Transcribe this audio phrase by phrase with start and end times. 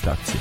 [0.00, 0.40] Kontestacja.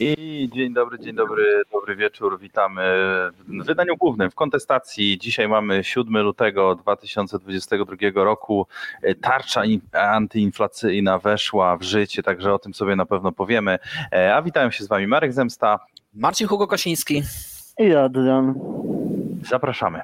[0.00, 2.40] I dzień dobry, dzień dobry, dobry wieczór.
[2.40, 2.82] Witamy
[3.48, 5.18] w wydaniu głównym w kontestacji.
[5.18, 8.66] Dzisiaj mamy 7 lutego 2022 roku.
[9.20, 13.78] Tarcza antyinflacyjna weszła w życie, także o tym sobie na pewno powiemy.
[14.12, 15.78] E, a witają się z Wami Marek Zemsta,
[16.14, 17.22] Marcin Hugo Kosiński
[17.78, 18.54] i Adrian.
[19.42, 20.02] Zapraszamy.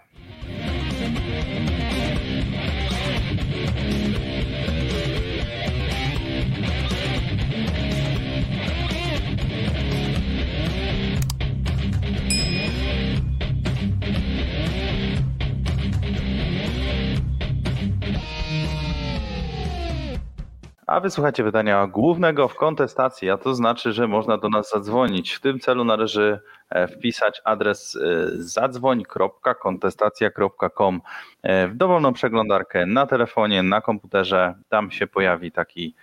[20.86, 25.32] A wysłuchacie wydania głównego w kontestacji, a to znaczy, że można do nas zadzwonić.
[25.32, 26.40] W tym celu należy
[26.88, 27.98] wpisać adres e,
[28.30, 31.00] zadzwoń.kontestacja.com
[31.42, 34.54] e, w dowolną przeglądarkę na telefonie, na komputerze.
[34.68, 35.94] Tam się pojawi taki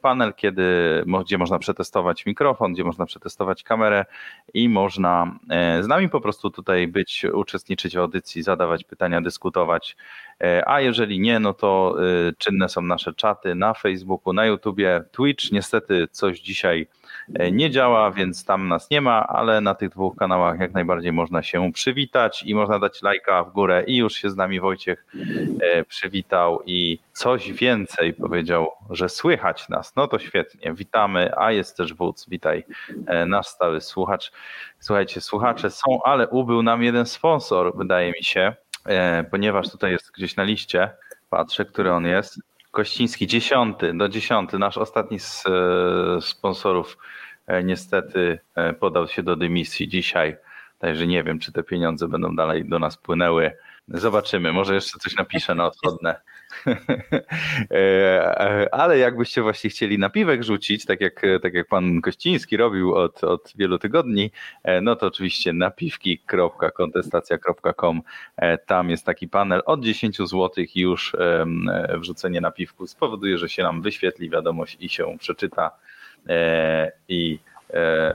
[0.00, 0.64] panel, kiedy,
[1.24, 4.04] gdzie można przetestować mikrofon, gdzie można przetestować kamerę
[4.54, 5.38] i można
[5.80, 9.96] z nami po prostu tutaj być, uczestniczyć w audycji, zadawać pytania, dyskutować.
[10.66, 11.96] A jeżeli nie, no to
[12.38, 15.52] czynne są nasze czaty na Facebooku, na YouTubie, Twitch.
[15.52, 16.88] Niestety coś dzisiaj
[17.52, 21.42] nie działa, więc tam nas nie ma, ale na tych dwóch kanałach jak najbardziej można
[21.42, 25.06] się przywitać i można dać lajka w górę i już się z nami Wojciech
[25.88, 29.96] przywitał i coś więcej powiedział, że słychać nas.
[29.96, 32.64] No to świetnie, witamy, a jest też Wódz, witaj,
[33.26, 34.32] nasz stały słuchacz.
[34.80, 38.54] Słuchajcie, słuchacze są, ale ubył nam jeden sponsor, wydaje mi się,
[39.30, 40.90] ponieważ tutaj jest gdzieś na liście,
[41.30, 42.40] patrzę, który on jest.
[42.76, 45.44] Kościński, dziesiąty, do dziesiąty, nasz ostatni z
[46.20, 46.98] sponsorów
[47.64, 48.38] niestety
[48.80, 50.36] podał się do dymisji dzisiaj,
[50.78, 53.52] także nie wiem, czy te pieniądze będą dalej do nas płynęły.
[53.88, 56.20] Zobaczymy, może jeszcze coś napiszę na odchodne.
[58.72, 63.52] Ale jakbyście właśnie chcieli napiwek rzucić, tak jak, tak jak pan Kościński robił od, od
[63.56, 64.30] wielu tygodni,
[64.82, 68.02] no to oczywiście napiwki.kontestacja.com.
[68.66, 71.16] Tam jest taki panel od 10 zł już
[71.98, 75.70] wrzucenie napiwku spowoduje, że się nam wyświetli wiadomość i się przeczyta
[77.08, 77.38] i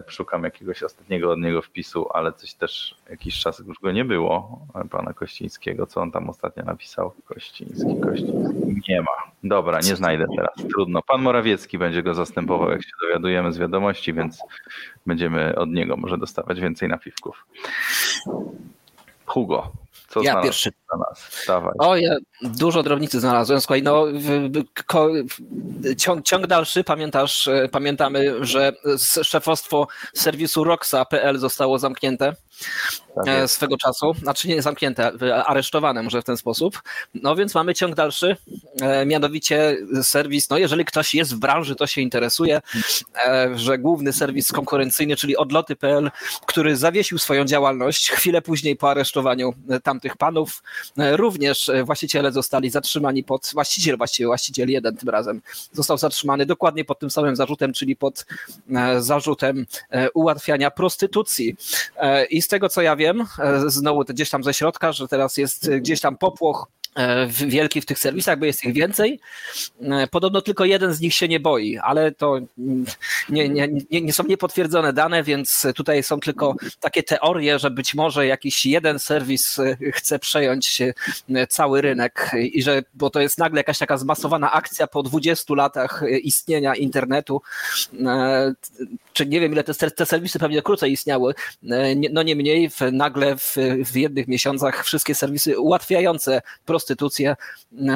[0.07, 4.59] szukam jakiegoś ostatniego od niego wpisu, ale coś też jakiś czas już go nie było,
[4.89, 7.13] pana Kościńskiego, co on tam ostatnio napisał?
[7.25, 8.81] Kościński, Kościński.
[8.89, 9.31] Nie ma.
[9.43, 10.55] Dobra, nie znajdę teraz.
[10.73, 11.01] Trudno.
[11.01, 14.39] Pan Morawiecki będzie go zastępował, jak się dowiadujemy z wiadomości, więc
[15.05, 17.45] będziemy od niego może dostawać więcej napiwków.
[19.25, 19.71] Hugo,
[20.07, 20.71] co ja pierwszy.
[20.91, 21.45] Na nas?
[21.47, 21.73] Dawaj.
[21.79, 23.61] O, ja dużo drobnicy znalazłem.
[23.61, 24.05] Słuchaj, no,
[24.85, 25.09] ko,
[25.97, 28.73] ciąg, ciąg, dalszy, pamiętasz, pamiętamy, że
[29.23, 32.35] szefostwo serwisu Roxa.pl zostało zamknięte
[33.15, 35.11] tak swego czasu, znaczy nie zamknięte,
[35.45, 36.81] aresztowane może w ten sposób.
[37.13, 38.37] No więc mamy ciąg dalszy,
[39.05, 42.61] mianowicie serwis, no jeżeli ktoś jest w branży, to się interesuje,
[43.55, 46.11] że główny serwis konkurencyjny, czyli odloty.pl,
[46.45, 49.53] który zawiesił swoją działalność chwilę później po aresztowaniu
[49.83, 50.63] tamtych panów,
[50.97, 55.41] również właściciele zostali zatrzymani pod, właściciel właściwie, właściciel jeden tym razem,
[55.73, 58.25] został zatrzymany dokładnie pod tym samym zarzutem, czyli pod
[58.99, 59.65] zarzutem
[60.13, 61.55] ułatwiania prostytucji.
[62.29, 63.25] I z tego co ja wiem,
[63.67, 66.67] znowu gdzieś tam ze środka, że teraz jest gdzieś tam popłoch
[67.27, 69.19] wielki w tych serwisach, bo jest ich więcej.
[70.11, 72.39] Podobno tylko jeden z nich się nie boi, ale to
[73.29, 78.27] nie, nie, nie, są niepotwierdzone dane, więc tutaj są tylko takie teorie, że być może
[78.27, 79.57] jakiś jeden serwis
[79.93, 80.81] chce przejąć
[81.49, 86.03] cały rynek i że, bo to jest nagle jakaś taka zmasowana akcja po 20 latach
[86.21, 87.41] istnienia internetu,
[89.13, 91.33] czy nie wiem ile te, te serwisy pewnie krócej istniały,
[92.11, 93.55] no nie mniej, w, nagle w,
[93.85, 96.41] w jednych miesiącach wszystkie serwisy ułatwiające
[96.81, 97.35] prostytucję,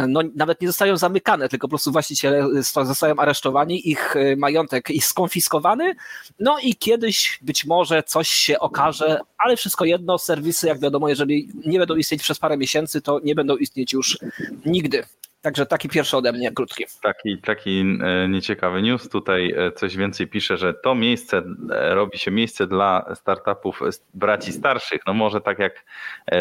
[0.07, 5.95] no nawet nie zostają zamykane, tylko po prostu właściciele zostają aresztowani, ich majątek jest skonfiskowany,
[6.39, 11.49] no i kiedyś być może coś się okaże, ale wszystko jedno, serwisy, jak wiadomo, jeżeli
[11.65, 14.17] nie będą istnieć przez parę miesięcy, to nie będą istnieć już
[14.65, 15.03] nigdy.
[15.45, 16.85] Także taki pierwszy ode mnie, krótki.
[17.01, 17.99] Taki, taki
[18.29, 19.09] nieciekawy news.
[19.09, 23.79] Tutaj coś więcej pisze, że to miejsce robi się miejsce dla startupów
[24.13, 25.01] braci starszych.
[25.07, 25.85] No może tak jak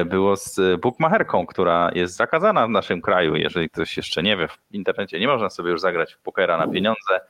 [0.06, 3.37] było z bookmacherką, która jest zakazana w naszym kraju.
[3.37, 6.69] Jeżeli ktoś jeszcze nie wie, w internecie nie można sobie już zagrać w pokera na
[6.69, 7.21] pieniądze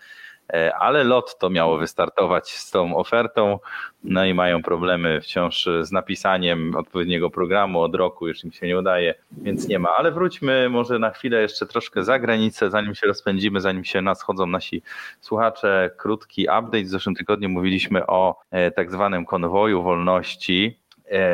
[0.79, 3.59] ale lot to miało wystartować z tą ofertą,
[4.05, 8.79] no i mają problemy wciąż z napisaniem odpowiedniego programu od roku, już im się nie
[8.79, 9.89] udaje, więc nie ma.
[9.97, 14.47] Ale wróćmy może na chwilę jeszcze troszkę za granicę, zanim się rozpędzimy, zanim się naschodzą
[14.47, 14.83] nasi
[15.21, 15.91] słuchacze.
[15.97, 16.85] Krótki update.
[16.85, 18.41] W zeszłym tygodniu mówiliśmy o
[18.77, 20.84] tak zwanym konwoju wolności, E,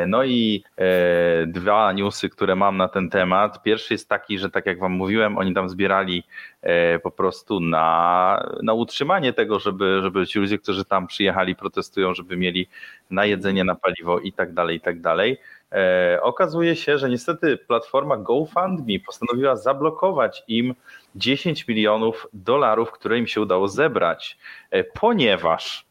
[0.07, 3.63] no i e, dwa newsy, które mam na ten temat.
[3.63, 6.23] Pierwszy jest taki, że tak jak wam mówiłem, oni tam zbierali
[6.61, 12.13] e, po prostu na, na utrzymanie tego, żeby, żeby ci ludzie, którzy tam przyjechali, protestują,
[12.13, 12.67] żeby mieli
[13.09, 15.37] na jedzenie, na paliwo i tak dalej, i tak dalej.
[16.21, 20.75] Okazuje się, że niestety platforma GoFundMe postanowiła zablokować im
[21.15, 24.37] 10 milionów dolarów, które im się udało zebrać,
[24.93, 25.85] ponieważ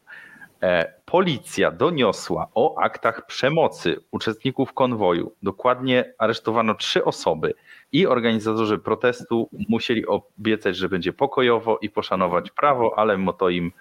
[1.05, 5.31] policja doniosła o aktach przemocy uczestników konwoju.
[5.43, 7.53] Dokładnie aresztowano trzy osoby
[7.91, 13.71] i organizatorzy protestu musieli obiecać, że będzie pokojowo i poszanować prawo, ale to im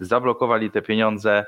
[0.00, 1.46] zablokowali te pieniądze.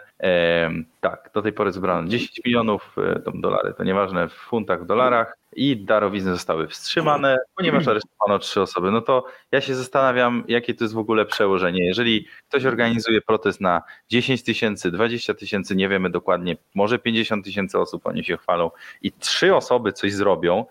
[1.00, 4.87] Tak, do tej pory zebrano 10 milionów, e, to dolary, to nieważne, w funtach, w
[4.87, 8.90] dolarach i darowizny zostały wstrzymane, ponieważ aresztowano trzy osoby.
[8.90, 11.87] No to ja się zastanawiam, jakie to jest w ogóle przełożenie.
[11.87, 17.78] Jeżeli ktoś organizuje protest na 10 tysięcy, 20 tysięcy, nie wiemy dokładnie, może 50 tysięcy
[17.78, 18.70] osób, oni się chwalą
[19.02, 20.66] i trzy osoby coś zrobią,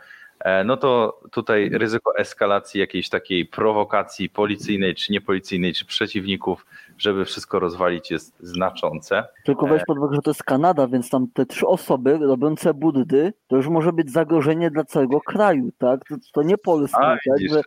[0.66, 6.66] no to tutaj ryzyko eskalacji jakiejś takiej prowokacji policyjnej, czy niepolicyjnej, czy przeciwników,
[6.98, 9.24] żeby wszystko rozwalić jest znaczące.
[9.46, 13.34] Tylko weź pod uwagę, że to jest Kanada, więc tam te trzy osoby robiące buddy,
[13.48, 16.06] to już może być zagrożenie dla całego kraju, tak?
[16.10, 17.50] To, to nie Polska, A, tak?
[17.50, 17.62] Że,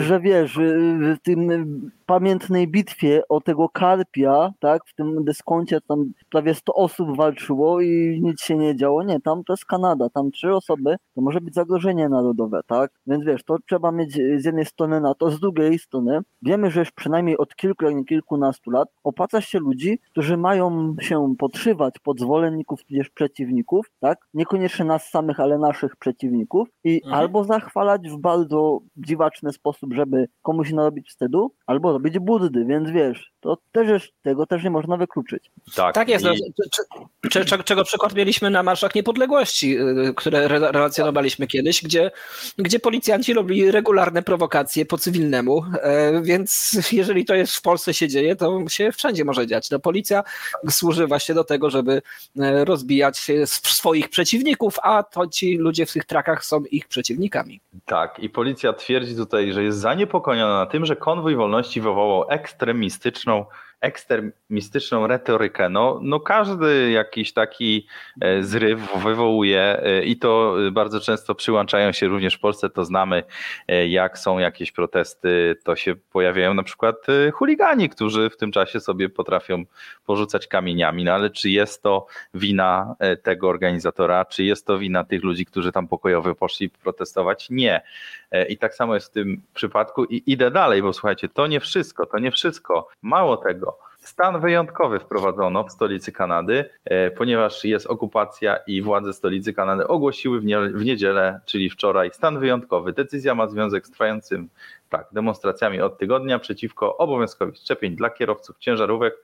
[0.00, 6.54] że wiesz, w tym pamiętnej bitwie o tego Karpia, tak, w tym dyskoncie tam prawie
[6.54, 9.02] 100 osób walczyło i nic się nie działo.
[9.02, 12.90] Nie, tam to jest Kanada, tam trzy osoby, to może być zagrożenie narodowe, tak?
[13.06, 16.80] Więc wiesz, to trzeba mieć z jednej strony na to, z drugiej strony wiemy, że
[16.80, 21.94] już przynajmniej od kilku, jak nie kilkunastu lat opłaca się ludzi, którzy mają się podszywać
[22.02, 24.18] pod zwolenników tudzież przeciwników, tak?
[24.34, 27.14] Niekoniecznie nas samych, ale naszych przeciwników i mhm.
[27.14, 33.30] albo zachwalać w bardzo dziwaczny sposób, żeby komuś narobić wstydu, albo być buddy, więc wiesz,
[33.40, 35.50] to też tego też nie można wykluczyć.
[35.74, 36.24] Tak, tak jest.
[36.24, 36.28] I...
[36.28, 42.10] No, czego przykład mieliśmy na Marszach Niepodległości, y, które relacjonowaliśmy kiedyś, gdzie,
[42.58, 48.08] gdzie policjanci robili regularne prowokacje po cywilnemu, e, więc jeżeli to jest w Polsce się
[48.08, 49.70] dzieje, to się wszędzie może dziać.
[49.70, 50.22] No, policja
[50.70, 52.02] służy właśnie do tego, żeby
[52.38, 57.60] e, rozbijać swoich przeciwników, a to ci ludzie w tych trakach są ich przeciwnikami.
[57.86, 63.44] Tak, i policja twierdzi tutaj, że jest zaniepokojona tym, że konwój wolności wywołał ekstremistyczną
[63.80, 65.68] ekstremistyczną retorykę.
[65.68, 67.86] No, no każdy jakiś taki
[68.20, 73.22] e, zryw wywołuje e, i to bardzo często przyłączają się również w Polsce, to znamy,
[73.68, 76.96] e, jak są jakieś protesty, to się pojawiają na przykład
[77.32, 79.64] chuligani, którzy w tym czasie sobie potrafią
[80.06, 85.22] porzucać kamieniami, no ale czy jest to wina tego organizatora, czy jest to wina tych
[85.22, 87.50] ludzi, którzy tam pokojowo poszli protestować?
[87.50, 87.80] Nie.
[88.48, 92.06] I tak samo jest w tym przypadku i idę dalej, bo słuchajcie, to nie wszystko,
[92.06, 92.88] to nie wszystko.
[93.02, 99.52] Mało tego, Stan wyjątkowy wprowadzono w stolicy Kanady, e, ponieważ jest okupacja i władze stolicy
[99.52, 102.92] Kanady ogłosiły w niedzielę, czyli wczoraj, stan wyjątkowy.
[102.92, 104.48] Decyzja ma związek z trwającym
[104.88, 109.14] tak, demonstracjami od tygodnia przeciwko obowiązkowi szczepień dla kierowców ciężarówek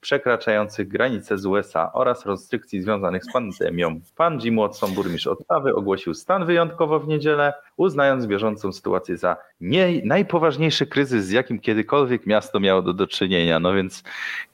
[0.00, 4.00] przekraczających granice z USA oraz restrykcji związanych z pandemią.
[4.16, 10.00] Pan Jim Watson, burmistrz Ottawy, ogłosił stan wyjątkowo w niedzielę, uznając bieżącą sytuację za nie,
[10.04, 13.60] najpoważniejszy kryzys, z jakim kiedykolwiek miasto miało do, do czynienia.
[13.60, 14.02] No więc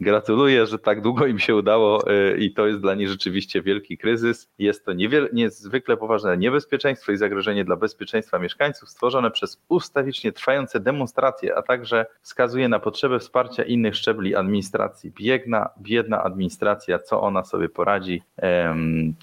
[0.01, 3.99] gratuluję, że tak długo im się udało y, i to jest dla nich rzeczywiście wielki
[3.99, 4.49] kryzys.
[4.59, 10.81] Jest to niewiel, niezwykle poważne niebezpieczeństwo i zagrożenie dla bezpieczeństwa mieszkańców stworzone przez ustawicznie trwające
[10.81, 15.11] demonstracje, a także wskazuje na potrzebę wsparcia innych szczebli administracji.
[15.11, 18.23] Biegna, biedna administracja, co ona sobie poradzi.
[18.43, 19.15] Um,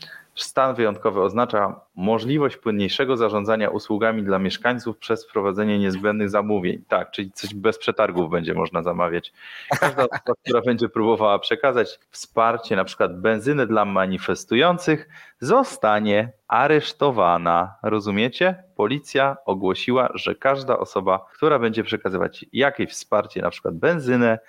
[0.43, 6.83] Stan wyjątkowy oznacza możliwość płynniejszego zarządzania usługami dla mieszkańców przez wprowadzenie niezbędnych zamówień.
[6.87, 9.33] Tak, czyli coś bez przetargów będzie można zamawiać.
[9.79, 17.75] Każda osoba, która będzie próbowała przekazać wsparcie, na przykład benzynę dla manifestujących, zostanie aresztowana.
[17.83, 18.63] Rozumiecie?
[18.75, 24.39] Policja ogłosiła, że każda osoba, która będzie przekazywać jakieś wsparcie, na przykład benzynę,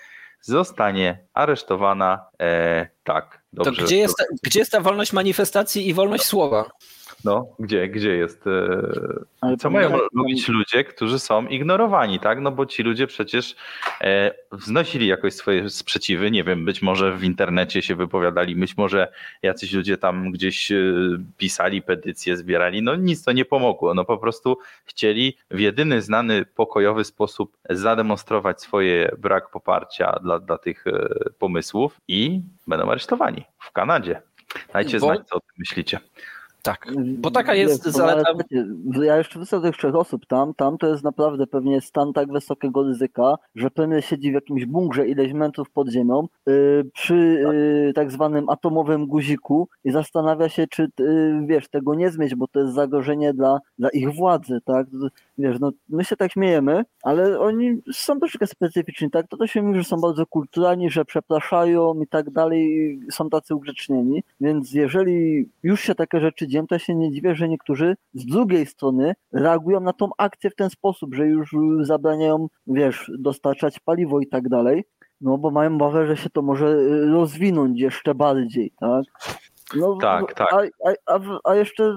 [0.40, 2.26] zostanie aresztowana.
[2.40, 3.82] E, tak, dobrze.
[3.82, 6.70] To gdzie jest, gdzie jest ta wolność manifestacji i wolność słowa?
[7.24, 8.44] No, gdzie, gdzie jest?
[9.42, 12.40] E, co mają robić ludzie, którzy są ignorowani, tak?
[12.40, 13.56] No bo ci ludzie przecież
[14.00, 19.12] e, wznosili jakoś swoje sprzeciwy, nie wiem, być może w internecie się wypowiadali, być może
[19.42, 20.76] jacyś ludzie tam gdzieś e,
[21.36, 26.44] pisali petycje, zbierali, no nic to nie pomogło, no po prostu chcieli w jedyny znany
[26.44, 30.84] pokojowy sposób zademonstrować swoje brak poparcia dla, dla tych
[31.38, 34.22] pomysłów i będą aresztowani w Kanadzie.
[34.72, 36.00] Dajcie znać, co o tym myślicie.
[36.62, 36.86] Tak,
[37.18, 38.30] bo taka jest Wiesz, zaleta.
[39.02, 42.82] Ja jeszcze wysłałem tych trzech osób tam, tam to jest naprawdę pewnie stan tak wysokiego
[42.82, 47.14] ryzyka, że premier siedzi w jakimś bunkrze ileś metrów pod ziemią yy, przy
[47.84, 52.48] yy, tak zwanym atomowym guziku i zastanawia się, czy yy, wiesz, tego nie zmieć, bo
[52.48, 54.86] to jest zagrożenie dla, dla ich władzy, tak?
[55.38, 59.28] Wiesz, no my się tak śmiejemy, ale oni są troszkę specyficzni, tak?
[59.28, 63.54] To to się mówi, że są bardzo kulturalni, że przepraszają i tak dalej, są tacy
[63.54, 68.26] ugrzecznieni, więc jeżeli już się takie rzeczy dzieją, to się nie dziwię, że niektórzy z
[68.26, 74.20] drugiej strony reagują na tą akcję w ten sposób, że już zabraniają, wiesz, dostarczać paliwo
[74.20, 74.84] i tak dalej,
[75.20, 79.04] no bo mają obawę, że się to może rozwinąć jeszcze bardziej, tak?
[79.76, 80.48] No, tak, tak.
[80.86, 81.94] A, a, a, jeszcze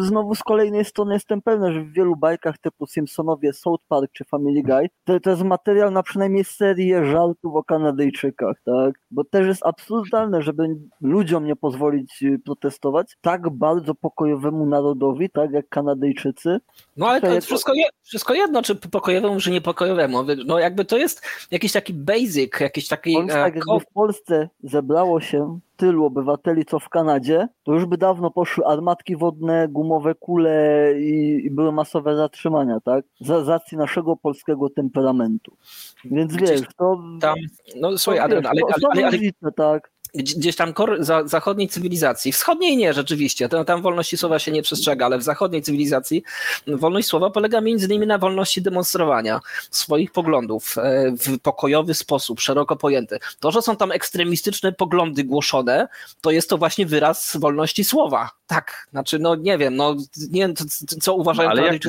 [0.00, 4.24] znowu z kolejnej strony jestem pewny, że w wielu bajkach typu Simpsonowie, South Park czy
[4.24, 8.94] Family Guy to, to jest materiał na przynajmniej serię żartów o Kanadyjczykach, tak?
[9.10, 10.68] Bo też jest absurdalne, żeby
[11.00, 16.60] ludziom nie pozwolić y, protestować tak bardzo pokojowemu narodowi, tak jak Kanadyjczycy.
[16.96, 20.24] No ale to, jest wszystko, je, wszystko jedno, czy pokojowemu, czy niepokojowemu.
[20.46, 23.16] No jakby to jest jakiś taki basic, jakiś taki...
[23.16, 27.98] On, tak jakby w Polsce zebrało się tylu obywateli, co w Kanadzie, to już by
[27.98, 33.04] dawno poszły armatki wodne, gumowe kule i, i były masowe zatrzymania, tak?
[33.20, 35.56] Z racji naszego polskiego temperamentu.
[36.04, 37.02] Więc wiesz, to...
[37.20, 37.36] Tam,
[37.80, 42.92] no słuchaj, Adrian, ale, ale, ale, ale, tak gdzieś tam za, zachodniej cywilizacji, wschodniej nie
[42.92, 46.22] rzeczywiście, tam, tam wolności słowa się nie przestrzega, ale w zachodniej cywilizacji
[46.66, 49.40] wolność słowa polega między innymi na wolności demonstrowania
[49.70, 53.18] swoich poglądów e, w pokojowy sposób, szeroko pojęty.
[53.40, 55.88] To, że są tam ekstremistyczne poglądy głoszone,
[56.20, 58.30] to jest to właśnie wyraz wolności słowa.
[58.46, 59.96] Tak, znaczy, no nie wiem, no
[60.30, 60.64] nie wiem, co,
[61.00, 61.82] co uważają no, Ale jak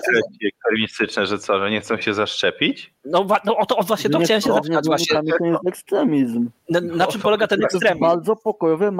[0.48, 2.92] ekstremistyczne, że co, że nie chcą się zaszczepić?
[3.05, 5.22] No, no o to o właśnie to chciałem się zapytać właśnie.
[5.39, 6.50] To jest ekstremizm.
[6.69, 8.00] Na, na czym polega ten ekstremizm?
[8.00, 8.91] Bardzo pokojowe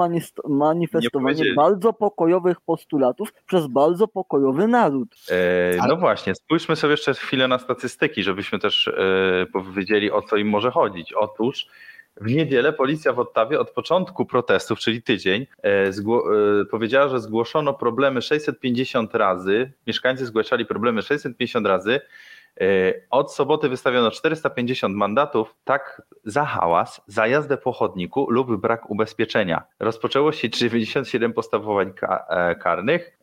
[0.48, 5.08] manifestowanie bardzo pokojowych postulatów przez bardzo pokojowy naród.
[5.30, 10.36] E, no właśnie, spójrzmy sobie jeszcze chwilę na statystyki, żebyśmy też e, powiedzieli o co
[10.36, 11.12] im może chodzić.
[11.12, 11.68] Otóż
[12.20, 15.92] w niedzielę policja w Ottawie od początku protestów, czyli tydzień, e, e,
[16.70, 19.72] powiedziała, że zgłoszono problemy 650 razy.
[19.86, 22.00] Mieszkańcy zgłaszali problemy 650 razy.
[22.60, 28.90] E, od soboty wystawiono 450 mandatów, tak za hałas, za jazdę po chodniku lub brak
[28.90, 29.62] ubezpieczenia.
[29.80, 31.92] Rozpoczęło się 97 postępowań
[32.60, 33.18] karnych.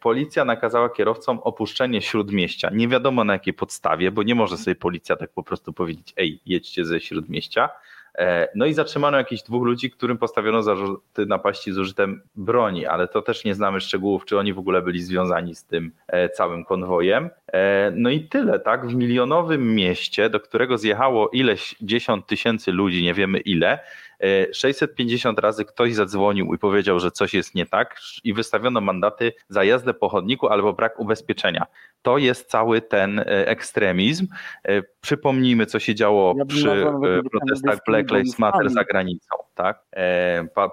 [0.00, 2.70] Policja nakazała kierowcom opuszczenie śródmieścia.
[2.72, 6.40] Nie wiadomo na jakiej podstawie, bo nie może sobie policja tak po prostu powiedzieć: Ej,
[6.46, 7.70] jedźcie ze śródmieścia.
[8.18, 13.08] E, no i zatrzymano jakichś dwóch ludzi, którym postawiono zarzuty napaści z użytem broni, ale
[13.08, 16.64] to też nie znamy szczegółów, czy oni w ogóle byli związani z tym e, całym
[16.64, 17.30] konwojem.
[17.54, 18.86] E, no i tyle, tak?
[18.86, 23.78] W milionowym mieście, do którego zjechało ileś dziesiąt tysięcy ludzi, nie wiemy ile,
[24.52, 29.64] 650 razy ktoś zadzwonił i powiedział, że coś jest nie tak i wystawiono mandaty za
[29.64, 31.66] jazdę po chodniku albo brak ubezpieczenia.
[32.02, 34.26] To jest cały ten ekstremizm.
[35.00, 36.86] Przypomnijmy, co się działo ja przy
[37.30, 39.34] protestach Black Lives Matter za granicą.
[39.54, 39.84] Tak?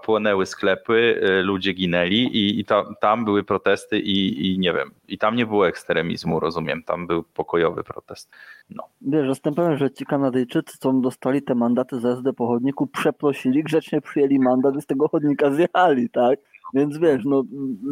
[0.03, 5.17] Płonęły sklepy, ludzie ginęli i, i ta, tam były protesty i, i nie wiem, i
[5.17, 8.29] tam nie było ekstremizmu, rozumiem, tam był pokojowy protest.
[8.69, 8.83] No.
[9.01, 13.63] Wiesz, jestem pewien, że ci Kanadyjczycy, co dostali te mandaty za jazdę po chodniku, przeprosili,
[13.63, 16.39] grzecznie przyjęli mandat i z tego chodnika zjechali, tak?
[16.73, 17.43] Więc wiesz, no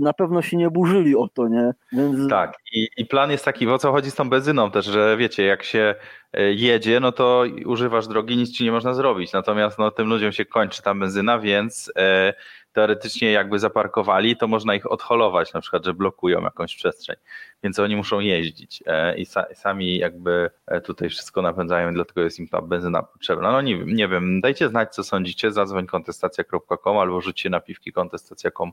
[0.02, 1.74] na pewno się nie burzyli o to, nie?
[1.92, 2.30] Więc...
[2.30, 5.44] Tak, i, i plan jest taki, o co chodzi z tą benzyną też, że wiecie,
[5.44, 5.96] jak się
[6.34, 9.34] e, jedzie, no to używasz drogi, nic ci nie można zrobić.
[9.34, 12.34] Natomiast no, tym ludziom się kończy ta benzyna, więc e,
[12.80, 17.16] teoretycznie jakby zaparkowali, to można ich odholować, na przykład, że blokują jakąś przestrzeń,
[17.64, 22.48] więc oni muszą jeździć e, i sami jakby e, tutaj wszystko napędzają, dlatego jest im
[22.48, 23.52] ta benzyna potrzebna.
[23.52, 28.72] No nie, nie wiem, dajcie znać, co sądzicie, zadzwoń kontestacja.com albo rzućcie napiwki kontestacja.com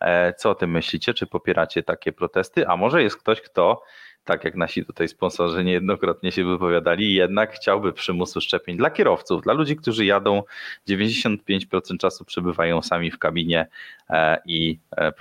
[0.00, 1.14] e, co o tym myślicie?
[1.14, 2.68] Czy popieracie takie protesty?
[2.68, 3.82] A może jest ktoś, kto
[4.24, 9.52] tak jak nasi tutaj sponsorzy niejednokrotnie się wypowiadali, jednak chciałby przymusu szczepień dla kierowców, dla
[9.52, 10.42] ludzi, którzy jadą.
[10.88, 13.66] 95% czasu przebywają sami w kabinie
[14.10, 15.12] e, i e,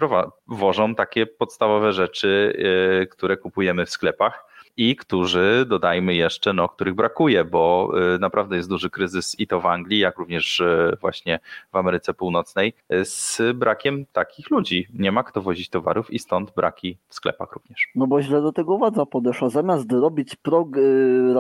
[0.48, 2.54] wożą takie podstawowe rzeczy,
[3.02, 8.56] e, które kupujemy w sklepach i którzy, dodajmy jeszcze, no, których brakuje, bo y, naprawdę
[8.56, 11.40] jest duży kryzys i to w Anglii, jak również y, właśnie
[11.72, 12.74] w Ameryce Północnej
[13.04, 14.88] z brakiem takich ludzi.
[14.94, 17.88] Nie ma kto wozić towarów i stąd braki w sklepach również.
[17.96, 19.50] No bo źle do tego władza podeszła.
[19.50, 21.34] Zamiast robić prog y,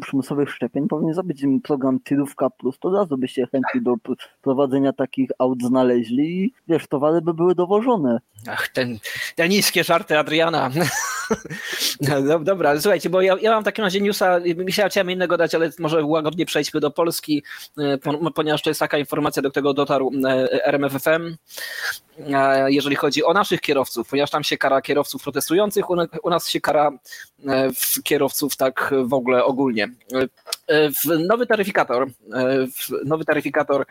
[0.00, 3.94] przymusowych szczepień, powinien zrobić im program Tirówka Plus, to razu by się chętni do
[4.42, 8.20] prowadzenia takich aut znaleźli i wiesz, towary by były dowożone.
[8.48, 8.98] Ach, ten,
[9.34, 10.70] te niskie żarty Adriana.
[12.00, 14.40] No, dobra, słuchajcie, bo ja, ja mam w takim razie newsa,
[14.88, 17.42] chciałem innego dać, ale może łagodnie przejdźmy do Polski,
[18.34, 20.12] ponieważ to jest taka informacja, do którego dotarł
[20.64, 21.36] RMFFM,
[22.66, 25.84] jeżeli chodzi o naszych kierowców, ponieważ tam się kara kierowców protestujących,
[26.22, 26.92] u nas się kara
[28.04, 29.88] kierowców tak w ogóle ogólnie.
[31.28, 32.06] Nowy taryfikator,
[33.04, 33.86] nowy taryfikator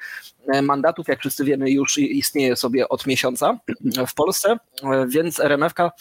[0.62, 3.60] mandatów, jak wszyscy wiemy, już istnieje sobie od miesiąca
[4.08, 4.58] w Polsce,
[5.08, 5.92] więc RMFK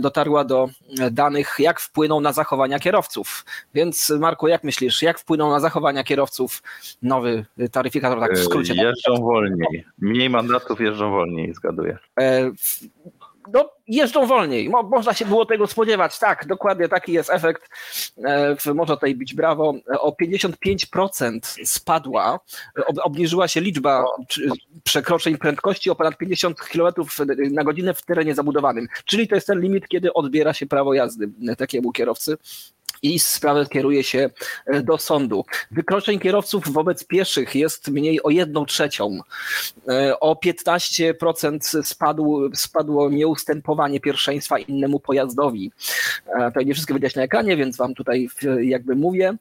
[0.00, 0.68] dotarła do
[1.10, 3.44] danych, jak wpłyną na zachowania kierowców.
[3.74, 6.62] Więc Marku, jak myślisz, jak wpłyną na zachowania kierowców
[7.02, 8.74] nowy taryfikator, tak w skrócie?
[8.74, 11.98] Jeżdżą wolniej, mniej mandatów jeżdżą wolniej, zgaduję.
[13.46, 14.68] E, no, jeżdżą wolniej.
[14.68, 16.18] Mo, można się było tego spodziewać.
[16.18, 17.68] Tak, dokładnie taki jest efekt.
[18.24, 19.74] E, można tutaj bić brawo.
[19.98, 22.40] O 55% spadła,
[22.86, 24.04] ob, obniżyła się liczba
[24.84, 26.92] przekroczeń prędkości o ponad 50 km
[27.50, 28.86] na godzinę w terenie zabudowanym.
[29.04, 32.36] Czyli to jest ten limit, kiedy odbiera się prawo jazdy takiemu kierowcy
[33.04, 34.30] i sprawę kieruje się
[34.66, 35.44] e, do sądu.
[35.70, 39.18] Wykroczeń kierowców wobec pieszych jest mniej o jedną trzecią.
[39.88, 45.72] E, o 15% spadł, spadło nieustępowanie pierwszeństwa innemu pojazdowi.
[46.26, 48.28] E, to nie wszystko widać na ekranie, więc wam tutaj
[48.62, 49.34] jakby mówię.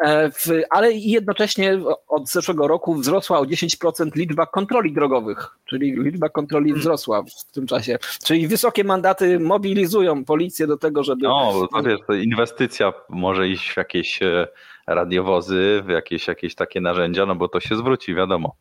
[0.00, 0.30] E,
[0.70, 6.80] ale jednocześnie od zeszłego roku wzrosła o 10% liczba kontroli drogowych, czyli liczba kontroli hmm.
[6.80, 7.98] wzrosła w tym czasie.
[8.24, 11.22] Czyli wysokie mandaty mobilizują policję do tego, żeby.
[11.22, 14.48] No, to wiesz, to inwestycja może iść w jakieś e,
[14.86, 18.56] radiowozy, w jakieś, jakieś takie narzędzia, no bo to się zwróci, wiadomo.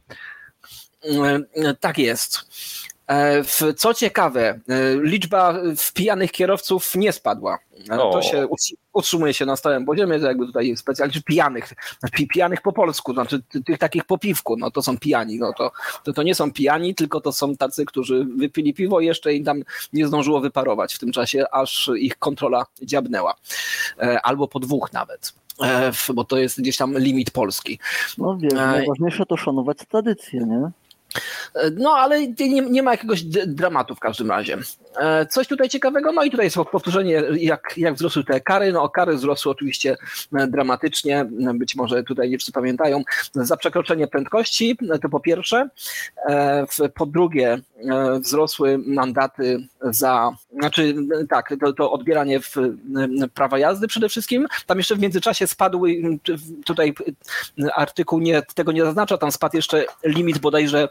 [1.03, 2.49] E, tak jest.
[3.09, 4.59] E, co ciekawe, e,
[5.01, 7.59] liczba wpijanych kierowców nie spadła.
[7.89, 8.47] E, to się
[8.93, 11.73] utrzymuje się na stałym poziomie, jakby tutaj specjalnie pijanych,
[12.33, 15.71] pijanych po polsku, znaczy tych takich po piwku, no to są pijani, no to,
[16.03, 19.63] to, to nie są pijani, tylko to są tacy, którzy wypili piwo jeszcze i tam
[19.93, 23.35] nie zdążyło wyparować w tym czasie, aż ich kontrola dziabnęła.
[24.23, 25.33] Albo po dwóch nawet
[26.13, 27.79] bo to jest gdzieś tam limit polski.
[28.17, 30.71] No wiesz, najważniejsze to szanować tradycję, nie?
[31.77, 34.57] No, ale nie, nie, ma jakiegoś dramatu w każdym razie.
[34.99, 38.71] E, coś tutaj ciekawego, no i tutaj jest powtórzenie, jak, jak wzrosły te kary.
[38.71, 39.97] No, kary wzrosły oczywiście
[40.33, 45.69] e, dramatycznie, być może tutaj nie wszyscy pamiętają, za przekroczenie prędkości, to po pierwsze.
[46.29, 47.57] E, po drugie,
[48.19, 50.95] wzrosły mandaty za, znaczy
[51.29, 52.55] tak, to, to odbieranie w,
[53.33, 54.47] prawa jazdy przede wszystkim.
[54.65, 56.01] Tam jeszcze w międzyczasie spadły,
[56.65, 56.93] tutaj
[57.75, 60.89] artykuł nie, tego nie zaznacza, tam spadł jeszcze limit bodajże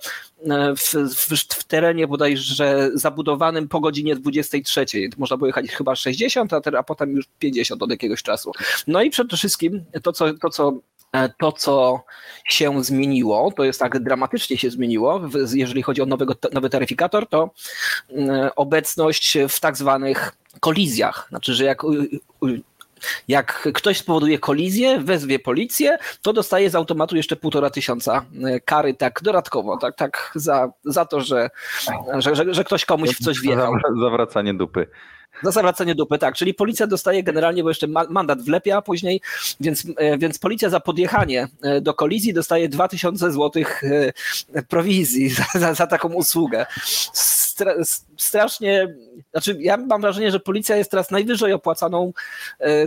[0.77, 4.87] w, w, w terenie bodajże zabudowanym po godzinie 23.
[5.19, 8.53] Można było jechać chyba 60, a, a potem już 50 od jakiegoś czasu.
[8.87, 10.73] No i przede wszystkim to, co, to, co
[11.13, 12.05] e, to, co
[12.45, 15.21] się zmieniło, to jest tak dramatycznie się zmieniło,
[15.55, 17.51] jeżeli chodzi o nowego, nowy taryfikator, to
[18.11, 21.27] mm, obecność w tak zwanych kolizjach.
[21.29, 21.83] Znaczy, że jak
[23.29, 28.95] jak ktoś spowoduje kolizję, wezwie policję, to dostaje z automatu jeszcze półtora tysiąca e, kary
[28.95, 31.51] tak dodatkowo, tak, tak za, za to, że,
[32.19, 33.75] że, że, że ktoś komuś w coś wjechał.
[34.03, 34.87] Zawracanie dupy.
[35.43, 36.35] Za zawracanie dupy, tak.
[36.35, 39.21] Czyli policja dostaje generalnie, bo jeszcze mandat wlepia później,
[39.61, 43.83] więc, e, więc policja za podjechanie e, do kolizji dostaje 2000 złotych
[44.69, 46.67] prowizji za, za, za taką usługę.
[47.59, 47.75] Stra,
[48.17, 48.95] strasznie,
[49.31, 52.13] znaczy ja mam wrażenie, że policja jest teraz najwyżej opłacaną,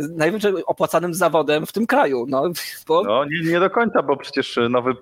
[0.10, 2.26] najwyżej opłacanym zawodem w tym kraju.
[2.30, 2.44] No,
[2.88, 3.04] bo...
[3.04, 4.96] no nie, nie do końca, bo przecież nowy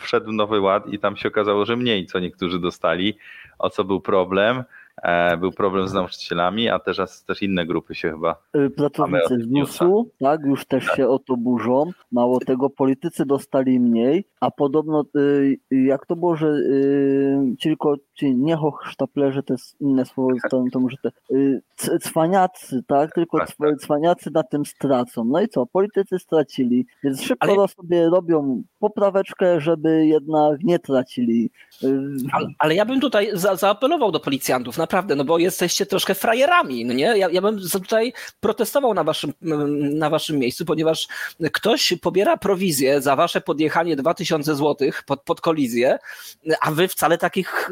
[0.00, 3.18] wszedł nowy ład i tam się okazało, że mniej co niektórzy dostali,
[3.58, 4.64] o co był problem.
[5.02, 8.36] E, był problem z nauczycielami, a teraz też inne grupy się chyba.
[8.56, 10.96] Y, pracownicy z GUS-u, tak, już też tak.
[10.96, 11.90] się o to burzą.
[12.12, 15.04] Mało tego, politycy dostali mniej, a podobno
[15.70, 16.54] jak to było, że
[17.62, 21.10] tylko ci nie hochsztaplerzy, to jest inne słowo, to, to może te
[22.00, 23.78] cwaniacy, tak, tylko tak, tak.
[23.78, 25.24] cwaniacy na tym stracą.
[25.24, 27.68] No i co, politycy stracili, więc szybko ale...
[27.68, 31.50] sobie robią popraweczkę, żeby jednak nie tracili.
[32.32, 36.84] Ale, ale ja bym tutaj za, zaapelował do policjantów, naprawdę, no bo jesteście troszkę frajerami,
[36.84, 37.04] no nie?
[37.04, 39.32] Ja, ja bym tutaj protestował na waszym,
[39.80, 41.08] na waszym miejscu, ponieważ
[41.52, 45.98] ktoś pobiera prowizję za wasze podjechanie 2000 zł pod, pod kolizję,
[46.60, 47.70] a wy wcale takich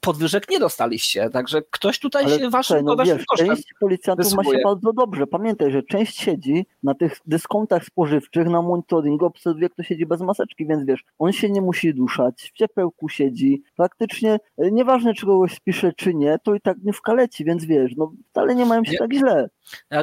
[0.00, 4.48] podwyżek nie dostaliście, także ktoś tutaj Ale się waszym, no, waszym wiesz, Część policjantów wysłuje.
[4.48, 5.26] ma się bardzo dobrze.
[5.26, 10.66] Pamiętaj, że część siedzi na tych dyskontach spożywczych, na monitoringu, obserwuje, kto siedzi bez maseczki,
[10.66, 15.54] więc wiesz, on się nie musi duszać, w ciepełku siedzi, praktycznie e, nieważne, czy kogoś
[15.54, 18.92] spisze, czy nie, to i tak nie wkaleci, więc wiesz, no wcale nie mają się
[18.92, 18.98] nie.
[18.98, 19.48] tak źle.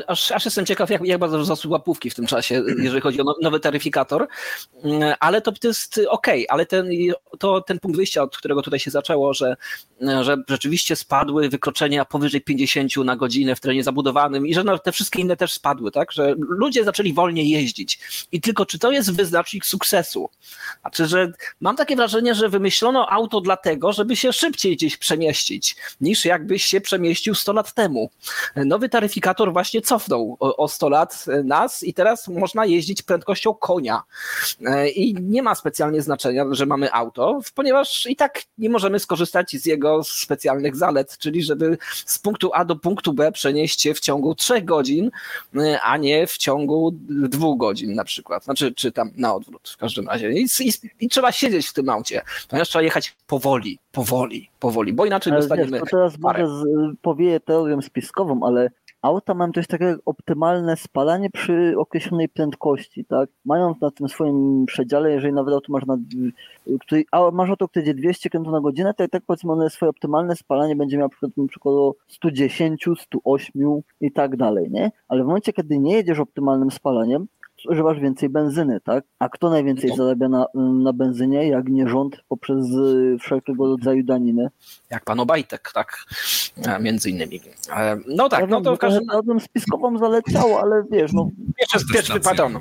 [0.08, 3.24] Aż, aż jestem ciekaw, jak, jak bardzo wzrosły łapówki w tym czasie, jeżeli chodzi o
[3.24, 4.28] no, nowy taryfikator,
[4.84, 6.90] mm, ale to, to jest ok, ale ten,
[7.40, 9.56] to, ten punkt wyjścia, od którego tutaj się zaczęło, że,
[10.22, 14.92] że rzeczywiście spadły wykroczenia powyżej 50 na godzinę w terenie zabudowanym i że no, te
[14.92, 18.00] wszystkie inne też spadły, tak, że ludzie zaczęli wolniej jeździć
[18.32, 20.30] i tylko czy to jest wyznacznik sukcesu?
[20.82, 26.26] Znaczy, że mam takie wrażenie, że wymyślono auto dlatego, żeby się szybciej gdzieś przemieścić, niż
[26.46, 28.10] jakbyś się przemieścił 100 lat temu.
[28.56, 34.04] Nowy taryfikator właśnie cofnął o, o 100 lat nas i teraz można jeździć prędkością konia.
[34.66, 39.52] E, I nie ma specjalnie znaczenia, że mamy auto, ponieważ i tak nie możemy skorzystać
[39.52, 44.00] z jego specjalnych zalet, czyli żeby z punktu A do punktu B przenieść się w
[44.00, 45.12] ciągu 3 godzin,
[45.56, 48.44] e, a nie w ciągu dwóch godzin na przykład.
[48.44, 50.32] Znaczy, czy tam na odwrót w każdym razie.
[50.32, 55.06] I, i, i trzeba siedzieć w tym aucie, ponieważ trzeba jechać powoli, powoli, powoli, bo
[55.06, 55.72] inaczej dostaniemy.
[55.72, 56.66] Wiesz, to teraz może
[57.02, 58.70] powieje teorią spiskową, ale
[59.02, 63.30] auta mają coś takiego jak optymalne spalanie przy określonej prędkości, tak?
[63.46, 65.98] Mając na tym swoim przedziale, jeżeli nawet auto masz na,
[66.80, 69.70] który, a masz auto, które jedzie 200 km na godzinę, to i tak powiedzmy one
[69.70, 71.74] swoje optymalne spalanie będzie miało na przykład
[72.08, 74.92] 110, 108 i tak dalej, nie?
[75.08, 77.28] Ale w momencie, kiedy nie jedziesz optymalnym spalaniem,
[77.70, 79.04] używasz więcej benzyny, tak?
[79.20, 79.96] A kto najwięcej no.
[79.96, 80.46] zarabia na,
[80.84, 84.48] na benzynie, jak nie rząd poprzez y, wszelkiego rodzaju daniny?
[84.90, 86.06] Jak pan Obajtek, tak?
[86.58, 87.40] E, między innymi.
[87.76, 91.30] E, no tak, ja no to w każdym razem spiskową zaleciało, ale wiesz, no...
[91.60, 92.60] Pierwszy, pierwszy patron.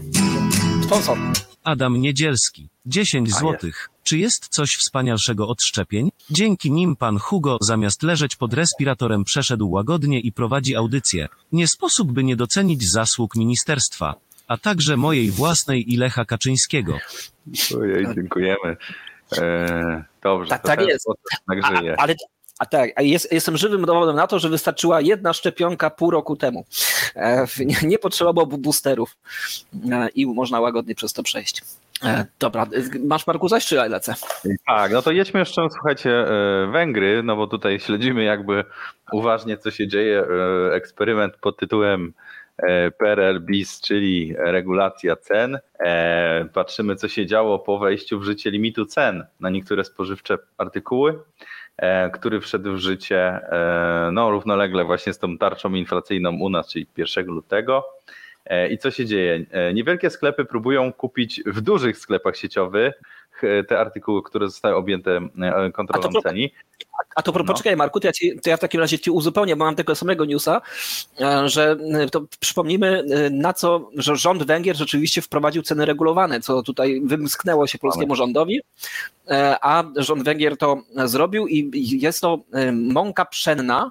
[0.85, 1.19] Sponsor.
[1.65, 2.69] Adam Niedzielski.
[2.87, 3.91] 10 złotych.
[4.03, 6.11] Czy jest coś wspanialszego od szczepień?
[6.31, 11.29] Dzięki nim pan Hugo zamiast leżeć pod respiratorem przeszedł łagodnie i prowadzi audycję.
[11.53, 14.15] Nie sposób by nie docenić zasług ministerstwa
[14.49, 16.99] a także mojej własnej i Lecha Kaczyńskiego.
[17.81, 18.77] Ojej, dziękujemy.
[19.39, 21.07] E, dobrze, tak, tak jest.
[21.49, 21.95] Tak żyje.
[21.99, 22.15] A, ale
[22.59, 26.37] a tak, a jest, jestem żywym dowodem na to, że wystarczyła jedna szczepionka pół roku
[26.37, 26.65] temu.
[27.17, 29.17] E, nie, nie potrzeba było boosterów
[29.91, 31.63] e, i można łagodnie przez to przejść.
[32.05, 32.67] E, dobra,
[33.05, 34.15] masz Marku zaś, czy lecę?
[34.67, 38.65] Tak, no to jedźmy jeszcze, słuchajcie, e, Węgry, no bo tutaj śledzimy jakby
[39.13, 40.25] uważnie, co się dzieje.
[40.71, 42.13] E, eksperyment pod tytułem
[42.99, 45.59] PRL BIS, czyli regulacja cen.
[45.81, 51.19] E, patrzymy, co się działo po wejściu w życie limitu cen na niektóre spożywcze artykuły,
[51.77, 53.41] e, który wszedł w życie
[54.13, 57.85] no, równolegle właśnie z tą tarczą inflacyjną u nas, czyli 1 lutego.
[58.71, 59.47] I co się dzieje?
[59.75, 62.95] Niewielkie sklepy próbują kupić w dużych sklepach sieciowych
[63.69, 65.21] te artykuły, które zostały objęte
[65.73, 66.51] kontrolą ceni.
[67.15, 67.45] A to no.
[67.45, 69.95] poczekaj Marku, to ja, ci, to ja w takim razie ci uzupełnię, bo mam tego
[69.95, 70.61] samego newsa,
[71.21, 76.41] e, że e, to przypomnijmy e, na co, że rząd Węgier rzeczywiście wprowadził ceny regulowane,
[76.41, 78.61] co tutaj wymsknęło się polskiemu rządowi,
[79.61, 82.39] a rząd Węgier to zrobił i jest to
[82.73, 83.91] mąka pszenna.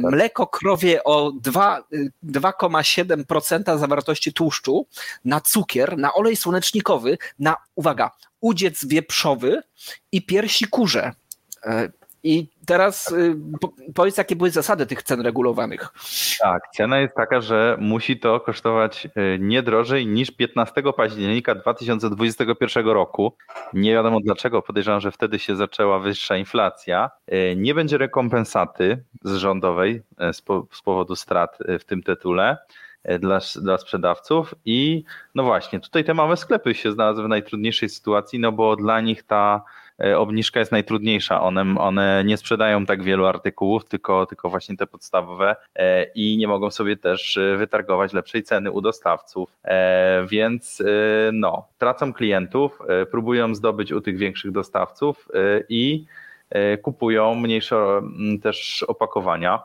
[0.00, 4.86] Mleko krowie o 2,7% zawartości tłuszczu,
[5.24, 9.62] na cukier, na olej słonecznikowy, na, uwaga, udziec wieprzowy
[10.12, 11.12] i piersi kurze.
[12.22, 13.36] I teraz y,
[13.94, 15.88] powiedz, jakie były zasady tych cen regulowanych.
[16.40, 22.86] Tak, cena jest taka, że musi to kosztować y, nie drożej niż 15 października 2021
[22.86, 23.36] roku.
[23.72, 27.10] Nie wiadomo dlaczego, podejrzewam, że wtedy się zaczęła wyższa inflacja.
[27.32, 30.02] Y, nie będzie rekompensaty z rządowej
[30.72, 32.58] z powodu strat w tym tytule
[33.20, 38.38] dla, dla sprzedawców i no właśnie, tutaj te małe sklepy się znalazły w najtrudniejszej sytuacji,
[38.38, 39.62] no bo dla nich ta
[40.16, 41.42] obniżka jest najtrudniejsza.
[41.42, 46.48] One, one nie sprzedają tak wielu artykułów, tylko, tylko właśnie te podstawowe e, i nie
[46.48, 49.56] mogą sobie też e, wytargować lepszej ceny u dostawców.
[50.28, 50.82] Więc
[51.32, 52.78] no, tracą klientów,
[53.10, 55.28] próbują zdobyć u tych większych dostawców
[55.68, 56.04] i
[56.82, 58.02] kupują mniejsze
[58.42, 59.62] też opakowania.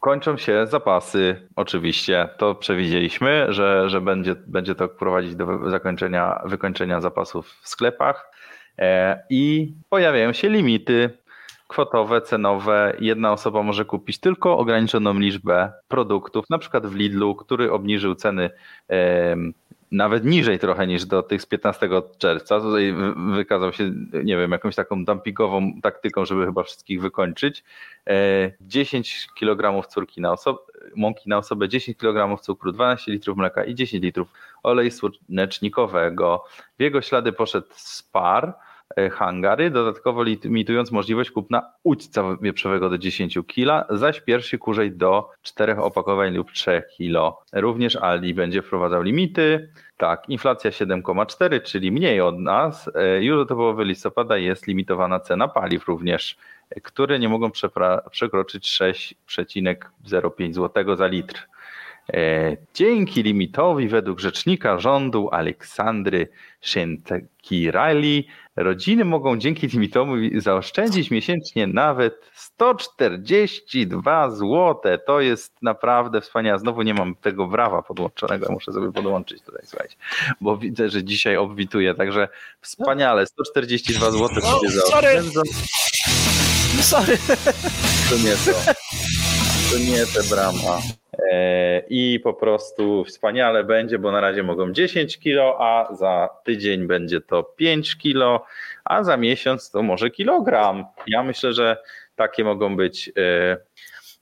[0.00, 2.28] Kończą się zapasy, oczywiście.
[2.38, 8.30] To przewidzieliśmy, że, że będzie, będzie to prowadzić do zakończenia, wykończenia zapasów w sklepach.
[8.78, 11.10] E, i pojawiają się limity
[11.68, 12.96] kwotowe, cenowe.
[13.00, 18.50] Jedna osoba może kupić tylko ograniczoną liczbę produktów, na przykład w Lidlu, który obniżył ceny
[19.90, 22.60] nawet niżej trochę niż do tych z 15 czerwca.
[22.60, 22.94] Tutaj
[23.34, 23.92] wykazał się,
[24.24, 27.64] nie wiem, jakąś taką dumpingową taktyką, żeby chyba wszystkich wykończyć.
[28.60, 30.58] 10 e, kg córki na osobę,
[30.96, 34.28] mąki na osobę, 10 kg cukru, 12 litrów mleka i 10 litrów
[34.62, 36.44] oleju słonecznikowego.
[36.78, 38.54] W jego ślady poszedł Spar,
[38.96, 45.30] e, hangary, dodatkowo limitując możliwość kupna udźca wieprzowego do 10 kg, zaś pierwszy kurzej do
[45.42, 47.36] 4 opakowań lub 3 kg.
[47.52, 49.72] Również Aldi będzie wprowadzał limity.
[49.96, 52.90] Tak, inflacja 7,4, czyli mniej od nas.
[52.94, 56.36] E, już do połowy listopada jest limitowana cena paliw również,
[56.82, 57.50] które nie mogą
[58.10, 61.48] przekroczyć 6,05 zł za litr.
[62.14, 66.28] E, dzięki limitowi według rzecznika rządu Aleksandry
[66.60, 74.98] Szentakirali rodziny mogą dzięki limitowi zaoszczędzić miesięcznie nawet 142 zł.
[75.06, 76.58] To jest naprawdę wspaniałe.
[76.58, 79.96] Znowu nie mam tego brawa podłączonego, muszę sobie podłączyć tutaj, słuchajcie,
[80.40, 82.28] bo widzę, że dzisiaj obwituję, także
[82.60, 85.40] wspaniale, 142 zł sobie zaoszczędzą.
[86.94, 87.18] Sorry.
[88.10, 88.72] To nie to.
[89.72, 90.80] To nie te brama.
[91.32, 96.86] E, i po prostu wspaniale będzie, bo na razie mogą 10 kilo, a za tydzień
[96.86, 98.44] będzie to 5 kilo,
[98.84, 100.84] a za miesiąc to może kilogram.
[101.06, 101.76] Ja myślę, że
[102.16, 103.56] takie mogą być e,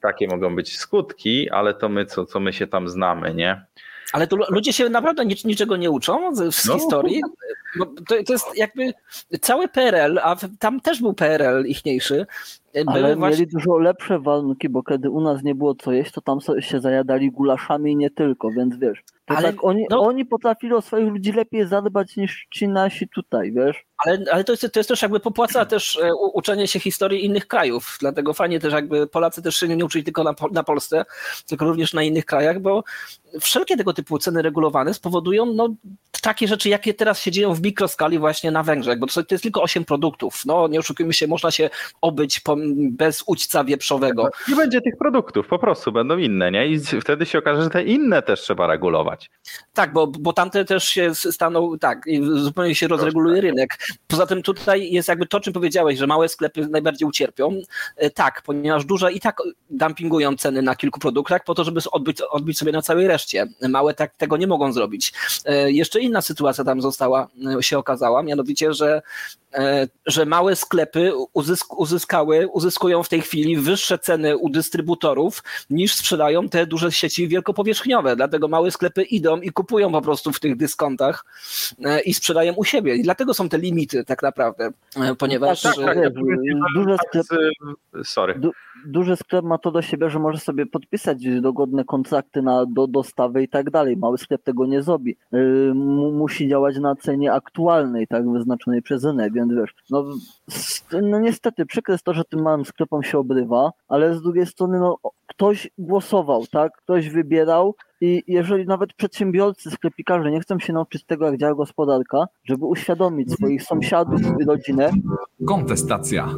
[0.01, 3.65] takie mogą być skutki, ale to my, co, co my się tam znamy, nie?
[4.13, 7.21] Ale tu ludzie się naprawdę nic, niczego nie uczą z, no, historii.
[7.77, 8.95] No, to, to, jest jakby
[9.41, 12.27] cały PRL, a tam też był PRL ichniejszy.
[12.87, 13.39] Ale właśnie...
[13.39, 16.81] mieli dużo lepsze warunki, bo kiedy u nas nie było co jeść, to tam się
[16.81, 19.03] zajadali gulaszami i nie tylko, więc wiesz.
[19.27, 20.01] Ale tak oni, no...
[20.01, 23.85] oni potrafili o swoich ludzi lepiej zadbać niż ci nasi tutaj, wiesz.
[24.07, 27.47] Ale, ale to, jest, to jest też jakby popłaca też e, uczenie się historii innych
[27.47, 31.05] krajów, dlatego fajnie też jakby Polacy też się nie uczyli tylko na, na Polsce,
[31.47, 32.85] tylko również na innych krajach, bo
[33.41, 35.69] wszelkie tego typu ceny regulowane spowodują no,
[36.23, 39.63] takie rzeczy, jakie teraz się dzieją w mikroskali właśnie na Węgrzech, bo to, jest tylko
[39.63, 40.47] 8 produktów.
[40.47, 42.41] No nie oszukujmy się, można się obyć
[42.91, 44.29] bez udźca wieprzowego.
[44.49, 46.67] Nie będzie tych produktów, po prostu będą inne, nie?
[46.67, 49.31] I wtedy się okaże, że te inne też trzeba regulować.
[49.75, 53.79] Tak, bo, bo tamte też się staną, tak, zupełnie się rozreguluje rynek.
[54.07, 57.61] Poza tym tutaj jest jakby to, czym powiedziałeś, że małe sklepy najbardziej ucierpią.
[57.97, 62.21] E, tak, ponieważ duże i tak dumpingują ceny na kilku produktach po to, żeby odbić,
[62.21, 63.47] odbić sobie na całej reszcie.
[63.69, 65.13] Małe tak tego nie mogą zrobić.
[65.45, 69.03] E, jeszcze inna sytuacja tam została, e, się okazała, mianowicie, że
[69.55, 75.95] E, że małe sklepy uzysk uzyskały, uzyskują w tej chwili wyższe ceny u dystrybutorów niż
[75.95, 78.17] sprzedają te duże sieci wielkopowierzchniowe.
[78.17, 81.25] Dlatego małe sklepy idą i kupują po prostu w tych dyskontach
[81.85, 82.97] e, i sprzedają u siebie.
[82.97, 85.63] I dlatego są te limity tak naprawdę, e, ponieważ...
[85.63, 86.13] Tak, tak, tak,
[86.75, 87.51] duże sklepy...
[88.05, 88.35] Sorry.
[88.39, 88.53] Du
[88.87, 93.43] duży sklep ma to do siebie, że może sobie podpisać dogodne kontrakty na do dostawy
[93.43, 93.97] i tak dalej.
[93.97, 95.17] Mały sklep tego nie zrobi.
[95.33, 95.75] Yy,
[96.13, 100.05] musi działać na cenie aktualnej, tak wyznaczonej przez rynek, więc wiesz, no,
[101.03, 104.79] no niestety przykre jest to, że tym małym sklepom się obrywa, ale z drugiej strony
[104.79, 106.73] no, ktoś głosował, tak?
[106.77, 112.27] Ktoś wybierał i jeżeli nawet przedsiębiorcy, sklepikarze nie chcą się nauczyć tego, jak działa gospodarka,
[112.45, 114.91] żeby uświadomić swoich sąsiadów i rodzinę.
[115.47, 116.29] Kontestacja.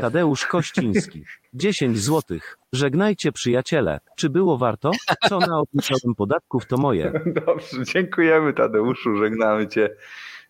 [0.00, 1.24] Tadeusz Kościński.
[1.54, 2.58] 10 złotych.
[2.72, 4.00] Żegnajcie przyjaciele.
[4.16, 4.90] Czy było warto?
[5.28, 7.12] Co na odliczowym podatków to moje.
[7.46, 9.90] Dobrze, dziękujemy Tadeuszu, żegnamy cię.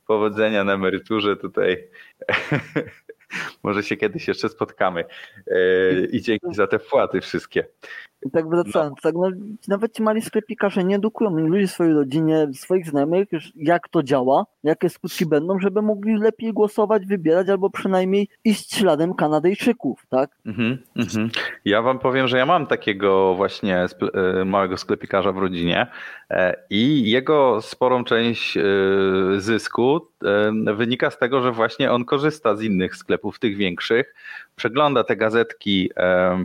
[0.06, 1.88] Powodzenia na emeryturze tutaj.
[3.62, 5.04] Może się kiedyś jeszcze spotkamy.
[5.46, 7.66] E, I dzięki za te wpłaty wszystkie.
[8.32, 9.02] Tak wracając, no.
[9.02, 9.28] tak, no,
[9.68, 14.88] nawet ci mali sklepikarze nie edukują ludzi swojej rodzinie, swoich znajomych, jak to działa, jakie
[14.88, 20.30] skutki będą, żeby mogli lepiej głosować, wybierać albo przynajmniej iść śladem Kanadyjczyków, tak?
[20.46, 21.28] Mm -hmm,
[21.64, 23.86] Ja wam powiem, że ja mam takiego właśnie
[24.38, 25.86] e, małego sklepikarza w rodzinie
[26.30, 28.58] e, i jego sporą część
[29.36, 30.00] zysku
[30.74, 34.14] wynika z tego, że właśnie on korzysta z innych sklepów, tych większych,
[34.56, 35.90] przegląda te gazetki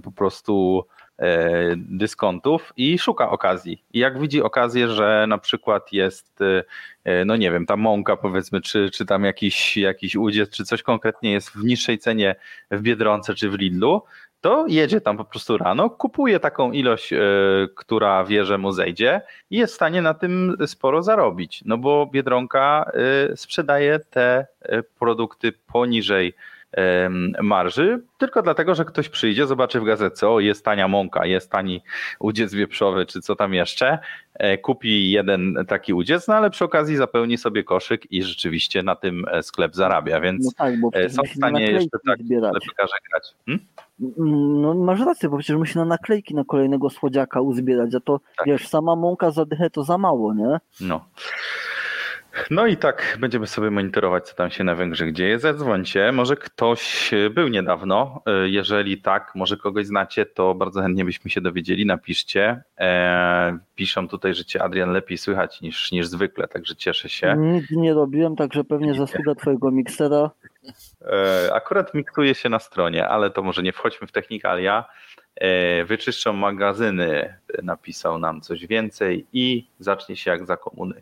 [0.04, 0.97] po prostu e,
[1.76, 3.84] dyskontów i szuka okazji.
[3.94, 6.40] I jak widzi okazję, że na przykład jest,
[7.04, 10.84] e, no nie wiem, ta mąka powiedzmy, czy, czy tam jakiś, jakiś udziec, czy coś
[10.84, 12.36] konkretnie jest w niższej cenie
[12.72, 14.04] w Biedronce czy w Lidlu,
[14.42, 17.20] to jedzie tam po prostu rano, kupuje taką ilość, e,
[17.76, 21.64] która wie, że mu zejdzie i jest w stanie na tym sporo zarobić.
[21.66, 22.92] No bo Biedronka
[23.36, 24.48] sprzedaje te
[25.00, 26.34] produkty poniżej
[27.42, 31.82] marży, tylko dlatego, że ktoś przyjdzie, zobaczy w gazecie, o jest tania mąka, jest tani
[32.20, 34.00] udziec wieprzowy, czy co tam jeszcze,
[34.34, 38.96] e, kupi jeden taki udziec, no ale przy okazji zapełni sobie koszyk i rzeczywiście na
[38.96, 43.36] tym e, sklep zarabia, więc no tak, e, są w stanie jeszcze tak sklepikarze grać.
[43.46, 43.66] Hmm?
[44.60, 48.48] No masz rację, bo przecież musi na naklejki na kolejnego słodziaka uzbierać, a to tak.
[48.48, 50.60] wiesz, sama mąka za dychę to za mało, nie?
[50.82, 51.06] No.
[52.52, 55.39] No i tak będziemy sobie monitorować, co tam się na Węgrzech dzieje.
[55.39, 58.21] Zadzwońcie, może ktoś był niedawno.
[58.45, 61.86] Jeżeli tak, może kogoś znacie, to bardzo chętnie byśmy się dowiedzieli.
[61.86, 62.62] Napiszcie.
[62.78, 67.36] Eee, piszą tutaj, że cię Adrian lepiej słychać niż, niż zwykle, także cieszę się.
[67.38, 70.32] Nic nie robiłem, także pewnie zasługa twojego miksera.
[70.65, 74.86] Eee, akurat miksuje się na stronie, ale to może nie wchodźmy w technikalia.
[75.41, 81.02] Eee, wyczyszczą magazyny, napisał nam coś więcej i zacznie się jak za komuny.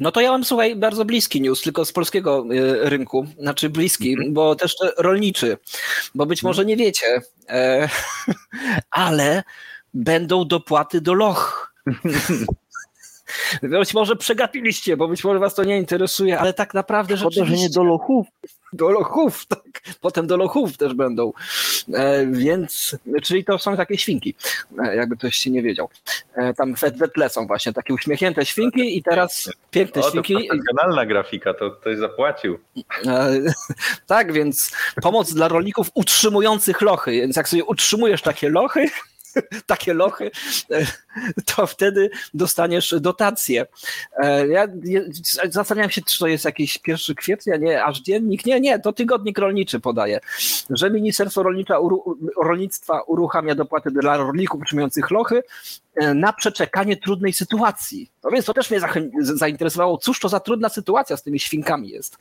[0.00, 4.18] No to ja mam, słuchaj, bardzo bliski news, tylko z polskiego y, rynku, znaczy bliski,
[4.18, 4.32] -hmm.
[4.32, 5.58] bo też rolniczy,
[6.14, 7.88] bo być może nie wiecie, e,
[8.90, 9.42] ale
[9.94, 11.72] będą dopłaty do loch.
[13.62, 17.56] Być może przegapiliście, bo być może was to nie interesuje, ale tak naprawdę Szkoda, rzeczywiście...
[17.56, 18.26] że nie do lochów.
[18.72, 19.60] Do lochów, tak.
[20.00, 21.32] Potem do lochów też będą.
[21.94, 24.34] E, więc, czyli to są takie świnki,
[24.84, 25.88] e, jakby ktoś się nie wiedział.
[26.34, 30.34] E, tam we tle są właśnie takie uśmiechnięte świnki i teraz piękne o, świnki.
[30.34, 32.58] To profesjonalna grafika, to ktoś zapłacił.
[33.06, 33.40] E,
[34.06, 38.86] tak, więc pomoc dla rolników utrzymujących lochy, więc jak sobie utrzymujesz takie lochy,
[39.66, 40.30] takie lochy,
[41.44, 43.66] to wtedy dostaniesz dotację.
[44.18, 44.68] E, ja
[45.50, 48.46] zastanawiam się, czy to jest jakiś 1 kwietnia, nie, aż dziennik.
[48.46, 50.20] Nie, nie, to tygodnik rolniczy podaje,
[50.70, 51.44] że Ministerstwo
[52.36, 55.42] Rolnictwa uruchamia dopłaty dla rolników utrzymujących lochy
[55.94, 58.10] e, na przeczekanie trudnej sytuacji.
[58.24, 58.80] No więc to też mnie
[59.20, 62.18] zainteresowało, cóż to za trudna sytuacja z tymi świnkami jest.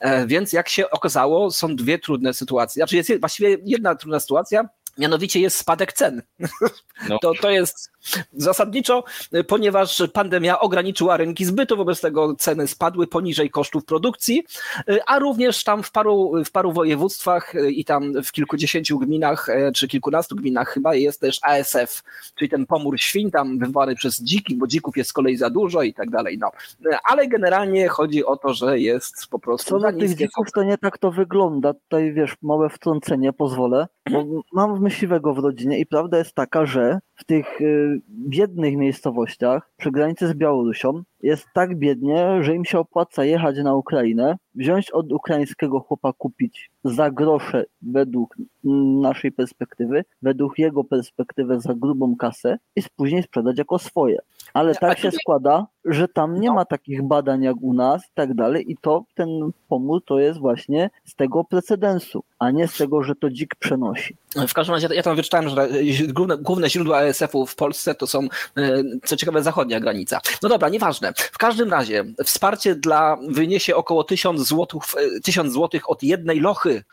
[0.00, 2.80] E, więc jak się okazało, są dwie trudne sytuacje.
[2.80, 6.22] Znaczy jest właściwie jedna trudna sytuacja, Mianowicie jest spadek cen.
[7.08, 7.18] No.
[7.18, 7.91] To, to jest
[8.32, 9.04] zasadniczo,
[9.46, 14.44] ponieważ pandemia ograniczyła rynki zbytu, wobec tego ceny spadły poniżej kosztów produkcji,
[15.06, 20.36] a również tam w paru, w paru województwach i tam w kilkudziesięciu gminach, czy kilkunastu
[20.36, 22.02] gminach chyba jest też ASF,
[22.34, 25.82] czyli ten pomór świń tam wywołany przez dziki, bo dzików jest z kolei za dużo
[25.82, 26.38] i tak dalej.
[26.38, 26.50] No.
[27.04, 29.70] Ale generalnie chodzi o to, że jest po prostu.
[29.70, 31.74] Co do tych dzików, to nie tak to wygląda.
[31.74, 36.98] Tutaj wiesz, małe wtrącenie pozwolę, bo mam myśliwego w rodzinie i prawda jest taka, że
[37.16, 37.46] w tych
[37.92, 43.58] y, biednych miejscowościach przy granicy z Białorusią jest tak biednie, że im się opłaca jechać
[43.58, 48.36] na Ukrainę, wziąć od ukraińskiego chłopa kupić za grosze według
[49.02, 54.18] naszej perspektywy, według jego perspektywy za grubą kasę i później sprzedać jako swoje.
[54.54, 56.54] Ale tak się składa, że tam nie no.
[56.54, 59.28] ma takich badań jak u nas i tak dalej i to ten
[59.68, 64.16] pomór to jest właśnie z tego precedensu, a nie z tego, że to dzik przenosi.
[64.48, 65.68] W każdym razie ja tam wyczytałem, że
[66.08, 68.20] główne, główne źródła ASF-u w Polsce to są,
[68.56, 70.20] e, co ciekawe, zachodnia granica.
[70.42, 71.12] No dobra, nieważne.
[71.16, 74.82] W każdym razie wsparcie dla wyniesie około 1000 złotych,
[75.22, 76.84] 1000 złotych od jednej lochy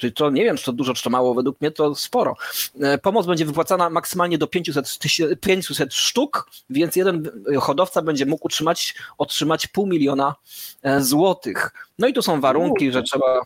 [0.00, 2.36] Czyli to nie wiem, czy to dużo, czy to mało, według mnie to sporo.
[2.80, 4.98] E, pomoc będzie wypłacana maksymalnie do 500,
[5.40, 10.34] 500 sztuk, więc jeden hodowca będzie mógł utrzymać, otrzymać pół miliona
[10.82, 11.70] e, złotych.
[11.98, 13.42] No i tu są warunki, że trzeba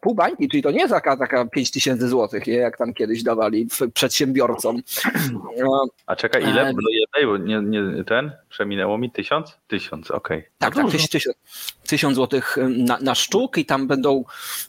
[0.00, 3.68] pół bańki, czyli to nie jest taka, taka 5 tysięcy złotych, jak tam kiedyś dawali
[3.94, 4.82] przedsiębiorcom.
[6.06, 6.72] A czekaj, ile?
[6.72, 8.32] Do jednej, nie, nie, ten?
[8.48, 9.58] Przeminęło mi tysiąc?
[9.66, 10.38] Tysiąc, okej.
[10.38, 10.50] Okay.
[10.58, 11.36] Tak, tak, tysiąc,
[11.86, 14.24] tysiąc złotych na, na sztuk i tam będą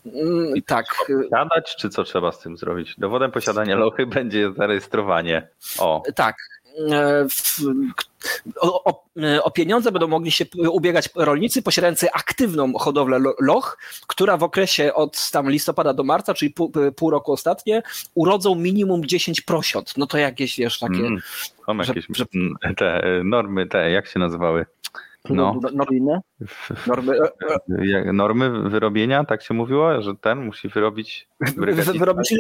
[0.06, 0.86] mm, tak.
[1.08, 2.96] Posiadać, czy co trzeba z tym zrobić?
[2.98, 5.48] Dowodem posiadania lochy będzie zarejestrowanie.
[5.80, 6.04] O.
[6.16, 6.36] Tak.
[6.92, 7.28] E,
[8.62, 9.04] o, o,
[9.44, 15.32] o, pieniądze będą mogli się ubiegać rolnicy posiadający aktywną hodowlę loch, która w okresie od
[15.32, 17.84] tam listopada do marca, czyli pół, pół roku ostatnie,
[18.16, 19.82] urodzą minimum 10%.
[19.98, 20.96] No to jakieś, wiesz, takie...
[20.96, 21.22] Mm,
[21.66, 22.26] są jakieś że,
[22.78, 24.66] te normy, te, jak się nazywały?
[25.30, 25.60] No.
[25.74, 27.20] Normy,
[27.68, 31.30] normy, normy wyrobienia, tak się mówiło, że ten musi wyrobić.
[32.00, 32.34] Wyrobić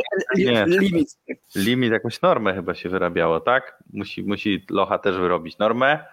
[0.67, 1.17] limit.
[1.55, 3.83] Limit, jakąś normę chyba się wyrabiało, tak?
[3.93, 6.05] Musi, musi Locha też wyrobić normę.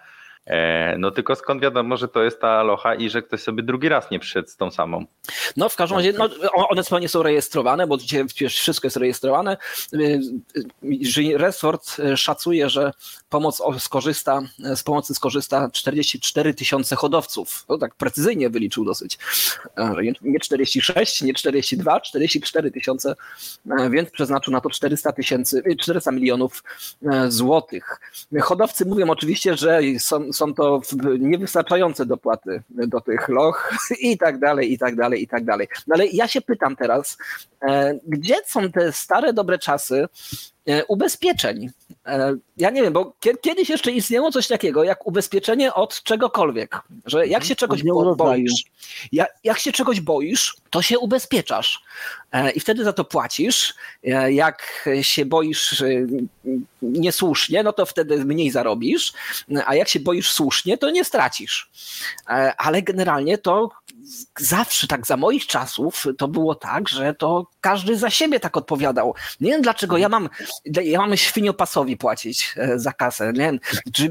[0.45, 3.89] E, no tylko skąd wiadomo, że to jest ta locha i że ktoś sobie drugi
[3.89, 5.05] raz nie przyszedł z tą samą.
[5.57, 6.29] No w każdym razie no,
[6.69, 9.57] one nie są rejestrowane, bo dzisiaj wszystko jest rejestrowane.
[9.93, 12.91] Y, resort y, szacuje, że
[13.29, 14.41] pomoc skorzysta,
[14.75, 17.65] z pomocy skorzysta 44 tysiące hodowców.
[17.69, 19.17] No tak precyzyjnie wyliczył dosyć.
[19.77, 23.15] E, nie 46, nie 42, 44 tysiące,
[23.79, 26.63] e, więc przeznaczył na to 400 tysięcy, 400 milionów
[27.27, 27.99] złotych.
[28.41, 30.81] Hodowcy mówią oczywiście, że są, są to
[31.19, 35.67] niewystarczające dopłaty do tych loch i tak dalej, i tak dalej, i tak dalej.
[35.87, 37.17] No ale ja się pytam teraz,
[37.61, 40.07] e, gdzie są te stare, dobre czasy
[40.87, 41.69] ubezpieczeń?
[42.05, 47.17] E, ja nie wiem, bo kiedyś jeszcze istniało coś takiego jak ubezpieczenie od czegokolwiek, że
[47.17, 47.43] jak mhm.
[47.43, 47.83] się czegoś
[48.17, 48.63] boisz,
[49.43, 51.83] jak, się czegoś boisz, to się ubezpieczasz
[52.31, 53.73] e, i wtedy za to płacisz.
[54.03, 55.83] E, jak się boisz
[56.81, 59.13] niesłusznie, no to wtedy mniej zarobisz,
[59.65, 61.69] a jak się boisz słusznie, to nie stracisz.
[62.57, 63.69] Ale generalnie to
[64.39, 69.15] zawsze tak za moich czasów to było tak, że to każdy za siebie tak odpowiadał.
[69.41, 70.29] Nie wiem dlaczego ja mam,
[70.65, 73.33] ja mam świniopasowi płacić e, za kasę.
[73.33, 73.59] Nie wiem,
[73.93, 74.09] czy,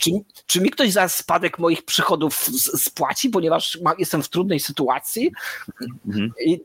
[0.00, 0.10] czy,
[0.46, 5.32] czy mi ktoś za spadek moich przychodów spłaci, ponieważ jestem w trudnej sytuacji?
[6.06, 6.32] Mhm.
[6.46, 6.60] I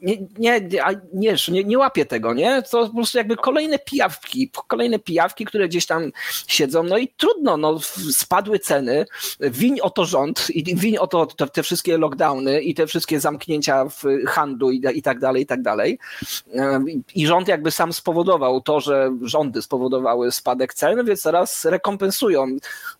[0.00, 0.68] nie, nie,
[1.12, 2.62] nie, nie, nie łapię tego, nie?
[2.62, 6.12] To po prostu jakby kolejne pijawki, kolejne pijawki, które gdzieś tam
[6.46, 7.78] siedzą, no i trudno, no
[8.12, 9.06] spadły ceny,
[9.40, 13.20] wiń o to rząd i wiń o to te, te wszystkie lockdowny i te wszystkie
[13.20, 15.98] zamknięcia w handlu i, i tak dalej, i tak dalej.
[17.14, 22.46] I rząd jakby sam spowodował to, że rządy spowodowały spadek cen, więc teraz rekompensują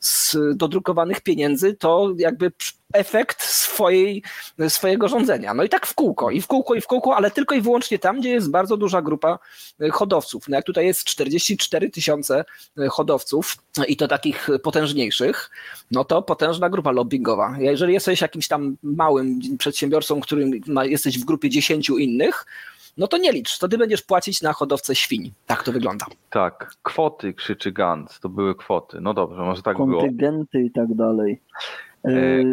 [0.01, 2.53] z dodrukowanych pieniędzy to jakby
[2.93, 4.23] efekt swojej,
[4.69, 5.55] swojego rządzenia.
[5.55, 7.99] No i tak w kółko, i w kółko, i w kółko, ale tylko i wyłącznie
[7.99, 9.39] tam, gdzie jest bardzo duża grupa
[9.81, 10.49] e, hodowców.
[10.49, 12.45] No jak tutaj jest 44 tysiące
[12.79, 13.57] e, hodowców
[13.89, 15.51] i to takich potężniejszych,
[15.91, 17.57] no to potężna grupa lobbyingowa.
[17.59, 20.51] Jeżeli jesteś jakimś tam małym przedsiębiorcą, którym
[20.83, 22.47] jesteś w grupie 10 innych,
[22.99, 25.33] no to nie licz, to ty będziesz płacić na hodowcę świń.
[25.47, 26.07] Tak to wygląda.
[26.31, 29.01] Tak, kwoty krzyczy Gantz, to były kwoty.
[29.01, 30.31] No dobrze, może tak Kontyngenty było.
[30.31, 31.41] Kontyngenty i tak dalej.
[32.05, 32.11] E,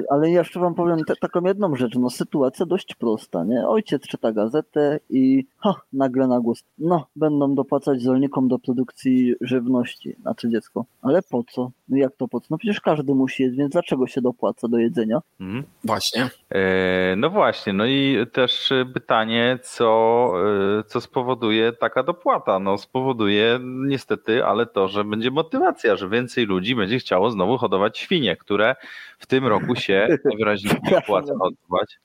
[0.10, 3.68] ale jeszcze wam powiem te, taką jedną rzecz, no sytuacja dość prosta, nie?
[3.68, 10.16] Ojciec czyta gazetę i ha, nagle na głos, no, będą dopłacać rolnikom do produkcji żywności,
[10.22, 10.86] znaczy dziecko.
[11.02, 11.72] Ale po co?
[11.90, 12.48] No jak to po co?
[12.50, 15.20] No przecież każdy musi jeść, więc dlaczego się dopłaca do jedzenia?
[15.40, 15.64] Mhm.
[15.84, 16.30] Właśnie.
[16.50, 20.32] E, no właśnie, no i też pytanie, co,
[20.80, 22.60] e, co spowoduje taka dopłata?
[22.60, 27.98] No spowoduje niestety, ale to, że będzie motywacja, że więcej ludzi będzie chciało znowu hodować
[27.98, 28.76] świnie, które
[29.20, 32.00] w tym roku się najwyraźniej nie opłaca hodować.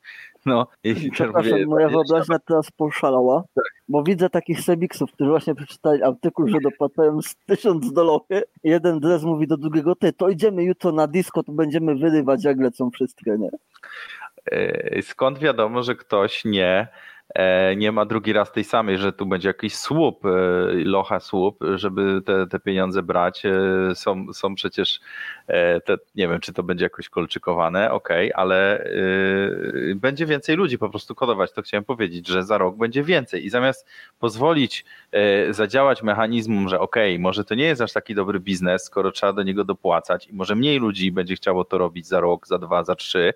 [0.47, 3.65] No, i Przepraszam, mówię, moja wyobraźnia teraz poszalała, tak.
[3.89, 8.43] bo widzę takich sebiksów, którzy właśnie przeczytali artykuł, że dopłacają z tysiąc do lochy.
[8.65, 12.61] Jeden dres mówi do drugiego, ty, to idziemy jutro na disco, to będziemy wyrywać, jak
[12.61, 13.51] lecą wszystkie, nie?
[14.53, 16.89] E, skąd wiadomo, że ktoś nie
[17.77, 20.29] nie ma drugi raz tej samej, że tu będzie jakiś słup, e,
[20.85, 23.47] locha słup, żeby te, te pieniądze brać.
[23.47, 25.01] E, są, są przecież,
[25.85, 28.85] te, nie wiem, czy to będzie jakoś kolczykowane, ok, ale
[29.95, 31.53] będzie więcej ludzi po prostu kodować.
[31.53, 33.87] To chciałem powiedzieć, że za rok będzie więcej i zamiast
[34.19, 34.85] pozwolić
[35.51, 39.43] zadziałać mechanizmom, że ok, może to nie jest aż taki dobry biznes, skoro trzeba do
[39.43, 42.95] niego dopłacać i może mniej ludzi będzie chciało to robić za rok, za dwa, za
[42.95, 43.35] trzy,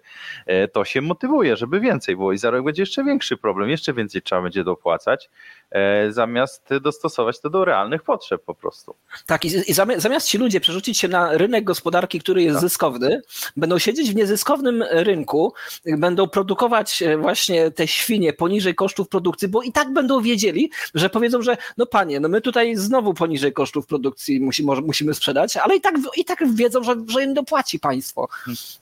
[0.72, 3.94] to się motywuje, żeby więcej było i za rok będzie jeszcze większy problem, jeszcze jeszcze
[3.94, 5.30] więcej trzeba będzie dopłacać,
[5.70, 8.94] e, zamiast dostosować to do realnych potrzeb po prostu.
[9.26, 12.60] Tak, i zamiast ci ludzie przerzucić się na rynek gospodarki, który jest tak.
[12.60, 13.22] zyskowny,
[13.56, 15.52] będą siedzieć w niezyskownym rynku,
[15.98, 21.10] będą produkować e, właśnie te świnie poniżej kosztów produkcji, bo i tak będą wiedzieli, że
[21.10, 25.76] powiedzą, że no panie, no my tutaj znowu poniżej kosztów produkcji musimy, musimy sprzedać, ale
[25.76, 28.28] i tak, i tak wiedzą, że, że im dopłaci państwo.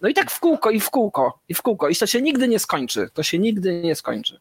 [0.00, 1.88] No i tak w kółko, i w kółko, i w kółko.
[1.88, 3.08] I to się nigdy nie skończy.
[3.14, 4.40] To się nigdy nie skończy.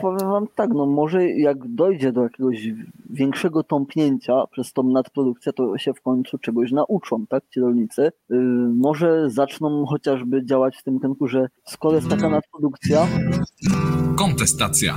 [0.00, 2.68] Powiem wam tak, no może jak dojdzie do jakiegoś
[3.10, 8.12] większego tąpnięcia przez tą nadprodukcję, to się w końcu czegoś nauczą, tak, ci rolnicy.
[8.28, 8.38] Yy,
[8.76, 13.06] może zaczną chociażby działać w tym kierunku, że skoro jest taka nadprodukcja...
[14.16, 14.96] Kontestacja.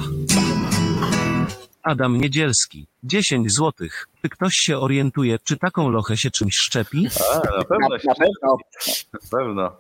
[1.84, 4.08] Adam Niedzielski, 10 złotych.
[4.22, 7.08] Czy ktoś się orientuje, czy taką lochę się czymś szczepi?
[7.34, 8.58] A, na pewno się na pewno.
[9.14, 9.72] Na pewno.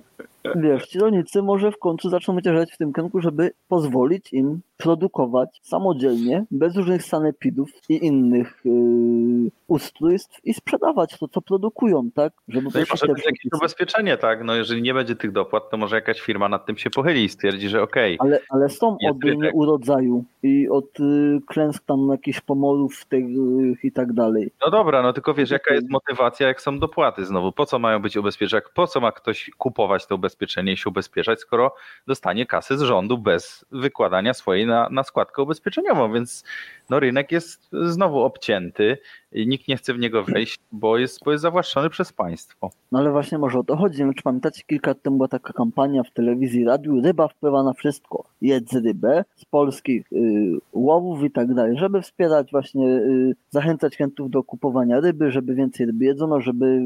[0.56, 5.60] Wiesz, ci rolnicy może w końcu zaczną działać w tym kierunku, żeby pozwolić im produkować
[5.62, 12.32] samodzielnie, bez różnych sanepidów i innych yy, ustrojstw i sprzedawać to, co produkują, tak?
[12.48, 14.44] Żeby no i może być jakieś ubezpieczenie, tak?
[14.44, 17.28] No jeżeli nie będzie tych dopłat, to może jakaś firma nad tym się pochyli i
[17.28, 18.18] stwierdzi, że okej.
[18.18, 19.16] Okay, ale, ale są od
[19.52, 23.30] urodzaju i od y, klęsk tam jakichś pomorów tych, y,
[23.82, 24.52] i tak dalej.
[24.64, 27.52] No dobra, no tylko wiesz, jaka jest motywacja, jak są dopłaty znowu?
[27.52, 28.62] Po co mają być ubezpieczenia?
[28.74, 31.74] Po co ma ktoś kupować to ubezpieczenie i się ubezpieczać, skoro
[32.06, 36.44] dostanie kasy z rządu bez wykładania swojej na, na składkę ubezpieczeniową, więc
[36.90, 38.98] no rynek jest znowu obcięty
[39.32, 42.70] i nikt nie chce w niego wejść, bo jest, bo jest zawłaszczony przez państwo.
[42.92, 44.02] No ale właśnie może o to chodzi.
[44.16, 48.24] Czy pamiętacie, kilka lat temu była taka kampania w telewizji, radiu, ryba wpływa na wszystko.
[48.40, 54.30] Jedz rybę z polskich y, łowów i tak dalej, żeby wspierać właśnie, y, zachęcać chętów
[54.30, 56.80] do kupowania ryby, żeby więcej ryby jedzono, żeby y,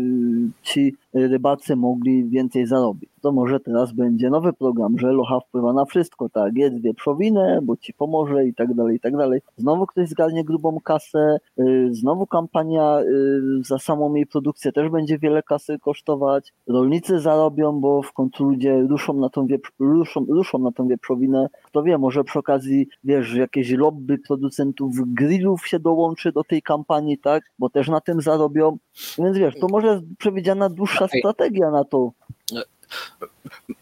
[0.63, 3.11] ci rybacy mogli więcej zarobić.
[3.21, 7.61] To wiadomo, że teraz będzie nowy program, że locha wpływa na wszystko, tak, jedz wieprzowinę,
[7.63, 9.41] bo ci pomoże i tak dalej, i tak dalej.
[9.57, 15.19] Znowu ktoś zgarnie grubą kasę, yy, znowu kampania yy, za samą jej produkcję też będzie
[15.19, 20.59] wiele kasy kosztować, rolnicy zarobią, bo w końcu ludzie ruszą na tą, wieprz, ruszą, ruszą
[20.59, 21.49] na tą wieprzowinę.
[21.65, 27.19] Kto wie, może przy okazji, wiesz, jakieś lobby producentów grillów się dołączy do tej kampanii,
[27.19, 28.79] tak, bo też na tym zarobią.
[29.19, 32.13] Więc wiesz, to może przewidziana dłuższa strategia na to.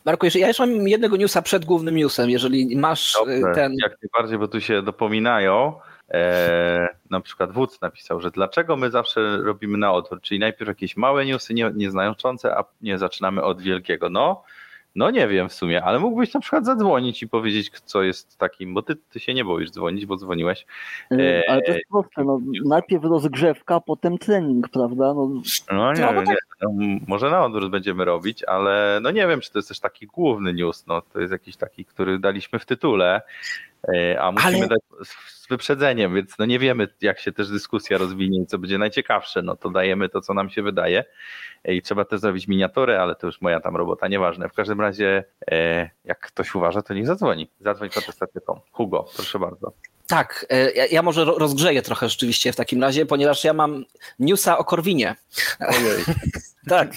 [0.04, 3.74] Marku, ja jeszcze mam jednego newsa przed głównym newsem, jeżeli masz Dobrze, ten...
[3.82, 5.80] Jak najbardziej, bo tu się dopominają.
[6.10, 10.96] E, na przykład Wódz napisał, że dlaczego my zawsze robimy na odwrót, czyli najpierw jakieś
[10.96, 14.10] małe newsy nie, nieznaczące, a nie zaczynamy od wielkiego.
[14.10, 14.42] No,
[14.94, 18.74] no nie wiem w sumie, ale mógłbyś na przykład zadzwonić i powiedzieć, co jest takim,
[18.74, 20.66] bo ty, ty się nie boisz dzwonić, bo dzwoniłeś.
[21.10, 25.14] E, ale to jest proste, no, najpierw rozgrzewka, potem trening, prawda?
[25.14, 25.30] No,
[25.72, 26.70] no nie, no, nie no,
[27.08, 30.52] może na odwrót będziemy robić, ale no nie wiem, czy to jest też taki główny
[30.54, 33.22] news, no to jest jakiś taki, który daliśmy w tytule,
[34.20, 34.68] a musimy ale...
[34.68, 38.78] dać z wyprzedzeniem, więc no nie wiemy, jak się też dyskusja rozwinie i co będzie
[38.78, 41.04] najciekawsze, no to dajemy to, co nam się wydaje
[41.64, 44.48] i trzeba też zrobić miniaturę, ale to już moja tam robota, nieważne.
[44.48, 47.50] W każdym razie, e, jak ktoś uważa, to niech zadzwoni.
[47.60, 48.60] Zadzwoń po testatyką.
[48.72, 49.72] Hugo, proszę bardzo.
[50.12, 53.84] Tak, e, ja, ja, może rozgrzeję trochę rzeczywiście w takim razie, ponieważ ja mam
[54.18, 55.16] newsa o Korwinie.
[55.60, 56.04] Ojej.
[56.68, 56.92] tak,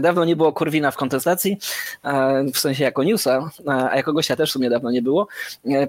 [0.00, 1.58] dawno nie było Korwina w kontestacji,
[2.04, 5.28] e, w sensie jako newsa, a jako gościa też w sumie dawno nie było,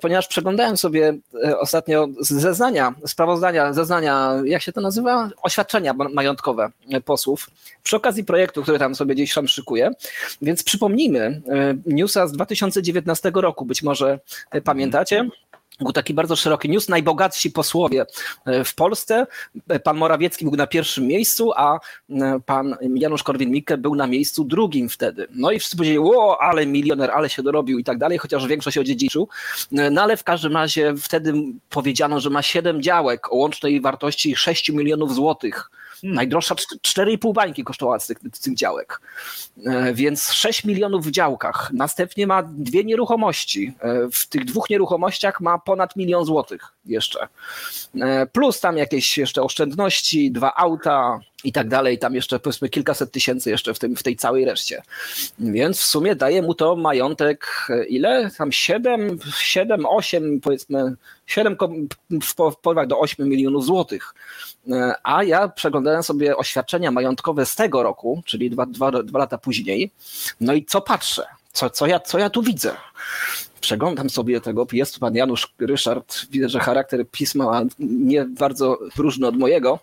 [0.01, 1.14] ponieważ przeglądałem sobie
[1.60, 5.30] ostatnio zeznania, sprawozdania, zeznania, jak się to nazywa?
[5.41, 6.70] Oświadczenia majątkowe
[7.06, 7.49] posłów
[7.84, 9.91] przy okazji projektu, który tam sobie gdzieś tam szykuję.
[10.41, 11.41] Więc przypomnijmy,
[11.86, 14.20] newsa z 2019 roku, być może
[14.64, 15.30] pamiętacie,
[15.80, 16.90] był taki bardzo szeroki news.
[16.90, 18.06] Najbogatsi posłowie
[18.46, 19.28] e, w Polsce.
[19.84, 24.90] Pan Morawiecki był na pierwszym miejscu, a e, pan Janusz Korwin-Mikke był na miejscu drugim
[24.90, 25.28] wtedy.
[25.32, 28.78] No i wszyscy powiedzieli, o, ale milioner, ale się dorobił i tak dalej, chociaż większość
[28.78, 29.28] odziedziczył.
[29.78, 31.34] E, no ale w każdym razie wtedy
[31.70, 35.70] powiedziano, że ma siedem działek o łącznej wartości 6 milionów złotych.
[36.04, 39.01] Najdroższa 4,5 bańki kosztowała z tych, tych działek.
[39.66, 41.72] E, więc 6 milionów w działkach.
[41.74, 43.74] Następnie ma dwie nieruchomości.
[43.80, 47.28] E, w tych dwóch nieruchomościach ma ponad milion złotych jeszcze.
[48.01, 53.12] E, plus tam jakieś jeszcze oszczędności, dwa auta, i tak dalej, tam jeszcze powiedzmy kilkaset
[53.12, 54.82] tysięcy jeszcze w, tym, w tej całej reszcie.
[55.39, 58.32] Więc w sumie daje mu to majątek ile?
[58.38, 60.95] Tam 7, 7 8 powiedzmy,
[61.28, 61.58] 7
[62.22, 64.14] w połowach do 8 milionów złotych.
[64.72, 69.38] E, a ja przeglądałem sobie oświadczenia majątkowe z tego roku, czyli dwa, dwa, dwa lata
[69.38, 69.92] później.
[70.42, 71.26] No i co patrzę?
[71.52, 72.76] Co, co, ja, co ja tu widzę?
[73.62, 79.38] Przeglądam sobie tego, jest pan Janusz Ryszard, widzę, że charakter pisma nie bardzo różny od
[79.38, 79.80] mojego,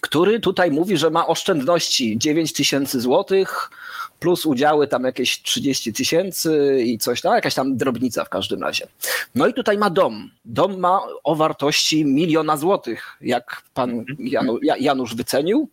[0.00, 3.70] który tutaj mówi, że ma oszczędności 9 tysięcy złotych,
[4.20, 8.86] plus udziały tam jakieś 30 tysięcy i coś tam, jakaś tam drobnica w każdym razie.
[9.34, 10.30] No i tutaj ma dom.
[10.44, 14.04] Dom ma o wartości miliona złotych, jak pan.
[14.18, 15.68] Janu, Janusz wycenił,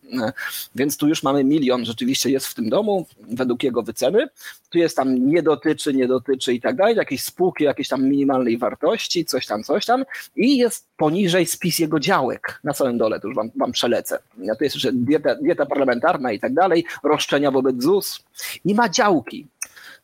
[0.74, 4.28] więc tu już mamy milion, rzeczywiście jest w tym domu, według jego wyceny.
[4.70, 8.58] Tu jest tam nie dotyczy, nie dotyczy i tak dalej, jakieś spółki, jakieś tam minimalnej
[8.58, 10.04] wartości, coś tam, coś tam
[10.36, 14.18] i jest poniżej spis jego działek na całym dole, to już wam, wam przelecę.
[14.38, 18.24] Ja tu jest jeszcze dieta, dieta parlamentarna i tak dalej, roszczenia wobec ZUS
[18.64, 19.46] i ma działki.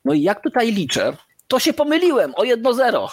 [0.05, 1.16] No i jak tutaj liczę,
[1.49, 3.09] to się pomyliłem o 1-0.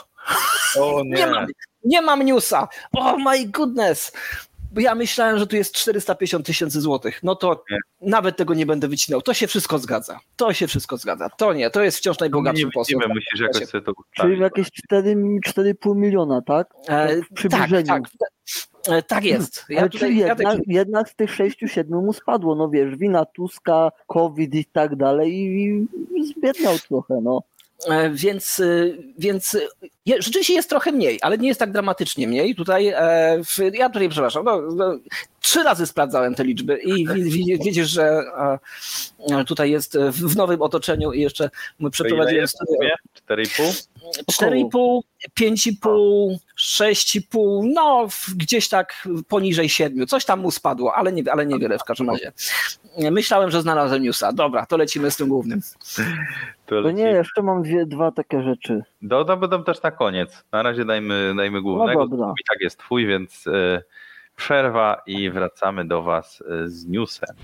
[0.80, 1.10] O nie.
[1.10, 1.48] nie, mam,
[1.86, 2.68] nie mam newsa.
[2.94, 4.12] Oh my goodness.
[4.76, 7.20] Ja myślałem, że tu jest 450 tysięcy złotych.
[7.24, 7.78] No to nie.
[8.02, 9.22] nawet tego nie będę wycinał.
[9.22, 10.20] To się wszystko zgadza.
[10.36, 11.30] To się wszystko zgadza.
[11.30, 13.00] To nie, to jest wciąż najbogatszy no poseł.
[13.00, 16.74] Nie musisz jakoś sobie to Czyli jakieś 4,5 miliona, tak?
[16.88, 18.02] E, tak, tak.
[18.88, 19.66] E, tak jest.
[19.70, 20.60] Ja Ale tutaj, jednak, ja tak...
[20.68, 25.34] jednak z tych sześciu, siedmiu mu spadło, no wiesz, wina Tuska, COVID i tak dalej
[25.34, 25.88] i
[26.24, 27.42] zbiedniał trochę, no.
[27.86, 28.66] E, więc, e,
[29.18, 29.58] więc
[30.20, 32.56] rzeczywiście jest trochę mniej, ale nie jest tak dramatycznie mniej.
[32.56, 32.86] Tutaj,
[33.74, 34.98] ja tutaj przepraszam, no, no,
[35.42, 37.08] trzy razy sprawdzałem te liczby i
[37.64, 38.24] widzisz, że
[39.48, 41.50] tutaj jest w nowym otoczeniu i jeszcze
[41.80, 42.96] my przeprowadziłem studię.
[43.30, 43.88] 4,5?
[44.32, 45.00] 4,5,
[45.40, 50.08] 5,5, 6,5, no gdzieś tak poniżej 7.
[50.08, 52.32] Coś tam mu spadło, ale, nie, ale niewiele w każdym razie.
[53.12, 54.34] Myślałem, że znalazłem newsa.
[54.34, 55.62] Dobra, to lecimy z tym głównym.
[56.66, 58.84] To, to nie, jeszcze mam dwie, dwa takie rzeczy.
[59.02, 60.44] Do, do, będą też na koniec.
[60.52, 62.00] Na razie dajmy, dajmy głównego.
[62.00, 62.34] No dobra.
[62.42, 63.84] I tak jest twój, więc y,
[64.36, 67.36] przerwa i wracamy do was y, z newsem.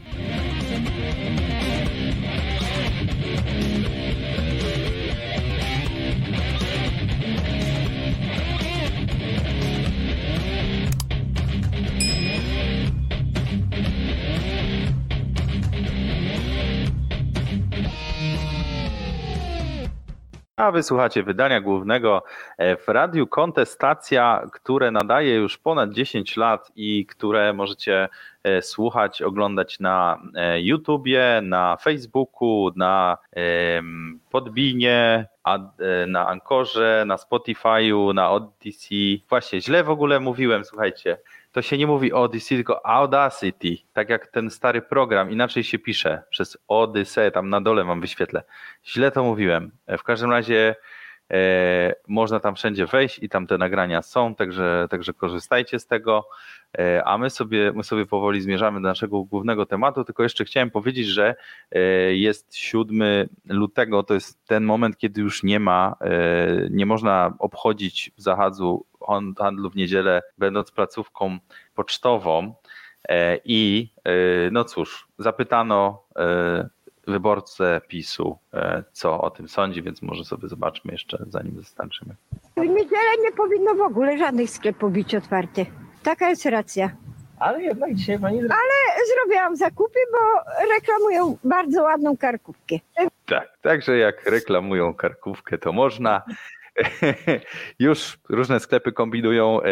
[20.56, 22.24] A wysłuchacie wydania głównego
[22.58, 28.10] e, w Radiu Kontestacja, które nadaje już ponad 10 lat i które możecie
[28.44, 33.18] e, słuchać, oglądać na e, YouTubie, na Facebooku, na
[34.32, 35.28] Podbinie,
[36.08, 39.24] na Ankorze, na Spotify'u, na Odyssey.
[39.30, 41.18] Właśnie, źle w ogóle mówiłem, słuchajcie
[41.54, 46.24] to się nie mówi Odyssey, tylko Audacity, tak jak ten stary program, inaczej się pisze,
[46.30, 48.44] przez Odyssey, tam na dole mam wyświetlę.
[48.86, 49.72] Źle to mówiłem.
[49.88, 50.76] W każdym razie
[52.08, 56.28] można tam wszędzie wejść i tam te nagrania są, także, także korzystajcie z tego.
[56.78, 60.72] E, a my sobie, my sobie powoli zmierzamy do naszego głównego tematu, tylko jeszcze chciałem
[60.72, 61.36] powiedzieć, że
[61.72, 61.80] e,
[62.16, 63.04] jest 7
[63.50, 68.86] lutego, to jest ten moment, kiedy już nie ma, e, nie można obchodzić zachazu
[69.38, 71.38] handlu w niedzielę, będąc placówką
[71.76, 72.54] pocztową.
[73.46, 73.90] I
[74.52, 76.04] no cóż, zapytano
[77.08, 78.38] wyborcę PiSu,
[78.92, 82.16] co o tym sądzi, więc może sobie zobaczmy jeszcze, zanim zastańczymy.
[82.58, 85.68] W niedzielę nie powinno w ogóle żadnych sklepów być otwartych.
[86.04, 86.90] Taka jest racja.
[87.40, 88.40] Ale jednak dzisiaj pani...
[88.40, 90.18] Ale zrobiłam zakupy, bo
[90.76, 92.76] reklamują bardzo ładną karkówkę.
[93.26, 96.22] Tak, także jak reklamują karkówkę, to można.
[97.80, 99.68] już różne sklepy kombinują e,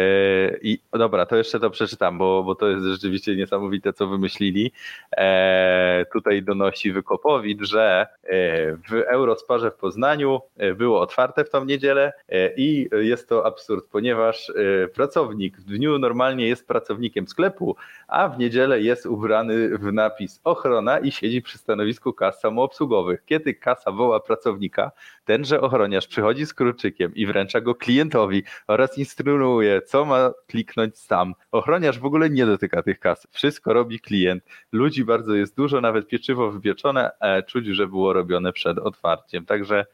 [0.62, 4.72] i dobra, to jeszcze to przeczytam, bo, bo to jest rzeczywiście niesamowite, co wymyślili.
[5.16, 8.28] E, tutaj donosi Wykopowicz, że e,
[8.76, 10.40] w Eurosparze w Poznaniu
[10.76, 12.12] było otwarte w tą niedzielę
[12.56, 14.52] i jest to absurd, ponieważ
[14.94, 17.76] pracownik w dniu normalnie jest pracownikiem sklepu,
[18.08, 23.24] a w niedzielę jest ubrany w napis ochrona i siedzi przy stanowisku kas samoobsługowych.
[23.24, 24.90] Kiedy kasa woła pracownika,
[25.24, 26.54] tenże ochroniarz przychodzi z
[26.92, 31.34] kruczykiem i wręcza go klientowi oraz instruuje, co ma kliknąć sam.
[31.52, 33.26] Ochroniarz w ogóle nie dotyka tych kas.
[33.30, 34.44] Wszystko robi klient.
[34.72, 39.46] Ludzi bardzo jest dużo, nawet pieczywo wypieczone, a czuć, że było robione przed otwarciem.
[39.46, 39.86] Także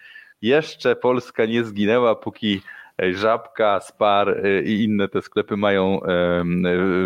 [0.42, 2.60] jeszcze Polska nie zginęła, póki
[3.12, 6.00] Żabka, Spar y, i inne te sklepy mają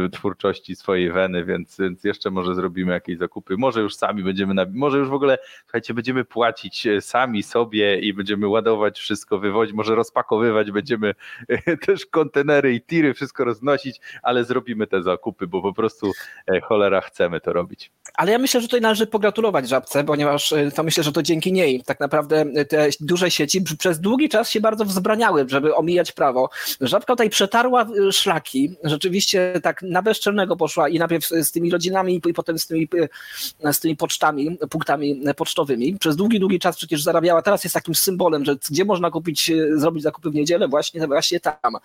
[0.07, 3.57] y, twórczości swojej weny, więc, więc jeszcze może zrobimy jakieś zakupy.
[3.59, 8.01] Może już sami będziemy, na, może już w ogóle, słuchajcie, będziemy płacić e, sami sobie
[8.01, 11.15] i będziemy ładować wszystko, wywozić, może rozpakowywać, będziemy
[11.49, 16.11] e, też kontenery i tiry, wszystko roznosić, ale zrobimy te zakupy, bo po prostu
[16.47, 17.91] e, cholera chcemy to robić.
[18.15, 21.83] Ale ja myślę, że tutaj należy pogratulować Żabce, ponieważ to myślę, że to dzięki niej
[21.87, 26.51] tak naprawdę te duże sieci przez długi czas się bardzo wzbraniały, żeby omijać prawo.
[26.81, 32.21] Żabka tutaj przetarła y, szlaki, rzeczywiście tak na bezczelnego poszła i najpierw z tymi rodzinami
[32.27, 35.99] i potem z tymi, y, z tymi pocztami, punktami pocztowymi.
[35.99, 40.03] Przez długi, długi czas przecież zarabiała, teraz jest takim symbolem, że gdzie można kupić, zrobić
[40.03, 41.77] zakupy w niedzielę, właśnie, właśnie tam.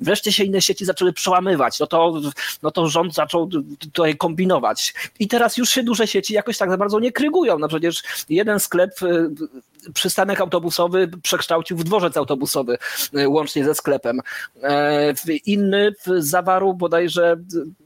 [0.00, 2.20] Wreszcie się inne sieci zaczęły przełamywać, no to,
[2.62, 3.50] no to rząd zaczął
[3.92, 4.94] tutaj kombinować.
[5.18, 7.58] I teraz już się duże sieci jakoś tak za bardzo nie krygują.
[7.58, 9.00] No przecież jeden sklep
[9.94, 12.78] przystanek autobusowy przekształcił w dworzec autobusowy
[13.14, 14.20] e, łącznie ze sklepem.
[14.62, 15.14] E,
[15.46, 17.36] inny zawarł bodajże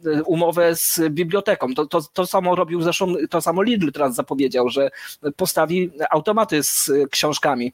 [0.06, 1.74] e, umowę z biblioteką.
[1.74, 4.90] To, to, to samo robił zresztą, to samo Lidl teraz zapowiedział, że
[5.36, 7.72] postawi automaty z książkami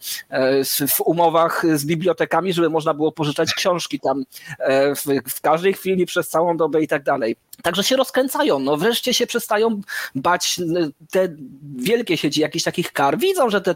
[0.89, 4.25] w umowach z bibliotekami, żeby można było pożyczać książki tam
[4.97, 7.37] w, w każdej chwili przez całą dobę i tak dalej.
[7.63, 9.81] Także się rozkręcają, no wreszcie się przestają
[10.15, 10.61] bać
[11.11, 11.29] te
[11.77, 13.19] wielkie sieci jakichś takich kar.
[13.19, 13.75] Widzą, że te,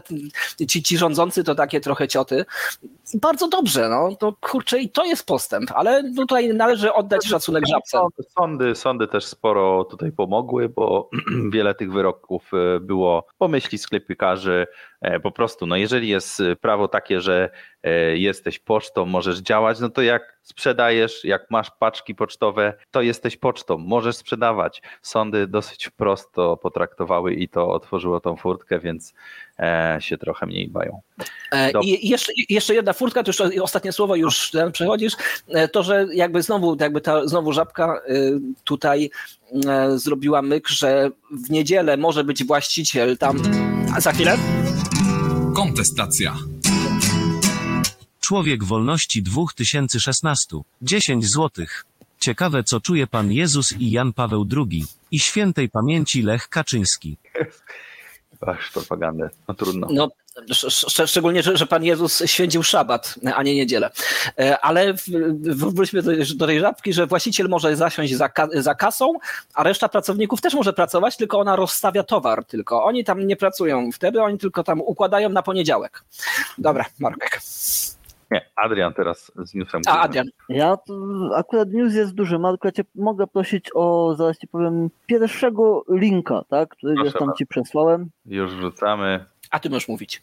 [0.67, 2.45] ci, ci rządzący to takie trochę cioty.
[3.13, 7.99] Bardzo dobrze, no to kurczę i to jest postęp, ale tutaj należy oddać szacunek żabce.
[8.39, 11.09] Sądy, sądy też sporo tutaj pomogły, bo
[11.53, 14.67] wiele tych wyroków e, było pomyśli sklepikarzy,
[15.23, 17.49] po prostu, no jeżeli jest prawo takie, że
[17.83, 23.37] e, jesteś pocztą, możesz działać, no to jak sprzedajesz, jak masz paczki pocztowe, to jesteś
[23.37, 24.81] pocztą, możesz sprzedawać.
[25.01, 29.13] Sądy dosyć prosto potraktowały i to otworzyło tą furtkę, więc
[29.59, 31.01] e, się trochę mniej bają.
[31.51, 35.13] E, I jeszcze, jeszcze jedna furtka, to już ostatnie słowo już przechodzisz,
[35.49, 38.01] e, to, że jakby znowu, jakby ta znowu żabka
[38.63, 39.09] tutaj
[39.95, 43.41] zrobiła myk, że w niedzielę może być właściciel tam.
[43.95, 44.37] A za chwilę?
[45.55, 46.37] Kontestacja.
[48.19, 50.57] Człowiek Wolności 2016.
[50.81, 51.85] 10 złotych.
[52.19, 54.85] Ciekawe, co czuje Pan Jezus i Jan Paweł II.
[55.11, 57.17] I świętej pamięci Lech Kaczyński.
[58.47, 59.29] Ach, propagandę.
[59.47, 59.87] No trudno.
[59.91, 60.09] No,
[61.05, 63.89] szczególnie, że, że Pan Jezus święcił szabat, a nie niedzielę.
[64.39, 64.93] E, ale
[65.41, 69.13] wróćmy do, do tej żabki, że właściciel może zasiąść za, za kasą,
[69.53, 72.83] a reszta pracowników też może pracować, tylko ona rozstawia towar tylko.
[72.83, 76.03] Oni tam nie pracują wtedy, oni tylko tam układają na poniedziałek.
[76.57, 77.41] Dobra, Marek.
[78.31, 79.81] Nie, Adrian teraz z newsem.
[79.87, 80.27] A, Adrian.
[80.49, 80.77] Ja
[81.35, 86.43] akurat news jest duży, Marko, ja cię mogę prosić o, zaraz ci powiem, pierwszego linka,
[86.49, 88.09] tak, który Proszę tam ci przesłałem.
[88.25, 89.25] Już wrzucamy.
[89.51, 90.21] A ty możesz mówić.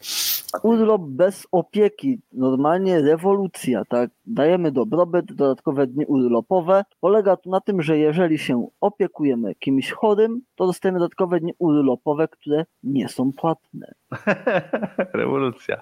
[0.63, 4.09] Urlop bez opieki, normalnie rewolucja, tak?
[4.25, 6.83] Dajemy dobrobyt, dodatkowe dni urlopowe.
[6.99, 12.27] Polega to na tym, że jeżeli się opiekujemy kimś chorym, to dostajemy dodatkowe dni urlopowe,
[12.27, 13.93] które nie są płatne.
[15.13, 15.81] Rewolucja.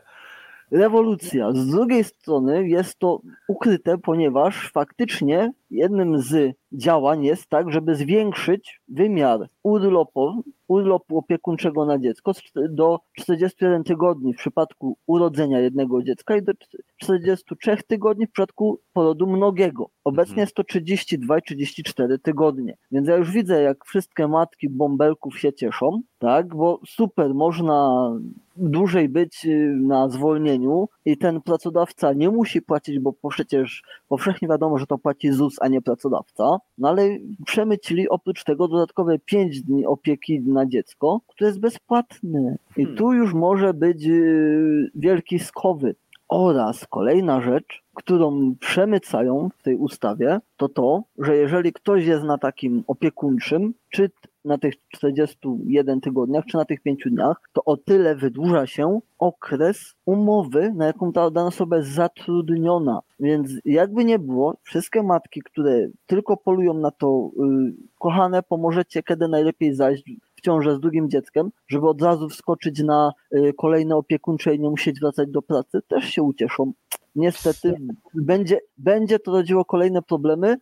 [0.72, 1.52] Rewolucja.
[1.52, 8.82] Z drugiej strony jest to ukryte, ponieważ faktycznie jednym z działań jest tak, żeby zwiększyć
[8.88, 12.32] wymiar urlopu, urlopu opiekuńczego na dziecko
[12.70, 16.54] do 41 tygodni w przypadku urodzenia jednego dziecka i do
[16.98, 19.90] 43 tygodni w przypadku porodu mnogiego.
[20.04, 20.44] Obecnie mhm.
[20.46, 22.78] jest to 32 i 34 tygodnie.
[22.92, 28.10] Więc ja już widzę, jak wszystkie matki bąbelków się cieszą, tak, bo super, można
[28.58, 34.78] dłużej być y, na zwolnieniu i ten pracodawca nie musi płacić, bo przecież powszechnie wiadomo,
[34.78, 39.86] że to płaci ZUS, a nie pracodawca, no ale przemycili oprócz tego dodatkowe 5 dni
[39.86, 42.58] opieki na dziecko, które jest bezpłatne.
[42.78, 42.98] I hmm.
[42.98, 45.96] tu już może być y, wielki skowy.
[46.30, 52.38] Oraz kolejna rzecz, którą przemycają w tej ustawie, to to, że jeżeli ktoś jest na
[52.38, 54.12] takim opiekuńczym, czy
[54.48, 59.96] na tych 41 tygodniach, czy na tych 5 dniach, to o tyle wydłuża się okres
[60.06, 63.00] umowy, na jaką ta dana osoba jest zatrudniona.
[63.20, 69.28] Więc jakby nie było, wszystkie matki, które tylko polują na to, yy, kochane, pomożecie, kiedy
[69.28, 70.04] najlepiej zajść
[70.36, 74.70] w ciążę z drugim dzieckiem, żeby od razu wskoczyć na yy, kolejne opiekuńcze i nie
[74.70, 76.74] musieć wracać do pracy, też się ucieszą
[77.18, 77.74] niestety
[78.14, 80.58] będzie, będzie to rodziło kolejne problemy,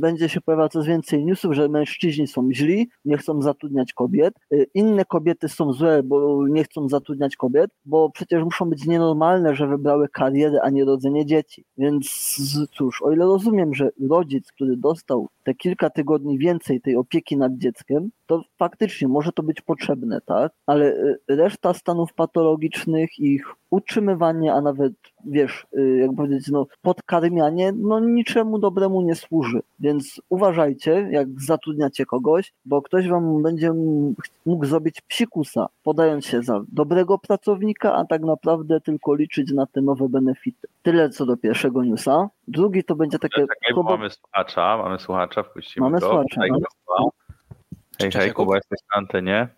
[0.00, 4.66] będzie się pojawiało coraz więcej newsów, że mężczyźni są źli, nie chcą zatrudniać kobiet, y,
[4.74, 9.66] inne kobiety są złe, bo nie chcą zatrudniać kobiet, bo przecież muszą być nienormalne, że
[9.66, 11.64] wybrały karierę, a nie rodzenie dzieci.
[11.78, 12.06] Więc
[12.72, 17.52] cóż, o ile rozumiem, że rodzic, który dostał te kilka tygodni więcej tej opieki nad
[17.58, 20.52] dzieckiem, to faktycznie może to być potrzebne, tak?
[20.66, 24.92] Ale y, reszta stanów patologicznych, ich utrzymywanie, a nawet,
[25.24, 29.62] wiesz, y, jak powiedzieć, no, podkarmianie, no niczemu dobremu nie służy.
[29.80, 33.72] Więc uważajcie, jak zatrudniacie kogoś, bo ktoś wam będzie
[34.46, 39.80] mógł zrobić psikusa, podając się za dobrego pracownika, a tak naprawdę tylko liczyć na te
[39.80, 40.68] nowe benefity.
[40.82, 42.28] Tyle co do pierwszego newsa.
[42.48, 43.40] Drugi to będzie takie...
[43.40, 46.06] Czekaj, mamy słuchacza, mamy słuchacza, wpuścimy Mamy go.
[46.06, 46.40] słuchacza.
[47.00, 47.10] No.
[48.00, 49.48] Hej, hej, Kuba, jesteś na antenie.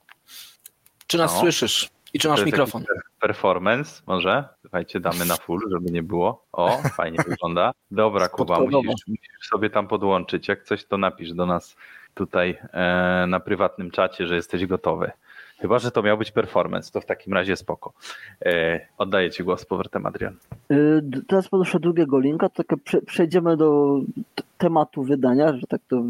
[1.07, 1.41] Czy nas no.
[1.41, 1.91] słyszysz?
[2.15, 2.85] I czy masz mikrofon?
[3.21, 4.49] Performance może?
[4.61, 6.45] Słuchajcie, damy na full, żeby nie było.
[6.53, 7.73] O, fajnie wygląda.
[7.91, 10.49] Dobra, Kuba, musisz, musisz, sobie tam podłączyć.
[10.49, 11.77] Jak coś, to napisz do nas
[12.15, 15.11] tutaj e, na prywatnym czacie, że jesteś gotowy.
[15.59, 17.93] Chyba, że to miał być performance, to w takim razie spoko.
[18.45, 20.37] E, oddaję Ci głos z powrotem, Adrian.
[20.73, 24.01] Y, teraz proszę drugiego linka, to tak przejdziemy do
[24.59, 26.03] tematu wydania, że tak to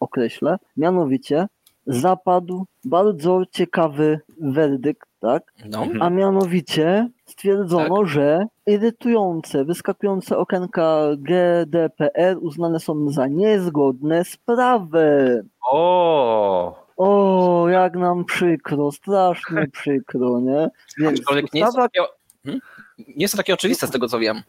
[0.00, 0.58] określę.
[0.76, 1.46] Mianowicie
[1.86, 5.52] zapadł bardzo ciekawy werdykt, tak?
[5.64, 5.86] No.
[6.00, 8.06] A mianowicie stwierdzono, tak.
[8.06, 15.48] że irytujące, wyskakujące okienka GDPR uznane są za niezgodne z prawem.
[15.70, 16.84] O!
[16.96, 20.68] O, jak nam przykro, strasznie przykro, nie?
[20.98, 21.20] Więc
[21.54, 22.00] nie, jest takie,
[22.44, 22.60] hmm?
[22.98, 24.42] nie jest to takie oczywiste z tego, co wiem.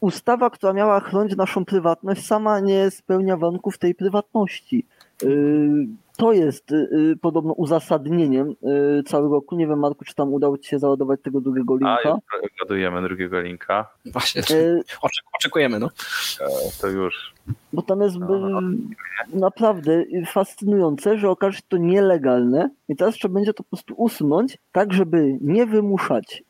[0.00, 4.86] Ustawa, która miała chronić naszą prywatność, sama nie spełnia warunków tej prywatności.
[5.22, 5.86] Yy,
[6.20, 8.54] to jest y, y, podobno uzasadnieniem
[8.98, 9.56] y, całego roku.
[9.56, 11.98] Nie wiem, Marku, czy tam udało Ci się załadować tego drugiego linka.
[12.04, 13.90] A, ładujemy drugiego linka.
[14.06, 14.42] Właśnie,
[15.32, 15.86] oczekujemy, no.
[16.40, 16.48] E,
[16.80, 17.34] to już.
[17.72, 18.60] Bo tam jest no, no,
[19.32, 24.58] naprawdę fascynujące, że okaże się to nielegalne i teraz trzeba będzie to po prostu usunąć,
[24.72, 26.42] tak żeby nie wymuszać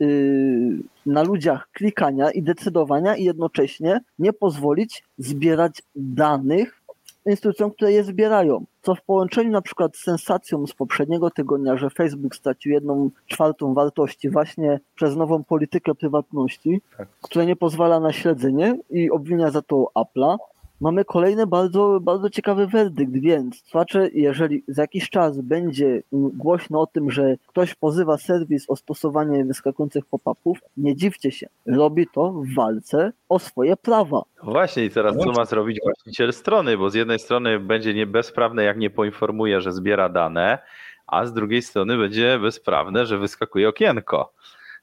[1.06, 6.79] na ludziach klikania i decydowania i jednocześnie nie pozwolić zbierać danych
[7.26, 8.64] instytucjom, które je zbierają.
[8.82, 13.74] Co w połączeniu na przykład z sensacją z poprzedniego tygodnia, że Facebook stracił jedną czwartą
[13.74, 17.08] wartości właśnie przez nową politykę prywatności, tak.
[17.22, 20.36] która nie pozwala na śledzenie i obwinia za to Apple'a,
[20.80, 26.86] mamy kolejny bardzo, bardzo ciekawy werdykt, więc słuchacze, jeżeli za jakiś czas będzie głośno o
[26.86, 32.54] tym, że ktoś pozywa serwis o stosowanie wyskakujących pop-upów, nie dziwcie się, robi to w
[32.54, 34.22] walce o swoje prawa.
[34.44, 38.06] No właśnie i teraz co ma zrobić właściciel strony, bo z jednej strony będzie nie
[38.06, 40.58] bezprawne, jak nie poinformuje, że zbiera dane,
[41.06, 44.32] a z drugiej strony będzie bezprawne, że wyskakuje okienko.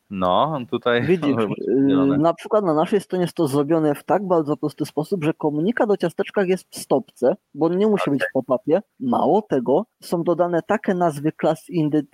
[0.09, 1.03] No, tutaj.
[1.03, 1.35] Widzisz,
[1.67, 5.33] y, na przykład na naszej stronie jest to zrobione w tak bardzo prosty sposób, że
[5.33, 8.13] komunikat o ciasteczkach jest w stopce, bo on nie musi okay.
[8.13, 8.81] być w pop-upie.
[8.99, 11.65] Mało tego, są dodane takie nazwy klas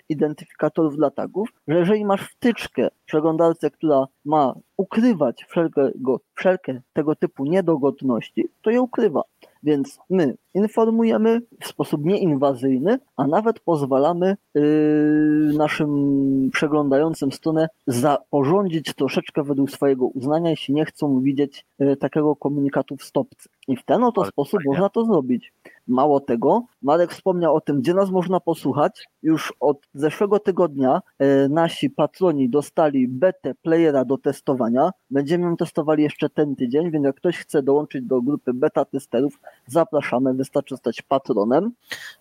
[0.10, 7.16] identyfikatorów dla tagów, że jeżeli masz wtyczkę w przeglądarce, która ma ukrywać wszelkiego, wszelkie tego
[7.16, 9.22] typu niedogodności, to je ukrywa.
[9.64, 14.62] Więc my informujemy w sposób nieinwazyjny, a nawet pozwalamy yy,
[15.58, 22.98] naszym przeglądającym stronę zaporządzić troszeczkę według swojego uznania, jeśli nie chcą widzieć yy, takiego komunikatu
[22.98, 23.50] w stopce.
[23.68, 24.70] I w ten oto Ale sposób fajnie.
[24.70, 25.54] można to zrobić.
[25.88, 29.08] Mało tego, Marek wspomniał o tym, gdzie nas można posłuchać.
[29.24, 34.92] Już od zeszłego tygodnia e, nasi patroni dostali betę playera do testowania.
[35.10, 39.40] Będziemy ją testowali jeszcze ten tydzień, więc jak ktoś chce dołączyć do grupy beta testerów,
[39.68, 40.34] zapraszamy.
[40.44, 41.72] Wystarczy zostać patronem.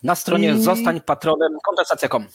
[0.02, 0.58] Na stronie I...
[0.58, 2.26] zostań patronem kompensacja.com.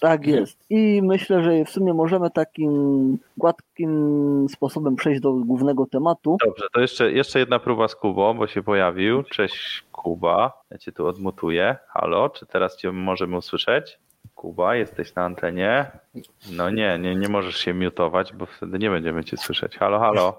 [0.00, 0.58] Tak jest.
[0.70, 6.36] I myślę, że w sumie możemy takim gładkim sposobem przejść do głównego tematu.
[6.46, 9.22] Dobrze, to jeszcze, jeszcze jedna próba z Kubą, bo się pojawił.
[9.22, 11.76] Cześć Kuba, ja cię tu odmutuję.
[11.88, 13.98] Halo, czy teraz cię możemy usłyszeć?
[14.34, 15.90] Kuba, jesteś na antenie?
[16.52, 19.76] No nie, nie, nie możesz się mutować, bo wtedy nie będziemy cię słyszeć.
[19.76, 20.38] Halo, halo.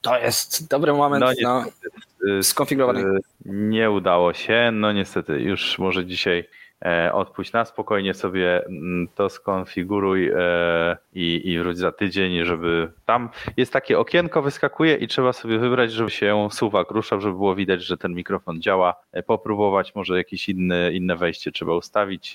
[0.00, 1.64] To jest dobry moment no, niestety, na
[2.42, 3.18] skonfigurowany.
[3.44, 6.69] Nie udało się, no niestety, już może dzisiaj E,
[7.12, 13.28] odpuść na spokojnie sobie mm, to skonfiguruj e, i, i wróć za tydzień, żeby tam
[13.56, 17.84] jest takie okienko, wyskakuje i trzeba sobie wybrać, żeby się suwak ruszał, żeby było widać,
[17.84, 22.34] że ten mikrofon działa, e, popróbować, może jakieś inne, inne wejście trzeba ustawić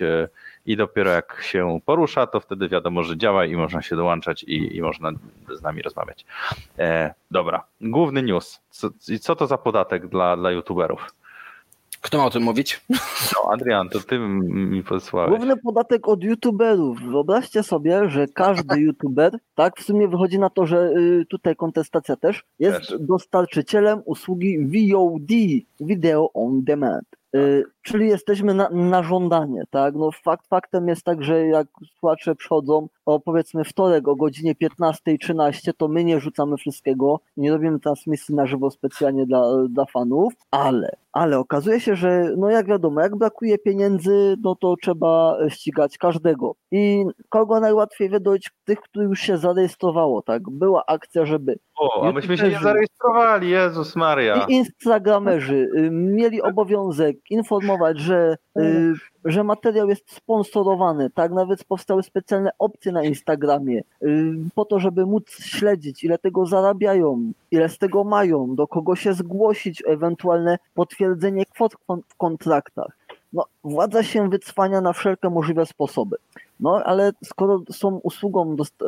[0.66, 4.78] i dopiero jak się porusza, to wtedy wiadomo, że działa i można się dołączać i,
[4.78, 5.12] i można
[5.50, 6.26] z nami rozmawiać.
[6.80, 8.62] E, dobra, główny news.
[8.70, 8.90] Co,
[9.22, 11.16] co to za podatek dla, dla youtuberów?
[12.06, 12.82] Kto ma o tym mówić?
[13.36, 15.30] No, Adrian, to ty mi posłałeś.
[15.30, 17.02] Główny podatek od youtuberów.
[17.02, 22.16] Wyobraźcie sobie, że każdy youtuber, tak, w sumie wychodzi na to, że y, tutaj kontestacja
[22.16, 22.96] też, jest też.
[23.00, 25.32] dostarczycielem usługi VOD,
[25.80, 27.06] Video on Demand.
[27.36, 29.96] Y, czyli jesteśmy na, na, żądanie, tak?
[29.96, 31.68] No fakt faktem jest tak, że jak
[32.00, 37.80] słuchacze przychodzą o powiedzmy wtorek o godzinie 15.13, to my nie rzucamy wszystkiego, nie robimy
[37.80, 43.02] transmisji na żywo specjalnie dla, dla fanów, ale, ale okazuje się, że no jak wiadomo,
[43.02, 46.56] jak brakuje pieniędzy, no to trzeba ścigać każdego.
[46.72, 48.50] I kogo najłatwiej wydać?
[48.66, 50.50] Tych, których już się zarejestrowało, tak?
[50.50, 51.60] Była akcja, żeby...
[51.78, 54.46] O, a myśmy się nie zarejestrowali, Jezus Maria.
[54.48, 58.94] I instagramerzy y, mieli obowiązek informować, że, y,
[59.26, 61.32] że materiał jest sponsorowany, tak?
[61.32, 67.32] Nawet powstały specjalne opcje na Instagramie y, po to, żeby móc śledzić, ile tego zarabiają,
[67.52, 71.74] ile z tego mają, do kogo się zgłosić, ewentualne potwierdzenie kwot
[72.10, 72.98] w kontraktach.
[73.36, 76.18] No, władza się wycwania na wszelkie możliwe sposoby.
[76.60, 78.86] No, ale skoro są usługą, y,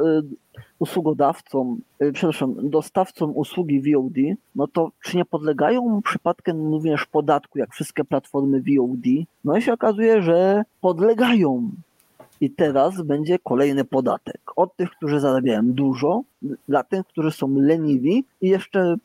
[0.79, 1.77] usługodawcą,
[2.13, 8.61] przepraszam, dostawcą usługi VOD, no to czy nie podlegają przypadkiem również podatku, jak wszystkie platformy
[8.61, 9.25] VOD?
[9.43, 11.71] No i się okazuje, że podlegają.
[12.41, 14.41] I teraz będzie kolejny podatek.
[14.55, 16.21] Od tych, którzy zarabiają dużo,
[16.67, 18.95] dla tych, którzy są leniwi i jeszcze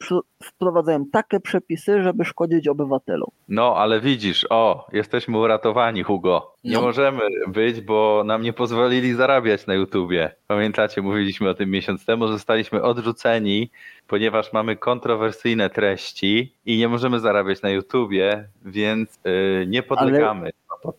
[0.42, 3.30] wprowadzają takie przepisy, żeby szkodzić obywatelom.
[3.48, 6.54] No, ale widzisz, o, jesteśmy uratowani, Hugo.
[6.64, 6.82] Nie no.
[6.82, 10.34] możemy być, bo nam nie pozwolili zarabiać na YouTubie.
[10.46, 13.70] Pamiętacie, mówiliśmy o tym miesiąc temu, zostaliśmy odrzuceni,
[14.08, 20.40] ponieważ mamy kontrowersyjne treści i nie możemy zarabiać na YouTubie, więc yy, nie podlegamy.
[20.40, 20.52] Ale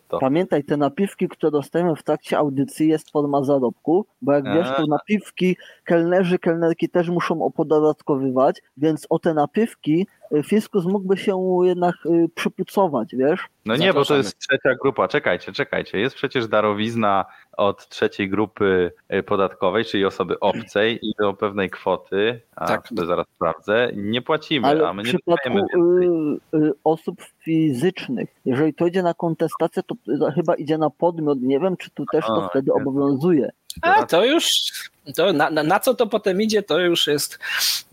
[0.08, 0.18] to.
[0.18, 4.86] Pamiętaj, te napiwki, które dostajemy w trakcie audycji jest forma zarobku, bo jak wiesz, to
[4.86, 10.06] napiwki kelnerzy, kelnerki też muszą opodatkowywać, więc o te napiwki
[10.42, 13.40] fiskus mógłby się jednak y, przypucować, wiesz?
[13.64, 15.08] No nie, bo to jest trzecia grupa.
[15.08, 15.98] Czekajcie, czekajcie.
[15.98, 17.24] Jest przecież darowizna
[17.56, 22.88] od trzeciej grupy y, podatkowej, czyli osoby obcej i do pewnej kwoty, a tak.
[22.96, 25.58] to zaraz sprawdzę, nie płacimy, Ale a my nie w przypadku
[26.84, 29.94] osób fizycznych, jeżeli to idzie na kontestację, to
[30.34, 31.38] chyba idzie na podmiot.
[31.42, 33.50] Nie wiem, czy tu też to wtedy obowiązuje.
[33.82, 34.46] A to już,
[35.16, 37.38] to na, na, co to potem idzie, to już jest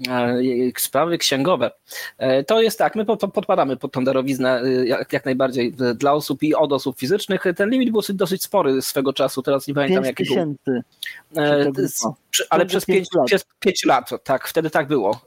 [0.08, 0.42] e,
[0.78, 1.72] sprawy księgowe.
[2.18, 6.14] E, to jest tak, my po, podpadamy pod tą darowiznę e, jak, jak, najbardziej dla
[6.14, 7.44] osób i od osób fizycznych.
[7.56, 10.56] Ten limit był dosyć spory swego czasu, teraz nie pamiętam jaki był.
[11.38, 11.72] E,
[12.50, 13.26] ale przez 5 lat.
[13.26, 15.22] Przez 5 lat, tak, wtedy tak było.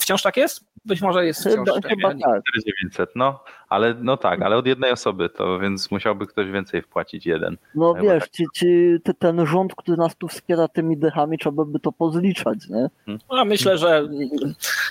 [0.00, 0.60] Wciąż tak jest?
[0.84, 1.84] Być może jest chyba, wciąż.
[1.88, 2.42] Chyba tak.
[2.44, 7.26] 4900, no, ale no tak, ale od jednej osoby to, więc musiałby ktoś więcej wpłacić
[7.26, 7.56] jeden.
[7.74, 8.30] No wiesz, tak.
[8.30, 8.66] ci, ci,
[9.18, 12.88] ten rząd, który nas tu wspiera tymi dechami, trzeba by to pozliczać, nie?
[13.06, 13.20] Hmm.
[13.30, 14.08] No, myślę, że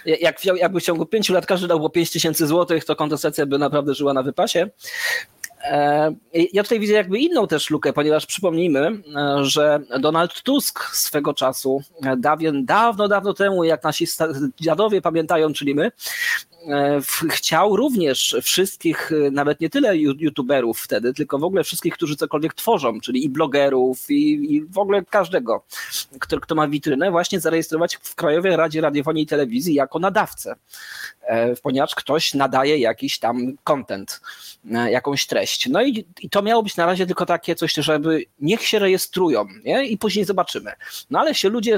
[0.05, 3.57] jak, jakby w ciągu 5 lat każdy dał po 5 tysięcy złotych, to kontestacja by
[3.57, 4.69] naprawdę żyła na wypasie.
[5.63, 6.11] E,
[6.53, 11.81] ja tutaj widzę jakby inną też lukę, ponieważ przypomnijmy, e, że Donald Tusk swego czasu,
[12.05, 14.05] e, dawien, dawno, dawno temu, jak nasi
[14.59, 15.91] dziadowie pamiętają, czyli my,
[17.29, 22.99] chciał również wszystkich, nawet nie tyle youtuberów wtedy, tylko w ogóle wszystkich, którzy cokolwiek tworzą,
[22.99, 25.63] czyli i blogerów, i, i w ogóle każdego,
[26.19, 30.55] kto, kto ma witrynę, właśnie zarejestrować w Krajowej Radzie Radiofonii i Telewizji jako nadawcę.
[31.27, 34.21] E, ponieważ ktoś nadaje jakiś tam content,
[34.71, 35.69] e, jakąś treść.
[35.69, 39.45] No i, i to miało być na razie tylko takie coś, żeby niech się rejestrują
[39.63, 39.85] nie?
[39.85, 40.71] i później zobaczymy.
[41.09, 41.77] No ale się ludzie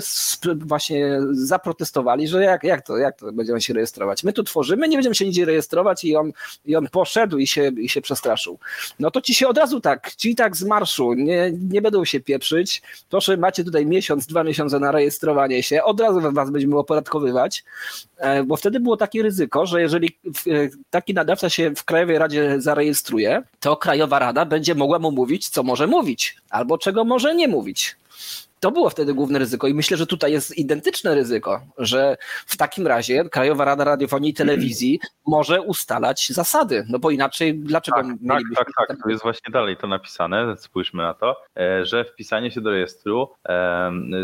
[0.56, 4.24] właśnie zaprotestowali, że jak, jak, to, jak to będziemy się rejestrować?
[4.24, 6.32] My tu tworzymy, nie będziemy się nigdzie rejestrować i on,
[6.66, 8.60] i on poszedł i się, i się przestraszył.
[9.00, 12.20] No to ci się od razu tak, ci tak z marszu, nie, nie będą się
[12.20, 12.82] pieprzyć.
[13.10, 17.64] Proszę, macie tutaj miesiąc, dwa miesiące na rejestrowanie się, od razu was będziemy opodatkowywać,
[18.18, 20.18] e, bo wtedy było takie ryzyko, ryzyko, że jeżeli
[20.48, 25.50] e, taki nadawca się w Krajowej Radzie zarejestruje, to Krajowa Rada będzie mogła mu mówić,
[25.50, 27.96] co może mówić, albo czego może nie mówić.
[28.60, 32.88] To było wtedy główne ryzyko i myślę, że tutaj jest identyczne ryzyko, że w takim
[32.88, 38.56] razie Krajowa Rada Radiofonii i Telewizji może ustalać zasady, no bo inaczej dlaczego tak, mielibyśmy...
[38.56, 42.52] Tak, tak, tak, to jest właśnie dalej to napisane, spójrzmy na to, e, że wpisanie
[42.52, 43.30] się do rejestru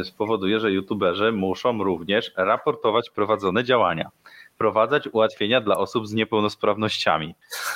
[0.04, 4.12] spowoduje, że youtuberzy muszą również raportować prowadzone działania
[4.56, 7.36] wprowadzać ułatwienia dla osób z niepełnosprawnościami,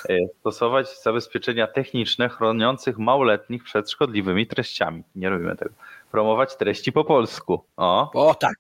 [0.10, 5.04] e, stosować zabezpieczenia techniczne chroniących małoletnich przed szkodliwymi treściami.
[5.16, 5.72] Nie robimy tego.
[6.12, 7.64] Promować treści po polsku.
[7.78, 8.56] O, o tak.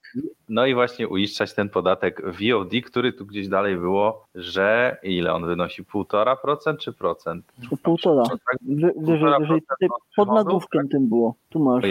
[0.49, 5.45] No i właśnie uiszczać ten podatek VOD, który tu gdzieś dalej było, że ile on
[5.45, 5.83] wynosi?
[5.83, 7.45] 1,5% czy procent?
[7.83, 8.23] Półtora.
[8.23, 8.57] Tak?
[8.97, 9.61] Wyżej, wyżej,
[10.15, 11.35] pod nagłówkiem tym było.
[11.49, 11.83] Tu masz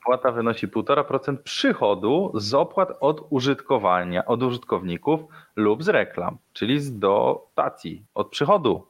[0.00, 5.20] opłata wynosi 1,5% przychodu z opłat od użytkowania, od użytkowników
[5.56, 8.86] lub z reklam, czyli z dotacji, od przychodu.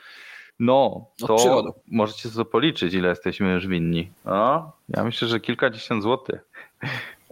[0.60, 4.10] No, to możecie sobie policzyć, ile jesteśmy już winni.
[4.24, 6.40] No, ja myślę, że kilkadziesiąt złotych.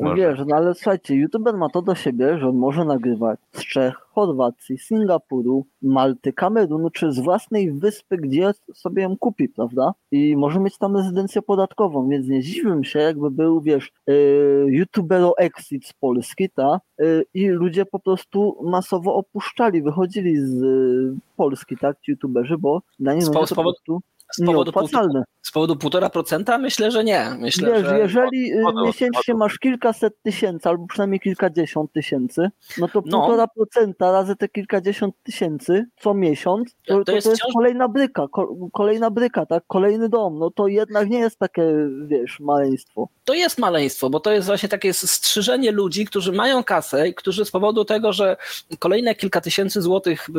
[0.01, 0.16] Może.
[0.16, 3.94] Wiesz, no ale słuchajcie, youtuber ma to do siebie, że on może nagrywać z Czech,
[3.94, 9.92] Chorwacji, Singapuru, Malty, Kamerunu, czy z własnej wyspy, gdzie sobie ją kupi, prawda?
[10.11, 15.34] I może mieć tam rezydencję podatkową, więc nie dziwiłbym się, jakby był, wiesz, yy, youtubero
[15.38, 21.76] exit z Polski, ta, yy, i ludzie po prostu masowo opuszczali, wychodzili z yy, Polski,
[21.76, 24.01] tak, ci youtuberzy, bo dla nich po prostu z powodu,
[24.38, 25.24] nieopłacalne.
[25.49, 26.59] Z powodu półtora procenta?
[26.59, 27.36] Myślę, że nie.
[27.38, 27.99] Myślę, Wiesz, że...
[27.99, 33.18] jeżeli y, miesięcznie masz kilkaset tysięcy albo przynajmniej kilkadziesiąt tysięcy, no to no.
[33.18, 37.55] półtora procenta razy te kilkadziesiąt tysięcy co miesiąc, to, to, to jest, to jest wciąż...
[37.55, 38.26] kolejna bryka,
[38.72, 39.64] kolejna bryka, tak?
[39.66, 40.38] Kolejny dom.
[40.38, 41.62] No to jednak nie jest takie,
[42.07, 43.09] wiesz, maleństwo.
[43.24, 47.44] To jest maleństwo, bo to jest właśnie takie strzyżenie ludzi, którzy mają kasę i którzy
[47.44, 48.36] z powodu tego, że
[48.78, 50.32] kolejne kilka tysięcy złotych y,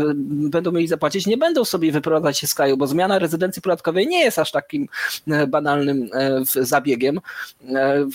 [0.49, 4.23] będą mieli zapłacić, nie będą sobie wyprowadzać się z kraju, bo zmiana rezydencji podatkowej nie
[4.23, 4.87] jest aż takim
[5.47, 7.19] banalnym e, zabiegiem.
[7.69, 8.05] E,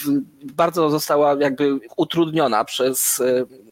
[0.44, 3.22] bardzo została jakby utrudniona przez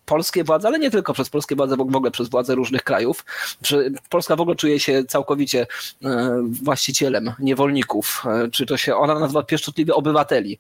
[0.04, 3.24] polskie władze, ale nie tylko przez polskie władze, bo w ogóle przez władze różnych krajów.
[4.10, 5.66] Polska w ogóle czuje się całkowicie
[6.62, 10.58] właścicielem niewolników, czy to się ona nazywa pieszczotliwie obywateli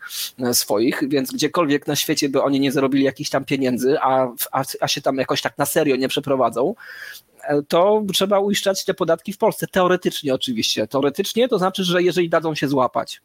[0.52, 4.88] swoich, więc gdziekolwiek na świecie by oni nie zarobili jakichś tam pieniędzy, a, a, a
[4.88, 6.74] się tam jakoś tak na serio nie przeprowadzą,
[7.68, 9.66] to trzeba uiszczać te podatki w Polsce.
[9.66, 10.86] Teoretycznie oczywiście.
[10.86, 13.20] Teoretycznie to znaczy, że jeżeli dadzą się złapać.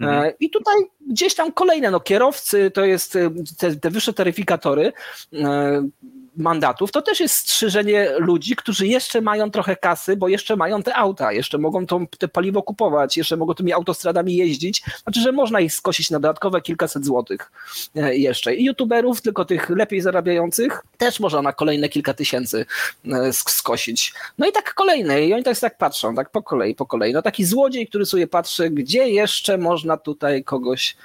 [0.00, 0.24] Mhm.
[0.24, 0.74] E, I tutaj
[1.10, 4.92] gdzieś tam kolejne, no kierowcy, to jest e, te, te wyższe taryfikatory,
[5.32, 5.88] e,
[6.36, 10.94] mandatów, to też jest strzyżenie ludzi, którzy jeszcze mają trochę kasy, bo jeszcze mają te
[10.94, 14.82] auta, jeszcze mogą to, te paliwo kupować, jeszcze mogą tymi autostradami jeździć.
[15.02, 17.52] Znaczy, że można ich skosić na dodatkowe kilkaset złotych
[17.96, 18.54] e, jeszcze.
[18.54, 22.66] I youtuberów, tylko tych lepiej zarabiających, też można na kolejne kilka tysięcy
[23.12, 24.14] e, skosić.
[24.38, 25.24] No i tak kolejne.
[25.24, 27.12] I oni tak, tak patrzą, tak po kolei, po kolei.
[27.12, 30.96] No taki złodziej, który sobie patrzy, gdzie jeszcze można tutaj kogoś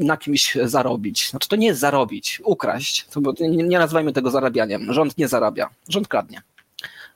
[0.00, 1.30] na kimś zarobić.
[1.30, 3.06] Znaczy to nie jest zarobić, ukraść.
[3.06, 4.92] To, nie, nie nazwajmy tego zarabianiem.
[4.92, 6.42] Rząd nie zarabia, rząd kradnie.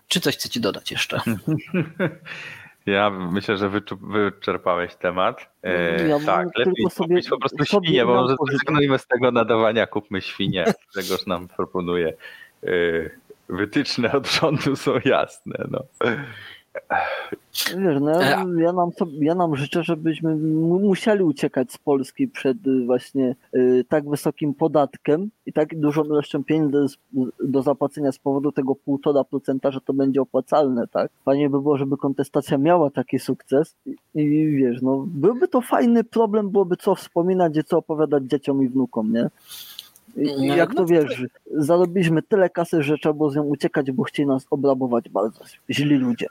[0.08, 1.20] Czy coś chcecie dodać jeszcze?
[2.86, 5.50] Ja myślę, że wyczerpałeś temat.
[5.62, 9.86] E, ja tak, lepiej sobie, kupić po prostu świnie, bo może zrezygnujmy z tego nadawania,
[9.86, 12.08] kupmy świnie, czegoż nam proponuje.
[12.62, 12.70] E,
[13.48, 15.64] wytyczne od rządu są jasne.
[15.70, 15.84] No.
[17.78, 18.90] Wiesz, no, ja, ja, nam,
[19.20, 25.30] ja nam życzę, żebyśmy musieli uciekać z Polski przed y, właśnie y, tak wysokim podatkiem
[25.46, 26.86] i tak dużą ilością pieniędzy
[27.44, 31.10] do, zapłacenia z powodu tego 1,5%, że to będzie opłacalne, tak?
[31.24, 36.04] Fajnie by było, żeby kontestacja miała taki sukces i, i wiesz, no byłby to fajny
[36.04, 39.30] problem, byłoby co wspominać, co opowiadać dzieciom i wnukom, nie?
[40.56, 41.24] Jak to wiesz,
[41.56, 45.96] zarobiliśmy tyle kasy, że trzeba było z nią uciekać, bo chcieli nas obrabować bardzo źli
[45.96, 46.26] ludzie.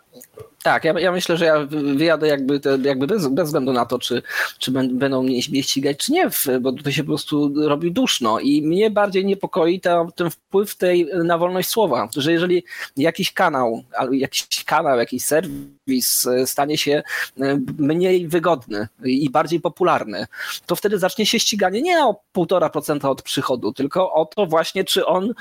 [0.63, 3.99] Tak, ja, ja myślę, że ja wyjadę jakby, te, jakby bez, bez względu na to,
[3.99, 4.21] czy,
[4.57, 6.29] czy będą mnie, mnie ścigać, czy nie,
[6.61, 11.09] bo tutaj się po prostu robi duszno i mnie bardziej niepokoi ta, ten wpływ tej
[11.23, 12.63] na wolność słowa, że jeżeli
[12.97, 17.03] jakiś kanał, jakiś kanał, jakiś serwis e, stanie się
[17.41, 20.25] e, mniej wygodny i bardziej popularny,
[20.65, 25.05] to wtedy zacznie się ściganie nie o 1,5% od przychodu, tylko o to właśnie, czy
[25.05, 25.33] on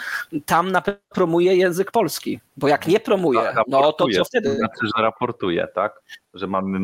[0.47, 0.73] tam
[1.09, 2.41] promuje język polski.
[2.57, 4.59] Bo jak nie promuje, tak, no to co wtedy?
[5.09, 6.01] Że raportuje, tak?
[6.35, 6.79] Że mamy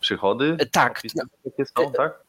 [0.00, 0.56] przychody?
[0.72, 1.02] Tak.
[1.44, 2.24] Jakie są, tak?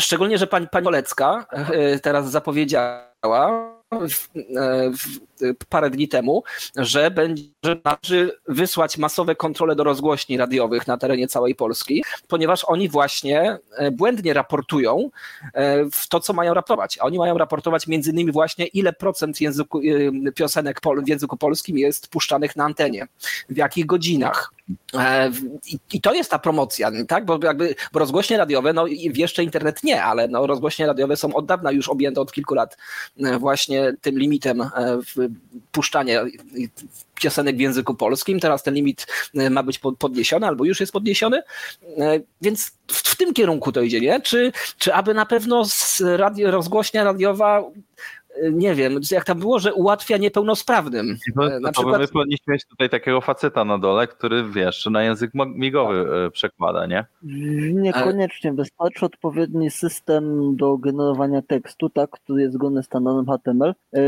[0.00, 3.78] Szczególnie, że pani, pani Olecka e, teraz zapowiedziała,
[5.68, 6.42] parę dni temu,
[6.76, 7.42] że będzie
[7.84, 13.90] należy wysłać masowe kontrole do rozgłośni radiowych na terenie całej Polski, ponieważ oni właśnie e,
[13.90, 15.10] błędnie raportują
[15.54, 16.98] e, w to, co mają raportować.
[16.98, 19.80] A oni mają raportować między innymi właśnie, ile procent języku,
[20.28, 23.06] e, piosenek w języku polskim jest puszczanych na antenie,
[23.48, 24.52] w jakich godzinach.
[25.92, 27.24] I, to jest ta promocja, tak?
[27.24, 31.46] Bo, jakby, bo rozgłośnie radiowe, no jeszcze internet nie, ale no, rozgłośnie radiowe są od
[31.46, 32.76] dawna już objęte od kilku lat
[33.38, 34.70] właśnie tym limitem
[35.72, 36.24] puszczania
[37.20, 38.40] piosenek w języku polskim.
[38.40, 41.42] Teraz ten limit e, ma być podniesiony albo już jest podniesiony,
[41.98, 44.20] e, więc w, w tym kierunku to idzie, nie?
[44.20, 45.64] Czy, czy aby na pewno
[46.00, 47.64] radio, rozgłośnia radiowa
[48.52, 51.16] nie wiem, jak tam było, że ułatwia niepełnosprawnym.
[51.36, 52.00] No, na to przykład...
[52.00, 56.32] my powinniśmy mieć tutaj takiego faceta na dole, który wiesz, na język migowy tak.
[56.32, 57.04] przekłada, nie?
[57.72, 58.52] Niekoniecznie.
[58.52, 64.00] Wystarczy odpowiedni system do generowania tekstu, tak, który jest zgodny z standardem HTML, e,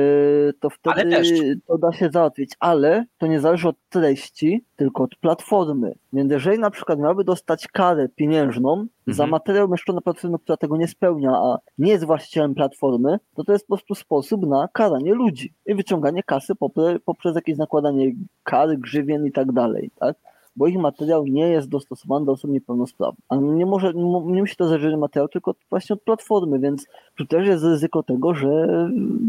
[0.60, 1.22] to wtedy
[1.66, 5.94] to da się załatwić, ale to nie zależy od treści, tylko od platformy.
[6.12, 8.88] Więc jeżeli na przykład miałby dostać karę pieniężną mhm.
[9.06, 13.44] za materiał umieszczony na platformie, która tego nie spełnia, a nie jest właścicielem platformy, to
[13.44, 18.12] to jest po prostu sposób na karanie ludzi i wyciąganie kasy poprzez, poprzez jakieś nakładanie
[18.42, 20.16] kary, grzywien i tak dalej, tak?
[20.56, 23.24] bo ich materiał nie jest dostosowany do osób niepełnosprawnych.
[23.28, 23.92] A nie może,
[24.26, 26.86] nie musi to zależeć materiał, tylko właśnie od platformy, więc
[27.16, 28.68] tu też jest ryzyko tego, że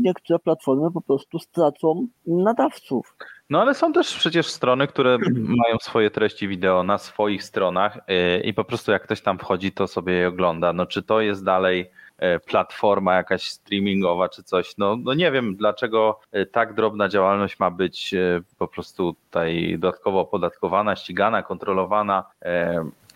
[0.01, 3.17] niektóre platformy po prostu stracą nadawców.
[3.51, 5.17] No ale są też przecież strony, które
[5.63, 9.71] mają swoje treści wideo na swoich stronach y, i po prostu jak ktoś tam wchodzi,
[9.71, 10.73] to sobie je ogląda.
[10.73, 11.91] No czy to jest dalej
[12.21, 14.77] E, platforma jakaś streamingowa czy coś.
[14.77, 18.15] No, no nie wiem, dlaczego e, tak drobna działalność ma być
[18.57, 22.23] po prostu tutaj dodatkowo opodatkowana, ścigana, kontrolowana.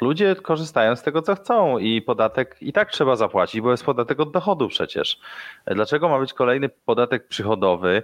[0.01, 4.19] Ludzie korzystają z tego, co chcą i podatek i tak trzeba zapłacić, bo jest podatek
[4.19, 5.19] od dochodu przecież.
[5.65, 8.03] Dlaczego ma być kolejny podatek przychodowy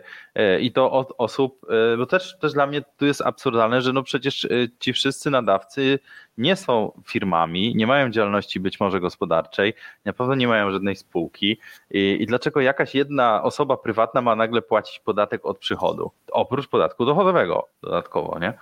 [0.60, 1.62] i to od osób,
[1.98, 4.48] bo też, też dla mnie tu jest absurdalne, że no przecież
[4.80, 6.00] ci wszyscy nadawcy
[6.42, 9.74] nie są firmami, nie mają działalności być może gospodarczej,
[10.06, 11.58] na pewno nie mają żadnej spółki.
[11.92, 16.12] I, i dlaczego jakaś jedna osoba prywatna ma nagle płacić podatek od przychodu?
[16.32, 18.54] Oprócz podatku dochodowego dodatkowo, nie?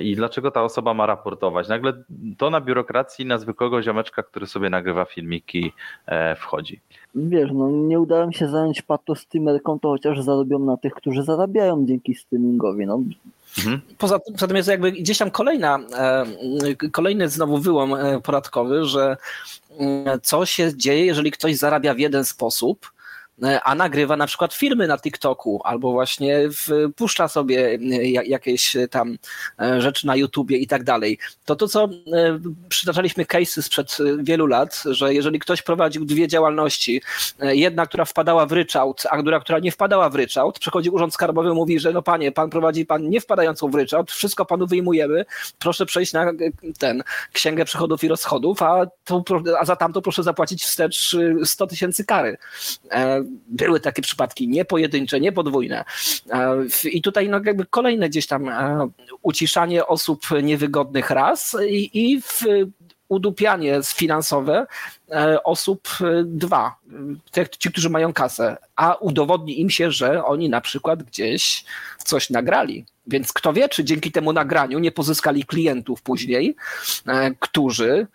[0.00, 1.68] I dlaczego ta osoba ma raportować?
[1.68, 1.92] Nagle
[2.38, 5.72] to na biurokracji na zwykłego ziomeczka, który sobie nagrywa filmiki
[6.06, 6.80] e, wchodzi.
[7.14, 11.22] Wiesz, no nie udało mi się zająć pato streamerką, to chociaż zarobią na tych, którzy
[11.22, 12.86] zarabiają dzięki streamingowi.
[12.86, 13.00] No,
[13.58, 13.80] Mhm.
[13.98, 19.16] Poza, poza tym jest jakby gdzieś tam kolejna, e, kolejny znowu wyłom e, podatkowy, że
[19.78, 22.90] mm, co się dzieje, jeżeli ktoś zarabia w jeden sposób,
[23.64, 26.38] a nagrywa na przykład filmy na TikToku albo właśnie
[26.96, 29.18] puszcza sobie e, jakieś tam
[29.60, 31.18] e, rzeczy na YouTubie i tak dalej.
[31.44, 31.88] To to, co
[32.68, 37.02] przytaczaliśmy case'y sprzed wielu lat, że jeżeli ktoś prowadził dwie działalności,
[37.40, 41.54] jedna, która wpadała w ryczałt, a druga, która nie wpadała w ryczałt, przychodzi Urząd Skarbowy
[41.54, 45.24] mówi, że no panie, pan prowadzi pan nie wpadającą w ryczałt, wszystko panu wyjmujemy,
[45.58, 46.32] proszę przejść na
[46.78, 49.24] ten księgę przychodów i rozchodów, a, to,
[49.60, 52.38] a za tamto proszę zapłacić wstecz 100 tysięcy kary
[53.48, 55.84] były takie przypadki, nie pojedyncze, nie podwójne.
[56.84, 58.50] I tutaj no jakby kolejne gdzieś tam
[59.22, 62.42] uciszanie osób niewygodnych raz i, i w
[63.08, 64.66] udupianie finansowe
[65.10, 66.76] e, osób e, dwa,
[67.58, 71.64] ci, którzy mają kasę, a udowodni im się, że oni na przykład gdzieś
[72.04, 72.84] coś nagrali.
[73.06, 76.56] Więc kto wie, czy dzięki temu nagraniu nie pozyskali klientów później,
[77.06, 78.06] e, którzy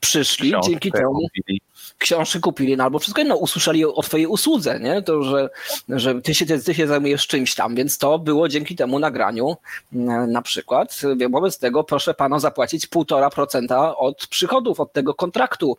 [0.00, 1.12] przyszli dzięki temu.
[1.12, 1.60] Kupili
[2.00, 5.02] książki kupili, no albo wszystko inno usłyszeli o twojej usłudze, nie?
[5.02, 5.50] To, że,
[5.88, 9.56] że ty, się, ty się zajmujesz czymś tam, więc to było dzięki temu nagraniu
[9.92, 11.00] mm, na przykład.
[11.30, 15.76] Wobec tego proszę pana zapłacić 1,5% od przychodów, od tego kontraktu,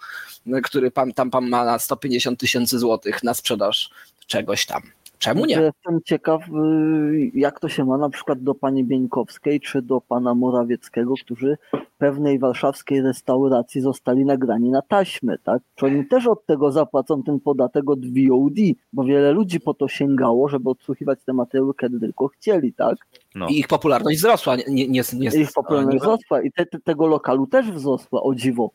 [0.64, 3.90] który pan tam pan ma na 150 tysięcy złotych na sprzedaż
[4.28, 4.82] czegoś tam.
[5.22, 5.56] Czemu nie?
[5.56, 10.36] Jestem ciekaw, y, jak to się ma na przykład do pani Bieńkowskiej czy do pana
[10.36, 11.58] Morawieckiego, którzy
[11.98, 15.62] pewnej warszawskiej restauracji zostali nagrani na taśmę, tak?
[15.76, 18.56] Czy oni też od tego zapłacą ten podatek od VOD,
[18.94, 22.98] bo wiele ludzi po to sięgało, żeby odsłuchiwać te materiały, kiedy tylko chcieli, tak?
[23.36, 23.48] No.
[23.48, 24.56] I ich popularność wzrosła.
[24.56, 26.00] Nie, nie, nie, nie ich popularność nie...
[26.00, 28.72] wzrosła i te, te, tego lokalu też wzrosła, o dziwo.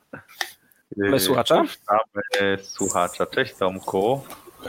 [0.97, 1.55] Mamy słuchacza?
[1.90, 3.26] Mamy słuchacza.
[3.26, 4.20] Cześć Tomku.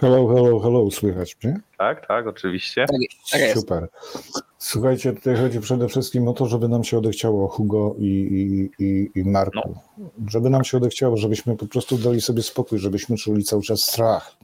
[0.02, 1.60] Hello, hello, hello, słychać mnie?
[1.78, 2.86] Tak, tak, oczywiście.
[2.86, 2.98] Tak,
[3.32, 3.60] tak jest.
[3.60, 3.88] Super.
[4.58, 9.12] Słuchajcie, tutaj chodzi przede wszystkim o to, żeby nam się odechciało Hugo i, i, i,
[9.16, 9.60] i Marku.
[9.98, 10.10] No.
[10.30, 14.36] Żeby nam się odechciało, żebyśmy po prostu dali sobie spokój, żebyśmy czuli cały czas strach.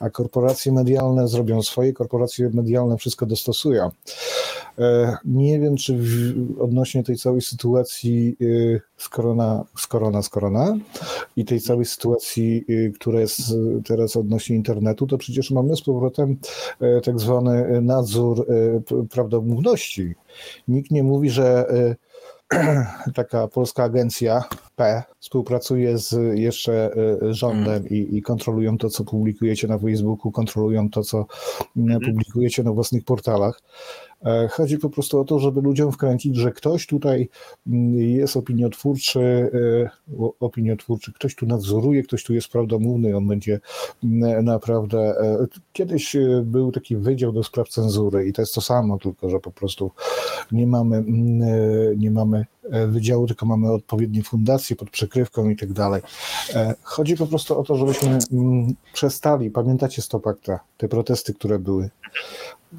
[0.00, 3.90] A korporacje medialne zrobią swoje, korporacje medialne wszystko dostosują.
[4.78, 10.28] E, nie wiem, czy w, odnośnie tej całej sytuacji y, z korona, z korona, z
[10.28, 10.76] korona
[11.36, 13.40] i tej całej sytuacji, y, która jest
[13.84, 16.36] teraz odnośnie internetu, to przecież mamy z powrotem
[17.04, 20.14] tak zwany nadzór e, prawdomówności.
[20.68, 21.66] Nikt nie mówi, że
[23.14, 24.44] taka polska agencja
[24.76, 26.90] P współpracuje z jeszcze
[27.30, 27.88] rządem mm.
[27.88, 31.26] i, i, kontrolują to, co publikujecie na Facebooku, kontrolują to, co
[31.76, 32.00] mm.
[32.00, 33.62] publikujecie na własnych portalach.
[34.24, 37.28] E, chodzi po prostu o to, żeby ludziom wkręcić, że ktoś tutaj
[37.66, 39.90] mm, jest opiniotwórczy, e,
[40.40, 43.60] opiniotwórczy, ktoś tu nadzoruje, ktoś tu jest prawdomówny, on będzie
[44.04, 44.98] mm, naprawdę.
[44.98, 49.40] E, kiedyś był taki wydział do spraw cenzury i to jest to samo, tylko że
[49.40, 49.90] po prostu
[50.52, 52.46] nie mamy, mm, nie mamy
[52.88, 56.02] wydziału, tylko mamy odpowiednie fundacje pod przykrywką i tak dalej.
[56.82, 58.18] Chodzi po prostu o to, żebyśmy
[58.92, 61.90] przestali, pamiętacie Stopakta, te protesty, które były,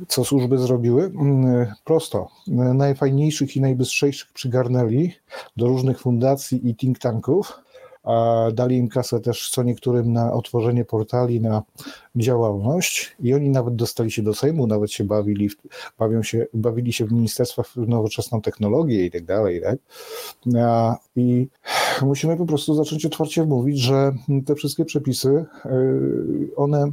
[0.07, 1.03] co służby zrobiły?
[1.03, 2.28] Mm, prosto.
[2.74, 5.11] Najfajniejszych i najbystrzejszych przygarnęli
[5.57, 7.60] do różnych fundacji i think tanków.
[8.03, 11.64] A dali im kasę też co niektórym na otworzenie portali, na
[12.20, 15.50] działalność i oni nawet dostali się do Sejmu, nawet się bawili,
[16.00, 19.62] bawią się, bawili się w ministerstwach w nowoczesną technologię i tak dalej.
[19.62, 19.78] Tak?
[21.16, 21.48] I
[22.02, 24.12] musimy po prostu zacząć otwarcie mówić, że
[24.46, 26.91] te wszystkie przepisy, y, one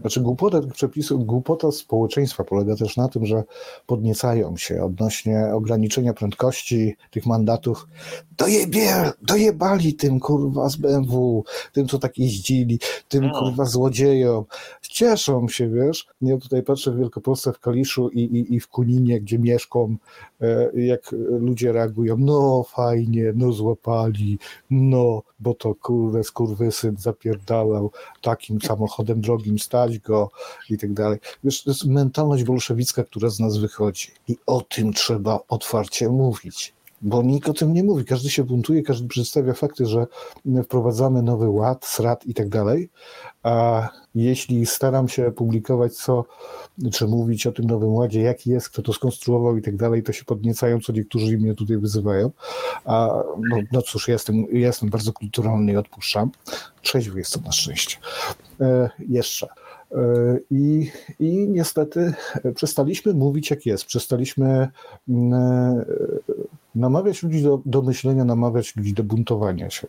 [0.00, 3.44] znaczy głupota tych przepisów, głupota społeczeństwa polega też na tym, że
[3.86, 7.86] podniecają się odnośnie ograniczenia prędkości tych mandatów.
[8.38, 12.78] Dojebie, dojebali tym kurwa z BMW, tym co tak jeździli,
[13.08, 13.38] tym no.
[13.38, 14.44] kurwa złodziejom.
[14.82, 16.06] Cieszą się, wiesz.
[16.22, 19.98] Ja tutaj patrzę w Wielkopolsce, w Kaliszu i, i, i w Kuninie, gdzie mieszkam,
[20.40, 22.16] e, jak ludzie reagują.
[22.18, 24.38] No fajnie, no złapali,
[24.70, 27.90] no, bo to kurwa skurwysyn zapierdalał
[28.22, 30.30] takim samochodem drogim stać go
[30.70, 31.18] i tak dalej.
[31.44, 36.79] Wiesz, to jest mentalność bolszewicka, która z nas wychodzi i o tym trzeba otwarcie mówić
[37.00, 38.04] bo nikt o tym nie mówi.
[38.04, 40.06] Każdy się buntuje, każdy przedstawia fakty, że
[40.64, 42.90] wprowadzamy nowy ład, srat i tak dalej.
[43.42, 46.24] A jeśli staram się publikować co,
[46.92, 50.12] czy mówić o tym nowym ładzie, jaki jest, kto to skonstruował i tak dalej, to
[50.12, 52.30] się podniecają, co niektórzy mnie tutaj wyzywają.
[52.84, 56.30] A no, no cóż, jestem, jestem bardzo kulturalny i odpuszczam.
[56.82, 57.96] Trzeźwy jestem na szczęście.
[58.60, 59.46] E, jeszcze.
[59.92, 60.90] E, I,
[61.20, 62.12] I niestety
[62.54, 63.84] przestaliśmy mówić jak jest.
[63.84, 64.68] Przestaliśmy
[65.08, 65.84] mm, e,
[66.74, 69.86] namawiać ludzi do, do myślenia, namawiać ludzi do buntowania się.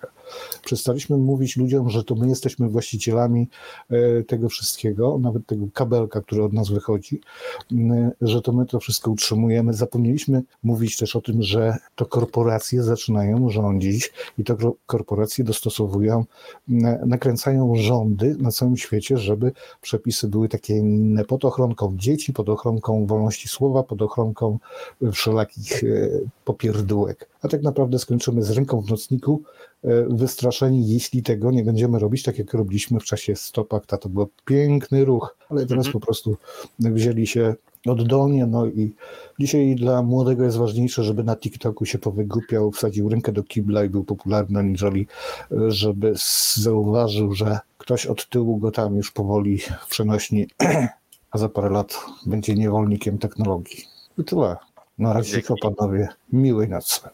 [0.65, 3.47] Przestaliśmy mówić ludziom, że to my jesteśmy właścicielami
[3.89, 7.21] e, tego wszystkiego, nawet tego kabelka, który od nas wychodzi,
[8.21, 9.73] że to my to wszystko utrzymujemy.
[9.73, 16.25] Zapomnieliśmy mówić też o tym, że to korporacje zaczynają rządzić i to korporacje dostosowują,
[17.05, 19.51] nakręcają rządy na całym świecie, żeby
[19.81, 24.59] przepisy były takie inne pod ochronką dzieci, pod ochronką wolności słowa, pod ochronką
[25.11, 25.87] wszelakich e,
[26.71, 27.29] popierdółek.
[27.41, 29.43] A tak naprawdę skończymy z ręką w nocniku,
[29.83, 33.97] e, wystraszeni, jeśli tego nie będziemy robić, tak jak robiliśmy w czasie Stopakta.
[33.97, 35.93] To był piękny ruch, ale teraz mhm.
[35.93, 36.37] po prostu
[36.79, 38.91] wzięli się oddolnie, no i
[39.39, 43.89] dzisiaj dla młodego jest ważniejsze, żeby na TikToku się powygłupiał, wsadził rękę do kibla i
[43.89, 45.07] był popularny, aniżeli
[45.51, 46.13] e, żeby
[46.55, 50.47] zauważył, że ktoś od tyłu go tam już powoli przenośni,
[51.31, 53.83] a za parę lat będzie niewolnikiem technologii.
[54.17, 54.57] I tyle.
[54.99, 57.09] Na razie to panowie, miłej nocy.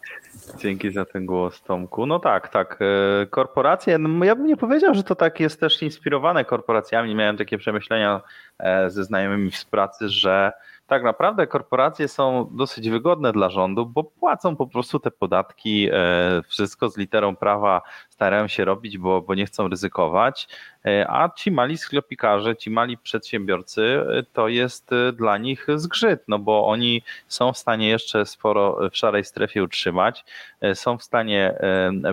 [0.58, 2.06] Dzięki za ten głos, Tomku.
[2.06, 2.80] No tak, tak.
[3.22, 7.16] E, korporacje, no ja bym nie powiedział, że to tak jest też inspirowane korporacjami.
[7.16, 8.22] Miałem takie przemyślenia
[8.60, 10.52] e, ze znajomymi z pracy, że
[10.88, 16.42] tak naprawdę korporacje są dosyć wygodne dla rządu, bo płacą po prostu te podatki, e,
[16.48, 17.82] wszystko z literą prawa
[18.18, 20.48] starają się robić, bo, bo nie chcą ryzykować,
[20.86, 26.40] e, a ci mali sklepikarze, ci mali przedsiębiorcy, e, to jest dla nich zgrzyt, no
[26.40, 30.26] bo oni są w stanie jeszcze sporo w szarej strefie utrzymać,
[30.74, 31.60] są w stanie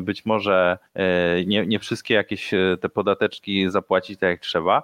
[0.01, 0.78] być może
[1.47, 2.51] nie, nie wszystkie jakieś
[2.81, 4.82] te podateczki zapłacić tak jak trzeba,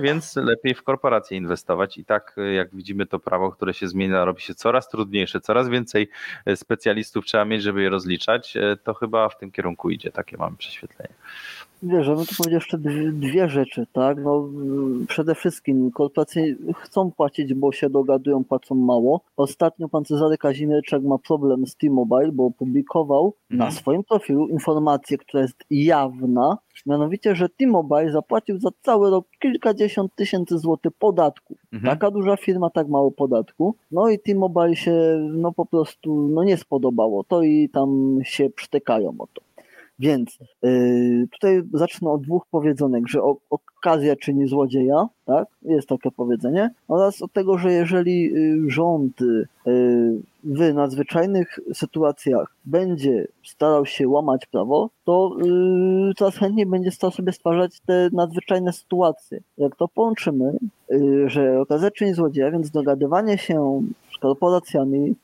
[0.00, 1.98] więc lepiej w korporacje inwestować.
[1.98, 6.08] I tak jak widzimy to prawo, które się zmienia, robi się coraz trudniejsze, coraz więcej
[6.54, 8.54] specjalistów trzeba mieć, żeby je rozliczać,
[8.84, 11.14] to chyba w tym kierunku idzie, takie mamy prześwietlenie.
[11.82, 14.18] Wiesz, ja bym tu powiedział jeszcze dwie, dwie, rzeczy, tak?
[14.24, 14.48] No,
[15.08, 19.20] przede wszystkim korporacje chcą płacić, bo się dogadują, płacą mało.
[19.36, 23.72] Ostatnio pan Cezary Kazimierczak ma problem z T-Mobile, bo opublikował na mhm.
[23.72, 30.58] swoim profilu informację, która jest jawna, mianowicie, że T-Mobile zapłacił za cały rok kilkadziesiąt tysięcy
[30.58, 31.56] złotych podatku.
[31.72, 31.98] Mhm.
[31.98, 33.74] Taka duża firma, tak mało podatku.
[33.90, 34.92] No i T-Mobile się
[35.32, 39.49] no po prostu no nie spodobało to i tam się przytykają o to.
[40.00, 43.20] Więc yy, tutaj zacznę od dwóch powiedzonek, że
[43.50, 45.48] okazja czyni złodzieja, tak?
[45.62, 49.46] Jest takie powiedzenie, oraz od tego, że jeżeli y, rząd y,
[50.44, 57.32] w nadzwyczajnych sytuacjach będzie starał się łamać prawo, to yy, coraz chętniej będzie starał sobie
[57.32, 59.40] stwarzać te nadzwyczajne sytuacje.
[59.58, 60.58] Jak to połączymy,
[60.90, 63.82] yy, że okazja czyni złodzieja, więc dogadywanie się
[64.20, 65.14] korporacjami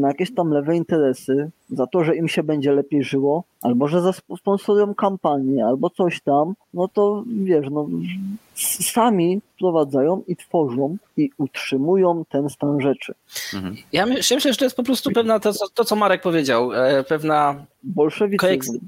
[0.00, 4.00] na jakieś tam lewe interesy, za to, że im się będzie lepiej żyło, albo że
[4.00, 7.88] zasponsorują kampanię, albo coś tam, no to wiesz, no
[8.92, 13.14] sami wprowadzają i tworzą i utrzymują ten stan rzeczy.
[13.54, 13.76] Mhm.
[13.92, 17.64] Ja myślę, że to jest po prostu pewna, to, to co Marek powiedział, e, pewna
[17.82, 18.78] bolszewicyzm.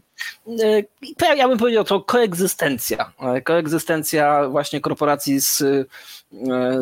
[1.21, 3.13] E, ja bym powiedział to koegzystencja.
[3.21, 5.63] E, koegzystencja właśnie korporacji z,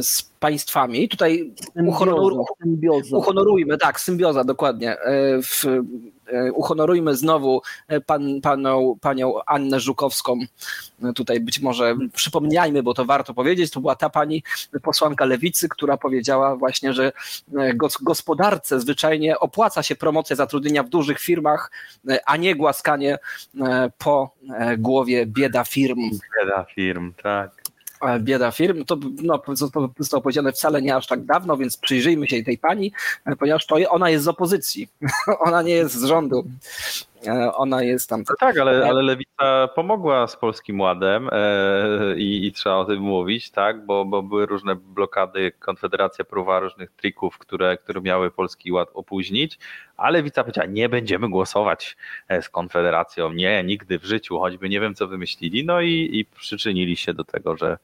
[0.01, 1.09] z państwami.
[1.09, 1.53] Tutaj
[3.13, 4.97] uhonorujmy, tak, symbioza, dokładnie.
[5.43, 6.14] W, E,
[6.55, 10.39] uhonorujmy znowu e, pan, paną, panią Annę Żukowską.
[11.03, 14.43] E, tutaj być może przypomniajmy, bo to warto powiedzieć, to była ta pani
[14.83, 17.13] posłanka lewicy, która powiedziała właśnie, że
[18.03, 21.71] gospodarce zwyczajnie opłaca się promocja zatrudnienia w dużych firmach,
[22.27, 23.19] a nie głaskanie
[23.99, 24.31] po
[24.79, 25.99] głowie bieda firm.
[26.41, 27.64] Bieda firm, tak
[28.21, 28.85] bieda firm.
[28.85, 29.43] To no,
[29.99, 32.93] zostało powiedziane wcale nie aż tak dawno, więc przyjrzyjmy się tej pani,
[33.39, 34.89] ponieważ to ona jest z opozycji.
[35.47, 36.45] ona nie jest z rządu.
[37.27, 38.25] E, ona jest tam.
[38.29, 43.01] No tak, ale, ale Lewica pomogła z Polskim Ładem e, i, i, trzeba o tym
[43.01, 48.73] mówić, tak, bo, bo były różne blokady, Konfederacja próbowała różnych trików, które, które miały Polski
[48.73, 49.59] Ład opóźnić,
[49.97, 51.97] ale Lewica powiedziała, nie będziemy głosować
[52.29, 56.25] e, z Konfederacją, nie, nigdy w życiu, choćby nie wiem co wymyślili, no i, i
[56.25, 57.79] przyczynili się do tego, że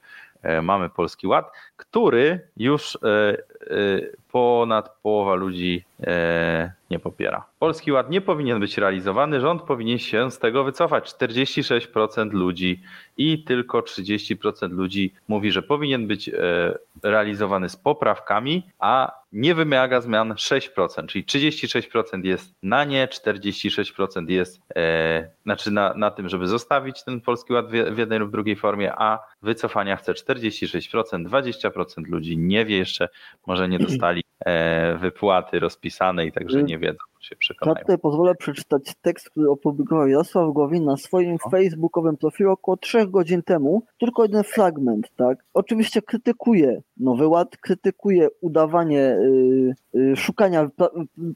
[0.63, 2.99] mamy Polski Ład, który już
[4.33, 5.85] ponad połowa ludzi
[6.91, 7.45] nie popiera.
[7.59, 11.15] Polski Ład nie powinien być realizowany, rząd powinien się z tego wycofać.
[11.15, 12.83] 46% ludzi
[13.17, 16.33] i tylko 30% ludzi mówi, że powinien być e,
[17.03, 24.61] realizowany z poprawkami, a nie wymaga zmian 6%, czyli 36% jest na nie, 46% jest
[24.77, 28.57] e, znaczy na, na tym, żeby zostawić ten Polski Ład w, w jednej lub drugiej
[28.57, 31.71] formie, a wycofania chce 46%, 20%
[32.07, 33.09] ludzi nie wie jeszcze,
[33.47, 34.30] może nie dostali e,
[35.01, 37.75] wypłaty rozpisanej, także nie wiedzą się przekonają.
[37.75, 41.51] Ja tutaj pozwolę przeczytać tekst, który opublikował Jarosław Gowin na swoim o.
[41.51, 43.83] facebookowym profilu około trzech godzin temu.
[43.99, 45.39] Tylko jeden fragment, tak?
[45.55, 50.89] Oczywiście krytykuje Nowy Ład, krytykuje udawanie, yy, yy, szukania pra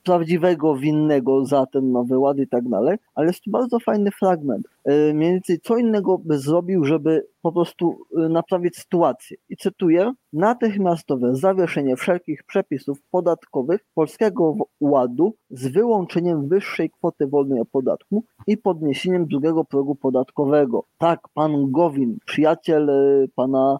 [0.04, 4.66] prawdziwego winnego za ten Nowy Ład i tak dalej, ale jest to bardzo fajny fragment.
[4.86, 9.36] Yy, mniej więcej co innego by zrobił, żeby po prostu y, naprawić sytuację.
[9.48, 17.68] I cytuję: natychmiastowe zawieszenie wszelkich przepisów podatkowych Polskiego Ładu z wyłączeniem wyższej kwoty wolnej od
[17.68, 20.84] podatku i podniesieniem drugiego progu podatkowego.
[20.98, 23.78] Tak, pan Gowin, przyjaciel y, pana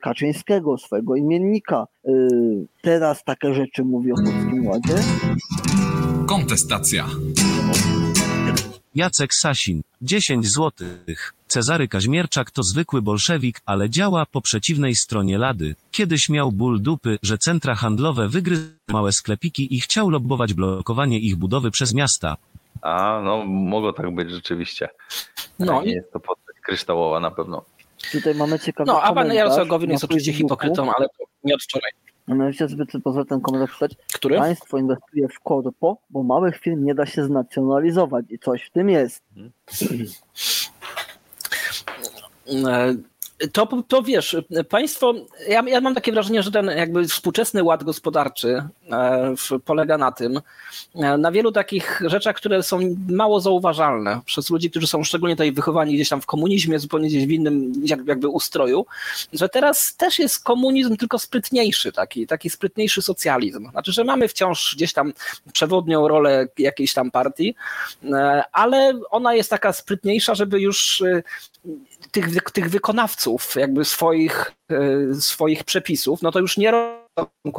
[0.00, 1.86] Kaczyńskiego, swojego imiennika,
[2.82, 4.94] teraz takie rzeczy mówi o Polskim Ładzie.
[6.28, 7.04] Kontestacja.
[8.96, 11.34] Jacek Sasin, 10 złotych.
[11.46, 15.74] Cezary Kaźmierczak to zwykły bolszewik, ale działa po przeciwnej stronie lady.
[15.90, 21.36] Kiedyś miał ból dupy, że centra handlowe wygryzły małe sklepiki i chciał lobbować blokowanie ich
[21.36, 22.36] budowy przez miasta.
[22.82, 24.88] A, no mogło tak być rzeczywiście.
[25.58, 27.64] No nie jest to postać kryształowa na pewno.
[28.12, 31.06] Tutaj mamy ciekawy No, a pan Jarosław Gowin jest oczywiście hipokrytą, ale
[31.44, 31.92] nie od wczoraj.
[32.28, 34.06] A mianowicie zbyt pozwolę ten komentarz przeczytać.
[34.14, 34.38] Który?
[34.38, 38.90] Państwo inwestuje w korpo, bo małych firm nie da się znacjonalizować i coś w tym
[38.90, 39.22] jest.
[39.34, 39.52] Hmm.
[43.52, 44.36] To, to wiesz,
[44.68, 45.14] państwo,
[45.48, 49.34] ja, ja, mam takie wrażenie, że ten jakby współczesny ład gospodarczy e,
[49.64, 50.40] polega na tym,
[50.94, 55.52] e, na wielu takich rzeczach, które są mało zauważalne przez ludzi, którzy są szczególnie tutaj
[55.52, 57.72] wychowani gdzieś tam w komunizmie, zupełnie gdzieś w innym
[58.06, 58.86] jakby ustroju,
[59.32, 63.70] że teraz też jest komunizm tylko sprytniejszy, taki, taki sprytniejszy socjalizm.
[63.70, 65.12] Znaczy, że mamy wciąż gdzieś tam
[65.52, 67.54] przewodnią rolę jakiejś tam partii,
[68.04, 71.02] e, ale ona jest taka sprytniejsza, żeby już
[72.10, 73.25] tych, tych wykonawców
[73.56, 76.72] jakby swoich, e, swoich przepisów, no to już nie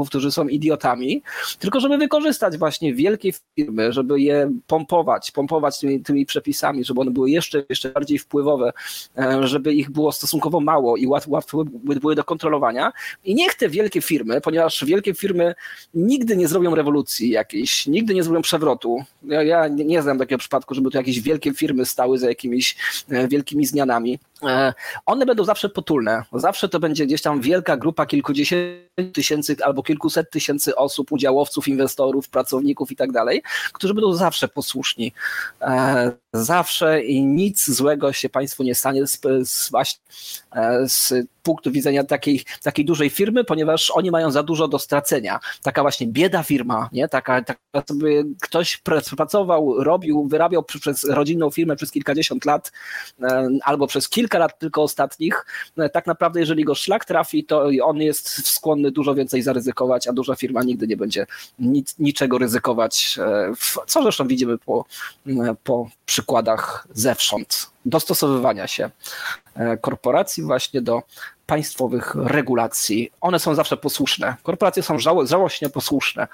[0.06, 1.22] którzy są idiotami,
[1.60, 7.12] tylko żeby wykorzystać właśnie wielkie firmy, żeby je pompować, pompować tymi, tymi przepisami, żeby one
[7.12, 8.74] były jeszcze, jeszcze bardziej wpływowe,
[9.18, 12.92] e, żeby ich było stosunkowo mało i łatwo, łatwo były do kontrolowania.
[13.24, 15.56] I niech te wielkie firmy, ponieważ wielkie firmy
[15.94, 19.04] nigdy nie zrobią rewolucji jakiejś, nigdy nie zrobią przewrotu.
[19.24, 22.76] Ja, ja nie, nie znam takiego przypadku, żeby tu jakieś wielkie firmy stały za jakimiś
[23.10, 24.20] e, wielkimi zmianami.
[24.44, 24.74] E,
[25.06, 26.24] one będą zawsze potulne.
[26.34, 32.30] Zawsze to będzie gdzieś tam wielka grupa kilkudziesięciu tysięcy albo kilkuset tysięcy osób, udziałowców, inwestorów,
[32.30, 33.44] pracowników i tak dalej,
[33.74, 35.14] którzy będą zawsze posłuszni.
[35.62, 39.72] E, zawsze i nic złego się Państwu nie stanie z, z,
[40.56, 45.40] e, z punktu widzenia takiej, takiej dużej firmy, ponieważ oni mają za dużo do stracenia.
[45.64, 47.08] Taka właśnie bieda firma, nie?
[47.08, 48.78] Taka, taka sobie ktoś
[49.18, 52.72] pracował, robił, wyrabiał przez rodzinną firmę przez kilkadziesiąt lat
[53.64, 55.46] albo przez kilka lat tylko ostatnich.
[55.94, 60.36] Tak naprawdę, jeżeli go szlak trafi, to on jest skłonny dużo więcej zaryzykować, a duża
[60.36, 61.28] firma nigdy nie będzie
[61.60, 63.54] nic, niczego ryzykować, e,
[63.88, 64.86] co zresztą widzimy po,
[65.64, 68.90] po przykładach zewsząd dostosowywania się
[69.56, 71.04] e, korporacji właśnie do
[71.46, 73.12] państwowych regulacji.
[73.22, 74.36] One są zawsze posłuszne.
[74.44, 76.28] Korporacje są żałośnie posłuszne.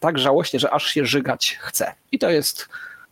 [0.00, 1.94] Tak żałośnie, że aż się żygać chce.
[2.12, 2.68] I to jest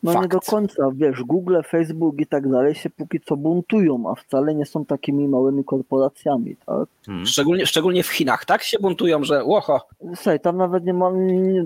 [0.07, 0.23] no Fakt.
[0.23, 4.55] nie do końca, wiesz, Google, Facebook i tak dalej się póki co buntują, a wcale
[4.55, 6.89] nie są takimi małymi korporacjami, tak?
[7.07, 7.27] Hmm.
[7.27, 9.81] Szczególnie, szczególnie w Chinach, tak się buntują, że łoho.
[10.15, 11.11] Słuchaj, tam nawet nie ma,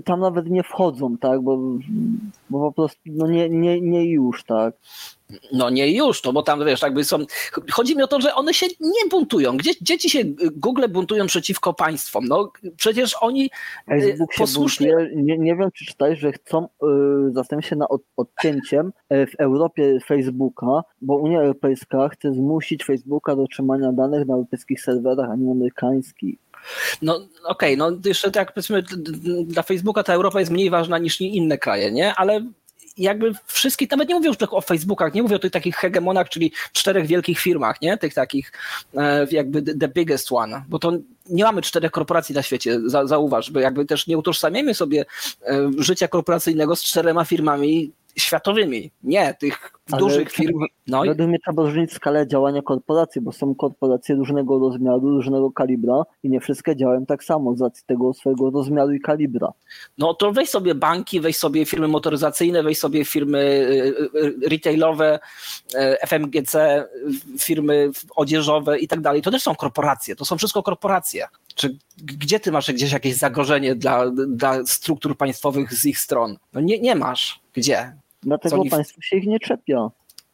[0.05, 1.59] tam nawet nie wchodzą, tak, bo,
[2.51, 4.75] bo po prostu no nie, nie, nie już, tak.
[5.53, 7.19] No nie już, no bo tam wiesz, jakby są.
[7.71, 9.57] Chodzi mi o to, że one się nie buntują.
[9.57, 10.19] Gdzie dzieci się
[10.57, 12.25] Google buntują przeciwko państwom?
[12.29, 14.95] No przecież oni y, Facebook posłusznie...
[15.15, 19.35] Nie, nie wiem, czy czytałeś, że chcą yy, zastanowić się nad od, odcięciem y, w
[19.39, 25.37] Europie Facebooka, bo Unia Europejska chce zmusić Facebooka do trzymania danych na europejskich serwerach, a
[25.37, 26.39] nie amerykańskich.
[27.03, 28.83] No okej, okay, no jeszcze tak powiedzmy,
[29.45, 32.15] dla Facebooka ta Europa jest mniej ważna niż inne kraje, nie?
[32.15, 32.47] Ale
[33.01, 36.53] jakby wszystkie, nawet nie mówię już o Facebookach, nie mówię o tych takich hegemonach, czyli
[36.73, 37.99] czterech wielkich firmach, nie?
[37.99, 38.53] Tych takich
[38.97, 40.93] e, jakby the biggest one, bo to
[41.31, 45.05] nie mamy czterech korporacji na świecie, zauważ, bo jakby też nie utożsamiamy sobie
[45.47, 50.65] e, życia korporacyjnego z czterema firmami światowymi, nie tych Ale dużych firm.
[50.87, 56.03] No według mnie trzeba rozróżnić skalę działania korporacji, bo są korporacje różnego rozmiaru, różnego kalibra
[56.23, 59.53] i nie wszystkie działają tak samo z racji tego swojego rozmiaru i kalibra.
[59.99, 65.19] No to weź sobie banki, weź sobie firmy motoryzacyjne, weź sobie firmy y, y, retailowe,
[65.75, 66.85] y, FMGC,
[67.39, 69.23] firmy odzieżowe i tak dalej.
[69.23, 71.27] To też są korporacje, to są wszystko korporacje.
[71.55, 76.37] Czy gdzie ty masz gdzieś jakieś zagrożenie dla, dla struktur państwowych z ich stron?
[76.53, 77.41] No nie, nie masz.
[77.55, 77.93] Gdzie?
[78.23, 79.91] Dlatego państwo się ich nie czepia.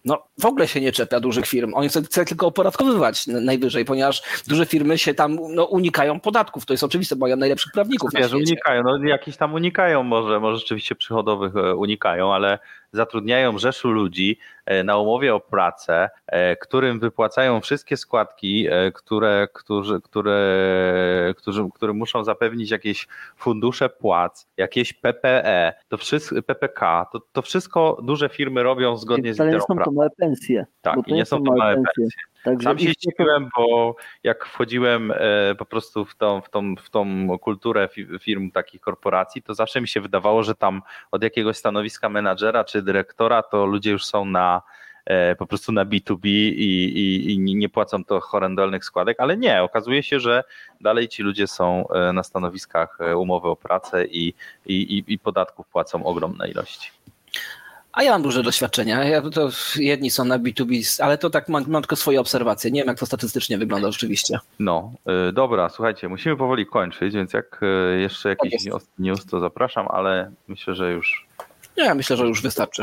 [0.07, 1.75] No, w ogóle się nie czepia dużych firm.
[1.75, 6.67] Oni chcą, chcą tylko opodatkowywać najwyżej, ponieważ duże firmy się tam no, unikają podatków.
[6.67, 8.11] To jest oczywiste, mają najlepszych prawników.
[8.15, 12.59] Wiesz, unikają, no jakiś tam unikają, może, może rzeczywiście przychodowych e, unikają, ale
[12.93, 14.39] zatrudniają rzeszu ludzi
[14.85, 21.93] na umowie o pracę, e, którym wypłacają wszystkie składki, e, które, którzy, które, którzy, które
[21.93, 28.63] muszą zapewnić jakieś fundusze płac, jakieś PPE, to wszystko, PPK, to, to wszystko duże firmy
[28.63, 29.75] robią zgodnie z literą prawa.
[29.75, 30.67] nie są to małe pensje.
[30.83, 31.93] Tak, i nie są to małe pensje.
[31.97, 32.36] pensje.
[32.47, 35.13] Także Sam się zdziwiłem, bo jak wchodziłem
[35.59, 37.89] po prostu w tą, w tą, w tą kulturę
[38.21, 42.83] firm takich korporacji, to zawsze mi się wydawało, że tam od jakiegoś stanowiska menadżera czy
[42.83, 44.63] dyrektora, to ludzie już są na
[45.05, 46.53] e, po prostu na B2B i,
[46.99, 50.45] i, i, nie płacą to horrendalnych składek, ale nie, okazuje się, że
[50.81, 54.35] dalej ci ludzie są e, na stanowiskach e, umowy o pracę i,
[54.67, 56.96] i podatków płacą ogromne ilości.
[57.97, 59.05] A ja mam duże doświadczenia.
[59.05, 62.71] Ja, to jedni są na B2B, ale to tak mam, mam, tylko swoje obserwacje.
[62.71, 64.39] Nie wiem, jak to statystycznie wygląda rzeczywiście.
[64.59, 64.93] No,
[65.33, 67.61] dobra, słuchajcie, musimy powoli kończyć, więc jak
[67.99, 71.27] jeszcze jakiś news, news, to zapraszam, ale myślę, że już
[71.77, 72.83] Ja myślę, że już wystarczy.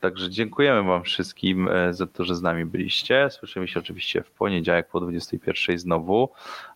[0.00, 3.28] Także dziękujemy Wam wszystkim e, za to, że z nami byliście.
[3.30, 6.28] Słyszymy się oczywiście w poniedziałek po 21 znowu,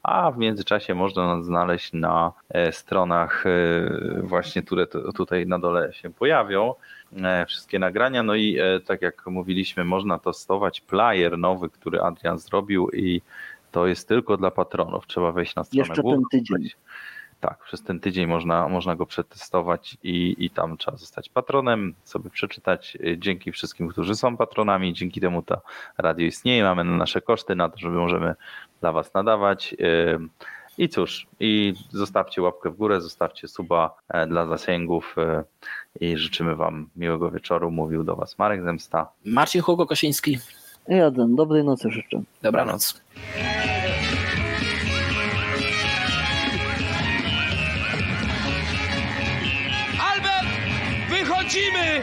[0.02, 3.50] a w międzyczasie można nas znaleźć na e, stronach e,
[4.22, 4.86] właśnie, które
[5.16, 6.74] tutaj na dole się pojawią
[7.47, 8.22] wszystkie nagrania.
[8.22, 13.22] No i tak jak mówiliśmy, można testować player nowy, który Adrian zrobił i
[13.70, 15.06] to jest tylko dla patronów.
[15.06, 16.68] Trzeba wejść na stronę Jeszcze ten tydzień.
[17.40, 22.30] Tak, przez ten tydzień można, można go przetestować i, i tam trzeba zostać patronem, sobie
[22.30, 22.98] przeczytać.
[23.16, 25.60] Dzięki wszystkim, którzy są patronami, dzięki temu to
[25.98, 28.35] radio istnieje, mamy na nasze koszty na to, żeby możemy
[28.80, 29.74] dla Was nadawać.
[30.78, 35.44] I cóż, i zostawcie łapkę w górę, zostawcie suba e, dla zasięgów e,
[36.01, 37.70] i życzymy Wam miłego wieczoru.
[37.70, 39.09] Mówił do Was Marek Zemsta.
[39.24, 40.39] Marcin Hugo Kosiński.
[40.89, 42.23] I Adam, dobrej nocy życzę.
[42.43, 43.01] Dobranoc.
[50.01, 50.47] Albert!
[51.10, 52.02] Wychodzimy!